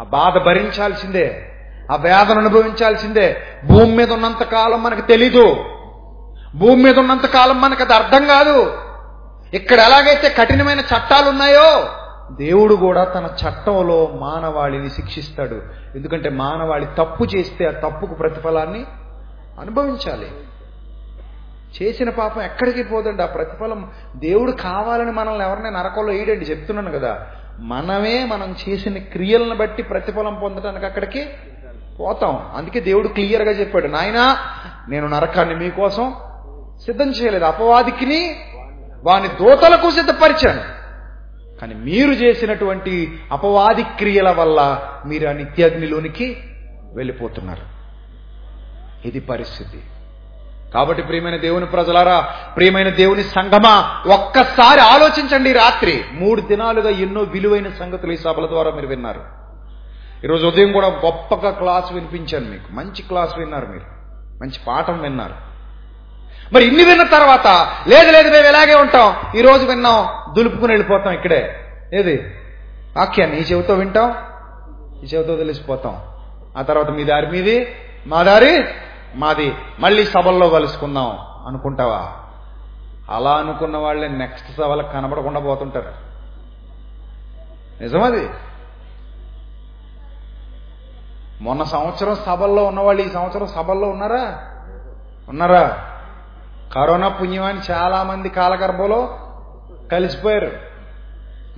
ఆ 0.00 0.02
బాధ 0.02 0.42
భరించాల్సిందే 0.42 1.46
ఆ 1.92 1.96
వేదన 1.96 2.38
అనుభవించాల్సిందే. 2.38 3.36
భూమి 3.64 3.96
మీద 3.96 4.12
ఉన్నంత 4.12 4.42
కాలం 4.42 4.82
మనకు 4.82 5.00
తెలీదు. 5.00 5.56
భూమి 6.54 6.82
మీద 6.82 6.98
ఉన్నంత 6.98 7.26
కాలం 7.26 7.60
మనకు 7.60 7.82
అది 7.82 7.92
అర్థం 7.92 8.26
కాదు. 8.26 8.78
ఇక్కడ 9.54 9.78
ఎలాగైతే 9.80 10.28
కఠినమైన 10.28 10.80
చట్టాలు 10.80 11.30
ఉన్నాయో 11.30 11.88
దేవుడు 12.36 12.74
కూడా 12.74 13.04
తన 13.04 13.24
చట్టంలో 13.24 14.06
మానవాళిని 14.06 14.90
శిక్షిస్తాడు. 14.90 15.62
ఎందుకంటే 15.94 16.28
మానవాళి 16.28 16.86
తప్పు 16.86 17.24
చేస్తే 17.24 17.66
ఆ 17.66 17.70
తప్పుకు 17.70 18.14
ప్రతిఫలాన్ని 18.14 18.84
అనుభవించాలి. 19.60 20.30
చేసిన 21.82 22.10
పాపం 22.10 22.42
ఎక్కడికి 22.42 22.82
పోదండి? 22.82 23.22
ఆ 23.22 23.26
ప్రతిఫలం 23.26 23.90
దేవుడు 24.16 24.52
కావాలని 24.52 25.12
మనల్ని 25.12 25.44
ఎవరినైనా 25.44 25.82
నరకంలో 25.82 26.12
వేయడండి 26.12 26.44
చెప్తున్నాను 26.44 26.98
కదా. 26.98 27.26
మనమే 27.60 28.24
మనం 28.24 28.56
చేసిన 28.68 28.98
క్రియలను 28.98 29.56
బట్టి 29.56 29.82
ప్రతిఫలం 29.82 30.38
పొందడానికి 30.42 30.86
అక్కడికి 30.86 31.28
పోతాం. 32.00 32.50
అందుకే 32.56 32.80
దేవుడు 32.80 33.08
క్లియర్గా 33.08 33.50
చెప్పాడు 33.50 33.86
నాయనా 33.86 34.36
నేను 34.88 35.06
నరకాన్ని 35.06 35.54
మీకోసం 35.54 36.14
సిద్ధం 36.84 37.10
చేయలేదు. 37.10 37.44
అపవాదికిని 37.44 38.36
వాని 39.04 39.28
దూతలకు 39.28 39.90
సిద్ధపరిచాను. 39.90 40.80
కానీ 41.60 41.74
మీరు 41.74 42.10
చేసినటువంటి 42.10 43.20
అపవాది 43.32 43.82
క్రియల 43.82 44.30
వల్ల 44.30 44.80
మీరు 45.06 45.28
ఆ 45.28 45.32
నిత్యాగ్నిలోనికి 45.32 46.36
వెళ్ళిపోతున్నారు. 46.94 47.80
ఇది 49.08 49.20
పరిస్థితి. 49.20 49.80
కాబట్టి 50.74 51.02
ప్రియమైన 51.02 51.36
దేవుని 51.36 51.66
ప్రజలారా 51.66 52.20
ప్రియమైన 52.56 52.88
దేవుని 52.88 53.22
సంఘమా 53.22 54.02
ఒక్కసారి 54.06 54.80
ఆలోచించండి 54.80 55.52
రాత్రి. 55.52 56.04
మూడు 56.12 56.40
దినాలుగా 56.40 56.90
ఎన్నో 56.90 57.20
విలువైన 57.20 57.70
సంగతులు 57.70 58.12
ఈ 58.12 58.16
సభల 58.16 58.46
ద్వారా 58.46 58.70
మీరు 58.70 58.86
విన్నారు. 58.86 59.20
ఈరోజు 60.24 60.46
ఉదయం 60.46 60.72
కూడా 60.72 60.86
గొప్పగా 60.86 61.50
క్లాస్ 61.50 61.92
వినిపించాను 61.92 62.50
మీకు. 62.50 62.72
మంచి 62.72 63.02
క్లాస్ 63.02 63.38
విన్నారు 63.38 63.66
మీరు. 63.66 63.84
మంచి 64.42 64.58
పాఠం 64.66 65.00
విన్నారు. 65.00 65.50
మరి 66.54 66.64
ఇన్ని 66.64 66.84
విన్న 66.84 67.02
తర్వాత 67.02 67.46
లేదు 67.88 68.10
లేదు 68.10 68.28
మేము 68.28 68.48
ఇలాగే 68.48 68.74
ఉంటాం. 68.74 69.16
ఈ 69.38 69.40
రోజు 69.40 69.66
విన్నాం 69.66 70.08
దులుపుకుని 70.34 70.72
వెళ్ళిపోతాం 70.72 71.12
ఇక్కడే. 71.12 71.60
ఏది? 71.94 72.34
వాక్యాన్ని 72.96 73.38
ఈ 73.38 73.42
చెవితో 73.42 73.74
వింటాం 73.74 74.14
ఈ 75.04 75.06
చెవితో 75.06 75.36
తెలిసిపోతాం. 75.36 75.96
ఆ 76.56 76.62
తర్వాత 76.62 76.90
మీ 76.90 77.04
దారి 77.04 77.26
మీది? 77.26 77.68
మా 78.06 78.22
దారి? 78.22 78.64
మాది 79.14 79.54
మళ్ళీ 79.80 80.04
సభల్లో 80.04 80.48
కలుసుకుందాం 80.48 81.18
అనుకుంటావా? 81.46 82.12
అలా 83.10 83.30
అనుకున్న 83.30 83.76
వాళ్ళే 83.76 84.08
నెక్స్ట్ 84.08 84.56
సభలకు 84.56 84.92
కనబడకుండా 84.92 85.40
పోతుంటారు. 85.40 85.92
నిజమది? 87.82 88.30
మొన్న 91.40 91.62
సంవత్సరం 91.62 92.16
సభల్లో 92.26 92.64
ఉన్నవాళ్ళు 92.64 93.02
ఈ 93.02 93.08
సంవత్సరం 93.08 93.46
సభల్లో 93.46 93.88
ఉన్నారా? 93.88 94.38
ఉన్నారా? 95.28 95.86
కరోనా 96.74 97.08
పుణ్యమాని 97.08 97.60
చాలా 97.70 98.02
మంది 98.02 98.28
కాలగర్భంలో 98.28 99.18
కలిసిపోయారు. 99.92 100.52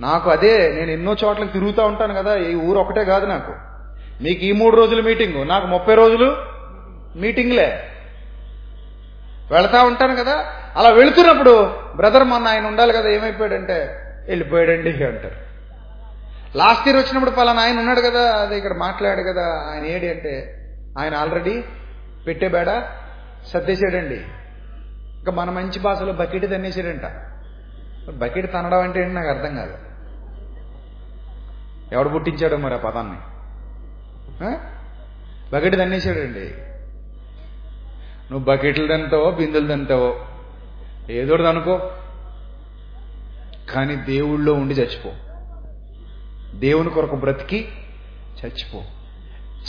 నాకు 0.01 0.29
అదే 0.29 0.73
నేను 0.73 0.91
ఎన్నో 0.91 1.15
చోట్లకి 1.23 1.51
తిరుగుతూ 1.51 1.85
ఉంటాను 1.85 2.13
కదా 2.13 2.35
ఈ 2.35 2.55
ఊరు 2.55 2.79
ఒకటే 2.79 3.03
కాదు 3.03 3.25
నాకు. 3.25 3.51
మీకు 4.23 4.43
ఈ 4.43 4.51
మూడు 4.51 4.75
రోజులు 4.75 5.01
మీటింగు 5.01 5.43
నాకు 5.43 5.67
ముప్పై 5.67 5.95
రోజులు 5.95 6.52
మీటింగ్లే. 7.15 7.67
వెళతా 9.51 9.79
ఉంటాను 9.83 10.15
కదా 10.15 10.35
అలా 10.75 10.89
వెళుతున్నప్పుడు 10.89 11.53
బ్రదర్ 11.95 12.23
మొన్న 12.23 12.47
ఆయన 12.47 12.65
ఉండాలి 12.67 12.93
కదా 12.93 13.09
ఏమైపోయాడంటే 13.09 13.77
వెళ్ళిపోయాడండి 14.27 14.91
అంటారు. 15.05 15.37
లాస్ట్ 16.57 16.87
ఇయర్ 16.87 16.97
వచ్చినప్పుడు 16.97 17.31
పలానా 17.31 17.61
ఆయన 17.61 17.77
ఉన్నాడు 17.79 18.01
కదా 18.01 18.23
అది 18.41 18.55
ఇక్కడ 18.57 18.73
మాట్లాడాడు 18.77 19.23
కదా 19.29 19.45
ఆయన 19.71 19.85
ఏడి 19.85 20.07
అంటే 20.09 20.33
ఆయన 20.99 21.13
ఆల్రెడీ 21.15 21.55
పెట్టే 22.27 22.47
బేడ 22.47 22.71
సర్దేశాడండి. 23.53 24.19
ఇంకా 25.19 25.31
మన 25.31 25.49
మంచి 25.49 25.79
భాషలో 25.79 26.13
బకెట్ 26.13 26.45
తన్నేసాడంట 26.51 27.05
బకెట్ 28.13 28.47
తనడం 28.53 28.81
అంటే 28.81 29.01
ఏంటి 29.01 29.15
నాకు 29.15 29.29
అర్థం 29.29 29.55
కాదు. 29.55 29.75
ఎవడు 31.93 32.09
పుట్టించాడో 32.09 32.57
మరి 32.57 32.73
ఆ 32.73 32.77
పదాన్ని? 32.77 33.19
బకెట్ 35.55 35.75
తన్నేసాడండి 35.75 36.45
నువ్వు 38.33 38.55
బకెట్లు 38.55 38.87
తంతావో 38.87 39.31
బిందెలు 39.31 39.67
తంతావో 39.67 40.15
ఏదోటి 41.09 41.47
అనుకో. 41.47 41.91
కానీ 43.73 43.95
దేవుళ్ళో 43.95 44.53
ఉండి 44.53 44.73
చచ్చిపో. 44.73 45.11
దేవుని 46.59 46.89
కొరకు 46.89 47.15
బ్రతికి 47.15 47.67
చచ్చిపో. 48.45 48.81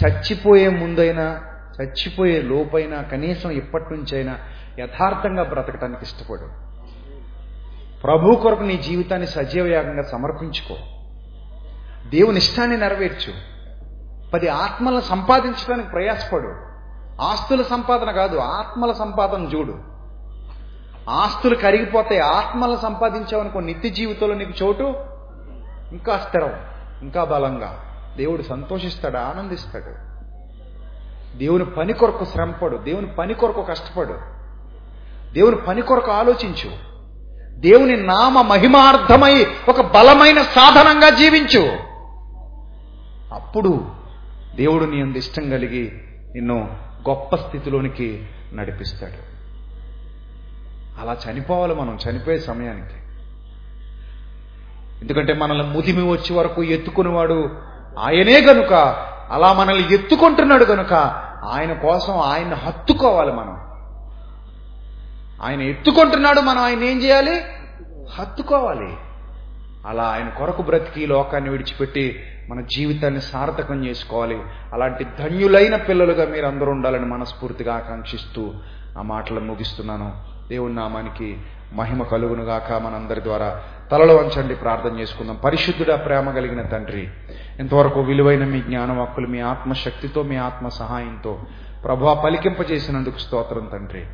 చచ్చిపోయే 0.04 0.68
ముందైనా 0.68 1.40
చచ్చిపోయే 1.82 2.42
లోపైనా 2.42 3.02
కనీసం 3.02 3.50
ఇప్పటి 3.50 3.84
నుంచైనా 3.84 4.38
యథార్థంగా 4.78 5.42
బ్రతకటానికి 5.42 6.00
ఇష్టపడు. 6.02 6.48
ప్రభు 8.02 8.34
కొరకు 8.34 8.62
నీ 8.62 8.76
జీవితాన్ని 8.76 9.26
సజీవయాగంగా 9.26 10.02
సమర్పించుకో. 10.02 10.76
దేవుని 12.08 12.36
ఇష్టాన్ని 12.36 12.76
నెరవేర్చు. 12.76 13.32
పది 14.30 14.48
ఆత్మలను 14.48 15.00
సంపాదించడానికి 15.00 15.88
ప్రయాసపడు. 15.88 16.73
ఆస్తుల 17.20 17.62
సంపాదన 17.62 18.10
కాదు 18.10 18.36
ఆత్మల 18.36 18.92
సంపాదన 18.92 19.42
చూడు. 19.42 19.74
ఆస్తులు 21.10 21.54
కరిగిపోతాయి 21.54 22.20
ఆత్మలను 22.20 22.76
సంపాదించావనుకో 22.76 23.60
నిత్య 23.60 23.88
జీవితంలో 23.88 24.34
నీకు 24.34 24.64
చోటు 24.64 24.94
ఇంకా 25.92 26.18
స్థిరం 26.18 26.52
ఇంకా 27.02 27.24
బలంగా. 27.24 27.78
దేవుడు 28.16 28.42
సంతోషిస్తాడు 28.42 29.16
ఆనందిస్తాడు. 29.16 30.14
దేవుని 31.38 31.64
పని 31.64 31.92
కొరకు 31.92 32.24
శ్రమపడు 32.24 32.76
దేవుని 32.76 33.06
పని 33.06 33.34
కొరకు 33.34 33.62
కష్టపడు. 33.62 34.14
దేవుని 35.32 35.56
పని 35.56 35.82
కొరకు 35.82 36.10
ఆలోచించు. 36.12 36.94
దేవుని 37.60 37.96
నామ 37.96 38.40
మహిమార్థమై 38.40 39.46
ఒక 39.68 39.80
బలమైన 39.80 40.42
సాధనంగా 40.42 41.10
జీవించు. 41.10 41.94
అప్పుడు 43.34 43.84
దేవుడు 44.56 44.84
నీ 44.84 45.02
అందు 45.02 45.18
ఇష్టం 45.18 45.50
కలిగి 45.50 45.92
నిన్ను 46.34 46.84
గొప్ప 47.08 47.36
స్థితిలోనికి 47.36 48.26
నడిపిస్తాడు. 48.52 49.34
అలా 51.00 51.16
చనిపోవాలి 51.30 51.74
మనం 51.74 51.98
చనిపోయే 52.10 52.38
సమయానికి. 52.38 52.94
ఎందుకంటే 55.02 55.32
మనల్ని 55.32 55.68
ముదిమి 55.68 56.10
వచ్చే 56.10 56.36
వరకు 56.36 56.62
ఎత్తుకునేవాడు 56.62 57.56
ఆయనే 57.98 58.40
గనుక 58.40 58.72
అలా 59.30 59.52
మనల్ని 59.52 59.94
ఎత్తుకుంటున్నాడు 59.94 60.64
గనుక 60.64 60.92
ఆయన 61.44 61.72
కోసం 61.72 62.18
ఆయన్ని 62.20 62.54
హత్తుకోవాలి 62.54 63.32
మనం. 63.32 63.60
ఆయన 65.42 65.62
ఎత్తుకుంటున్నాడు 65.62 66.40
మనం 66.40 66.58
ఆయన 66.58 66.84
ఏం 66.84 67.02
చేయాలి? 67.02 67.40
హత్తుకోవాలి. 68.14 68.96
అలా 69.86 70.02
ఆయన 70.02 70.28
కొరకు 70.28 70.62
బ్రతికి 70.62 71.02
ఈ 71.02 71.06
లోకాన్ని 71.06 71.50
విడిచిపెట్టి 71.50 72.22
మన 72.50 72.60
జీవితాన్ని 72.60 73.20
సార్థకం 73.20 73.84
చేసుకోవాలి. 73.84 74.40
అలాంటి 74.72 75.04
ధన్యులైన 75.04 75.76
పిల్లలుగా 75.76 76.26
మీరు 76.26 76.46
అందరూ 76.46 76.70
ఉండాలని 76.72 77.06
మనస్ఫూర్తిగా 77.06 77.74
ఆకాంక్షిస్తూ 77.74 78.52
ఆ 78.98 79.02
మాటలను 79.02 79.44
ముగిస్తున్నాను. 79.44 80.12
దేవుని 80.48 80.74
నామానికి 80.74 81.38
మహిమ 81.72 82.02
కలుగునుగాక 82.02 82.72
మనందరి 82.72 83.22
ద్వారా. 83.22 83.60
తలలో 83.92 84.16
వంచండి 84.16 84.54
ప్రార్థన 84.54 84.98
చేసుకుందాం. 85.00 85.36
పరిశుద్ధుడా 85.44 85.96
ప్రేమ 85.96 86.30
కలిగిన 86.30 86.62
తండ్రి 86.62 87.08
ఇంతవరకు 87.60 88.00
విలువైన 88.00 88.44
మీ 88.44 88.60
జ్ఞానం 88.60 89.00
హక్కులు 89.00 89.26
మీ 89.26 89.40
ఆత్మశక్తితో 89.40 90.22
మీ 90.22 90.36
ఆత్మ 90.36 90.68
సహాయంతో 90.68 91.38
ప్రభా 91.84 92.14
పలికింపజేసినందుకు 92.14 93.18
స్తోత్రం 93.18 93.68
తండ్రి. 93.72 94.04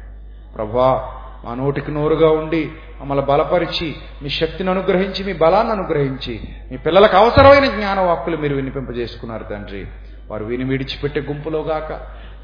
ప్రభా 0.54 1.16
మా 1.44 1.54
నోటికి 1.54 1.90
నోరుగా 1.90 2.30
ఉండి 2.30 2.70
మమ్మల్ని 3.00 3.24
బలపరిచి 3.24 3.96
మీ 4.22 4.28
శక్తిని 4.28 4.70
అనుగ్రహించి 4.70 5.24
మీ 5.24 5.32
బలాన్ని 5.32 5.72
అనుగ్రహించి 5.72 6.40
మీ 6.70 6.76
పిల్లలకు 6.76 7.16
అవసరమైన 7.16 7.64
జ్ఞాన 7.64 8.00
వాక్కులు 8.00 8.36
మీరు 8.36 8.54
వినిపింపజేసుకున్నారు 8.54 9.44
తండ్రి. 9.44 9.86
వారు 10.30 10.44
విని 10.44 10.64
విడిచిపెట్టే 10.64 11.20
గుంపులో 11.20 11.60
గాక 11.60 11.92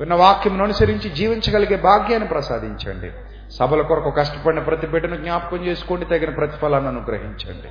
విన్న 0.00 0.14
వాక్యం 0.14 0.62
అనుసరించి 0.62 1.10
జీవించగలిగే 1.10 1.76
భాగ్యాన్ని 1.76 2.28
ప్రసాదించండి. 2.28 3.10
సభల 3.50 3.82
కొరకు 3.82 4.10
కష్టపడిన 4.10 4.60
ప్రతి 4.60 4.86
బిడ్డను 4.86 5.16
జ్ఞాపకం 5.16 5.64
చేసుకోండి 5.64 6.04
తగిన 6.04 6.30
ప్రతిఫలాన్ని 6.30 6.88
అనుగ్రహించండి. 6.88 7.68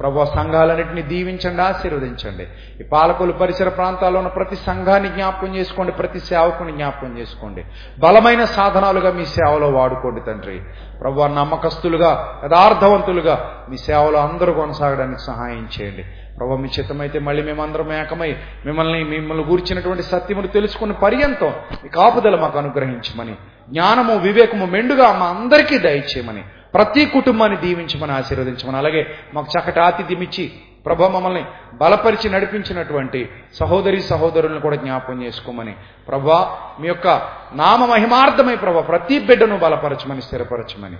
ప్రభు 0.00 0.24
సంఘాలన్నింటినీ 0.36 1.02
దీవించండి 1.02 1.62
ఆశీర్వదించండి. 1.62 2.44
ఈ 2.80 2.84
పాలకులు 2.92 3.32
పరిసర 3.32 3.68
ప్రాంతాల్లో 3.68 4.18
ఉన్న 4.20 4.28
ప్రతి 4.28 4.56
సంఘాన్ని 4.56 5.08
జ్ఞాపకం 5.08 5.50
చేసుకోండి 5.56 5.92
ప్రతి 5.92 6.20
సేవకుని 6.20 6.72
జ్ఞాపకం 6.72 7.18
చేసుకోండి. 7.18 7.62
బలమైన 7.98 8.44
సాధనాలుగా 8.44 9.10
మీ 9.18 9.24
సేవలో 9.24 9.68
వాడుకోండి 9.78 10.20
తండ్రి. 10.20 10.60
ప్రభు 11.00 11.26
నమ్మకస్తులుగా 11.40 12.10
యథార్థవంతులుగా 12.44 13.36
మీ 13.70 13.76
సేవలో 13.76 14.18
అందరూ 14.20 14.52
కొనసాగడానికి 14.52 15.20
సహాయం 15.20 15.68
చేయండి. 15.74 16.04
ప్రభు 16.38 16.56
మీ 16.56 16.68
చిత్తమైతే 16.78 17.18
మళ్ళీ 17.18 17.42
మేమందరం 17.42 17.92
ఏకమై 17.92 18.36
మిమ్మల్ని 18.66 19.04
మిమ్మల్ని 19.04 19.44
గూర్చినటువంటి 19.44 20.02
సత్యమును 20.02 20.46
తెలుసుకున్న 20.46 20.92
పర్యంతం 20.92 21.52
మీ 21.82 21.88
కాపుదల 21.88 22.36
మాకు 22.40 22.58
అనుగ్రహించమని 22.58 23.34
జ్ఞానము 23.70 24.14
వివేకము 24.18 24.66
మెండుగా 24.66 25.08
మా 25.20 25.26
అందరికీ 25.26 25.78
దయచేయమని 25.78 26.42
ప్రతి 26.74 27.02
కుటుంబాన్ని 27.14 27.56
దీవించమని 27.56 28.12
ఆశీర్వదించమని 28.12 28.78
అలాగే 28.82 29.02
మాకు 29.34 29.48
చక్కటి 29.54 29.80
ఆతిథ్యం 29.80 30.22
ఇచ్చి 30.26 30.44
ప్రభు 30.86 31.08
మమ్మల్ని 31.14 31.42
బలపరిచి 31.80 32.28
నడిపించినటువంటి 32.30 33.20
సహోదరి 33.58 33.98
సహోదరులను 34.10 34.60
కూడా 34.60 34.76
జ్ఞాపకం 34.76 35.16
చేసుకోమని. 35.22 35.74
ప్రభా 36.08 36.38
మీ 36.80 36.88
యొక్క 36.88 37.08
నామ 37.52 37.80
మహిమార్థమై 37.86 38.56
ప్రభా 38.56 38.80
ప్రతి 38.80 39.16
బిడ్డను 39.28 39.56
బలపరచమని 39.64 40.22
స్థిరపరచమని. 40.22 40.98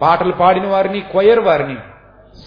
పాటలు 0.00 0.34
పాడిన 0.40 0.66
వారిని 0.66 1.00
కొయ్యర్ 1.12 1.42
వారిని 1.48 1.76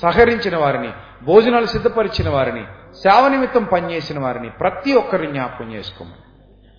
సహకరించిన 0.01 0.55
వారిని 0.57 0.91
భోజనాలు 1.25 1.65
సిద్ధపరిచిన 1.65 2.29
వారిని 2.29 2.63
సేవ 3.03 3.23
నిమిత్తం 3.27 3.63
పనిచేసిన 3.63 4.19
వారిని 4.19 4.49
ప్రతి 4.61 4.91
ఒక్కరిని 5.01 5.31
జ్ఞాపకం 5.31 5.67
చేసుకోమని. 5.75 6.23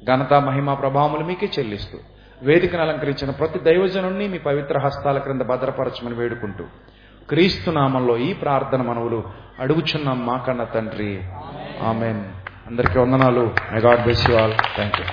ఘనత 0.02 0.34
మహిమ 0.48 0.74
ప్రభావములు 0.74 1.24
మీకే 1.24 1.48
చెల్లిస్తూ 1.58 1.98
వేదికను 2.44 2.82
అలంకరించిన 2.82 3.30
ప్రతి 3.30 3.58
దైవజనుణ్ణి 3.58 4.28
మీ 4.28 4.38
పవిత్ర 4.38 4.78
హస్తాల 4.78 5.18
క్రింద 5.18 5.42
భద్రపరచమని 5.42 6.14
వేడుకుంటూ 6.14 6.64
క్రీస్తు 7.28 7.70
నామంలో 7.70 8.16
ఈ 8.16 8.32
ప్రార్థన 8.32 8.82
మనవులు 8.82 9.24
అడుగుచున్నాం 9.60 10.26
మా 10.26 10.36
కన్న 10.36 10.64
తండ్రి. 10.64 11.22
ఆమెన్. 11.82 12.24
అందరికీ 12.66 12.98
వందనాలు. 12.98 13.54
My 13.72 13.80
God 13.80 14.06
bless 14.06 14.30
you 14.30 14.36
all 14.36 14.54
thank 14.74 15.00
you 15.00 15.06